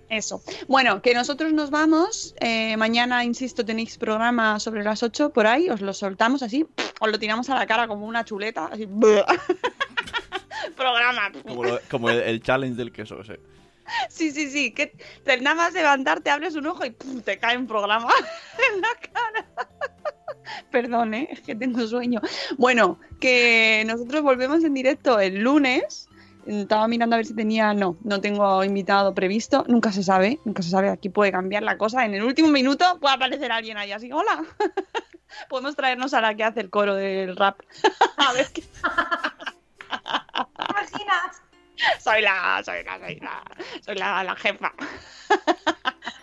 Eso. 0.10 0.44
Bueno, 0.68 1.02
que 1.02 1.16
nosotros 1.16 1.54
nos 1.54 1.72
vamos. 1.72 2.36
eh, 2.40 2.78
mañana, 2.78 3.24
insisto, 3.24 3.66
tenéis 3.66 3.98
programa 3.98 4.60
sobre 4.60 4.84
las 4.84 5.02
8 5.02 5.32
por 5.32 5.48
ahí. 5.48 5.70
Os 5.70 5.82
lo 5.82 5.92
soltamos 5.92 6.44
así. 6.44 6.68
Os 7.00 7.12
lo 7.12 7.18
tiramos 7.18 7.50
a 7.50 7.56
la 7.56 7.66
cara 7.66 7.88
como 7.88 8.06
una 8.06 8.24
chuleta. 8.24 8.68
Así. 8.68 8.88
programa. 10.74 11.32
Como, 11.48 11.64
lo- 11.64 11.80
como 11.90 12.10
el, 12.10 12.20
el 12.20 12.42
challenge 12.42 12.76
del 12.78 12.92
queso 12.92 13.22
ese. 13.22 13.40
Sí, 14.10 14.32
sí, 14.32 14.50
sí. 14.50 14.72
Que 14.74 14.96
te- 15.26 15.42
nada 15.42 15.56
más 15.56 15.74
levantarte, 15.74 16.30
abres 16.30 16.56
un 16.56 16.68
ojo 16.68 16.86
y 16.86 16.92
¡pum! 16.92 17.22
te 17.22 17.38
cae 17.38 17.58
un 17.58 17.68
programa 17.68 18.12
en 18.74 18.82
la 18.82 18.88
cara. 19.12 19.46
Perdón, 20.72 21.14
¿eh? 21.14 21.28
es 21.32 21.42
que 21.42 21.56
tengo 21.56 21.86
sueño. 21.88 22.20
Bueno, 22.58 23.00
que 23.20 23.84
nosotros 23.88 24.22
volvemos 24.22 24.64
en 24.64 24.74
directo 24.74 25.20
el 25.20 25.40
lunes. 25.42 26.08
Estaba 26.46 26.88
mirando 26.90 27.16
a 27.16 27.18
ver 27.18 27.26
si 27.26 27.34
tenía. 27.36 27.74
No, 27.74 27.98
no 28.04 28.20
tengo 28.20 28.64
invitado 28.64 29.14
previsto. 29.16 29.64
Nunca 29.68 29.92
se 29.94 30.04
sabe, 30.04 30.40
nunca 30.44 30.62
se 30.62 30.70
sabe. 30.70 30.90
Aquí 30.90 31.08
puede 31.10 31.32
cambiar 31.32 31.64
la 31.64 31.78
cosa. 31.78 32.06
En 32.06 32.14
el 32.14 32.24
último 32.24 32.50
minuto 32.50 32.98
puede 33.00 33.16
aparecer 33.16 33.52
alguien 33.52 33.78
ahí 33.78 33.92
así. 33.94 34.12
¡Hola! 34.12 34.44
Podemos 35.50 35.76
traernos 35.76 36.14
a 36.14 36.22
la 36.22 36.36
que 36.36 36.44
hace 36.44 36.60
el 36.60 36.70
coro 36.70 36.96
del 36.96 37.36
rap. 37.38 37.60
a 38.18 38.34
ver 38.34 38.48
qué. 38.54 38.64
Soy 42.04 42.22
la. 42.22 42.62
Soy 42.66 42.84
la. 42.84 43.00
Soy 43.00 43.16
la. 43.20 43.44
Soy 43.86 43.96
la, 43.96 44.24
la 44.24 44.36
jefa. 44.36 44.74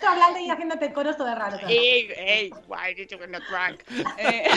Tú 0.01 0.07
hablando 0.07 0.39
y 0.39 0.51
haciéndote 0.51 0.93
coros 0.93 1.17
todo 1.17 1.35
raro. 1.35 1.51
todo 1.53 1.61
raro. 1.63 1.69
Ey, 1.69 2.13
ey, 2.17 2.51
why 2.69 2.95
did 2.95 3.09
you 3.09 3.19
get 3.19 3.31
the 3.33 3.41
drunk? 3.51 3.83
Eh, 4.19 4.49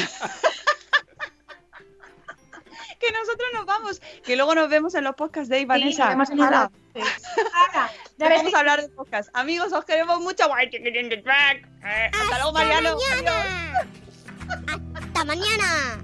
que 2.99 3.11
nosotros 3.11 3.49
nos 3.53 3.65
vamos, 3.65 4.01
que 4.23 4.35
luego 4.35 4.55
nos 4.55 4.69
vemos 4.69 4.95
en 4.95 5.03
los 5.03 5.15
podcasts 5.15 5.49
de 5.49 5.59
Sí, 5.59 5.65
Vanessa. 5.65 6.15
nos 6.15 6.29
vemos 6.29 6.29
en 6.29 6.41
Ahora, 6.41 6.71
ya 8.17 8.29
vamos 8.29 8.49
que- 8.51 8.55
a 8.55 8.59
hablar 8.59 8.81
de 8.81 8.89
podcast. 8.89 9.29
Amigos, 9.33 9.73
os 9.73 9.83
queremos 9.85 10.19
mucho. 10.21 10.47
Why 10.47 10.67
did 10.69 10.83
you 10.85 10.91
get 10.91 11.09
the 11.09 11.17
drunk? 11.17 11.65
Eh, 11.85 12.09
hasta 12.13 12.35
luego, 12.37 12.51
Mariano. 12.53 12.89
Adiós. 12.89 13.87
¡Hasta 14.95 15.25
mañana! 15.25 16.03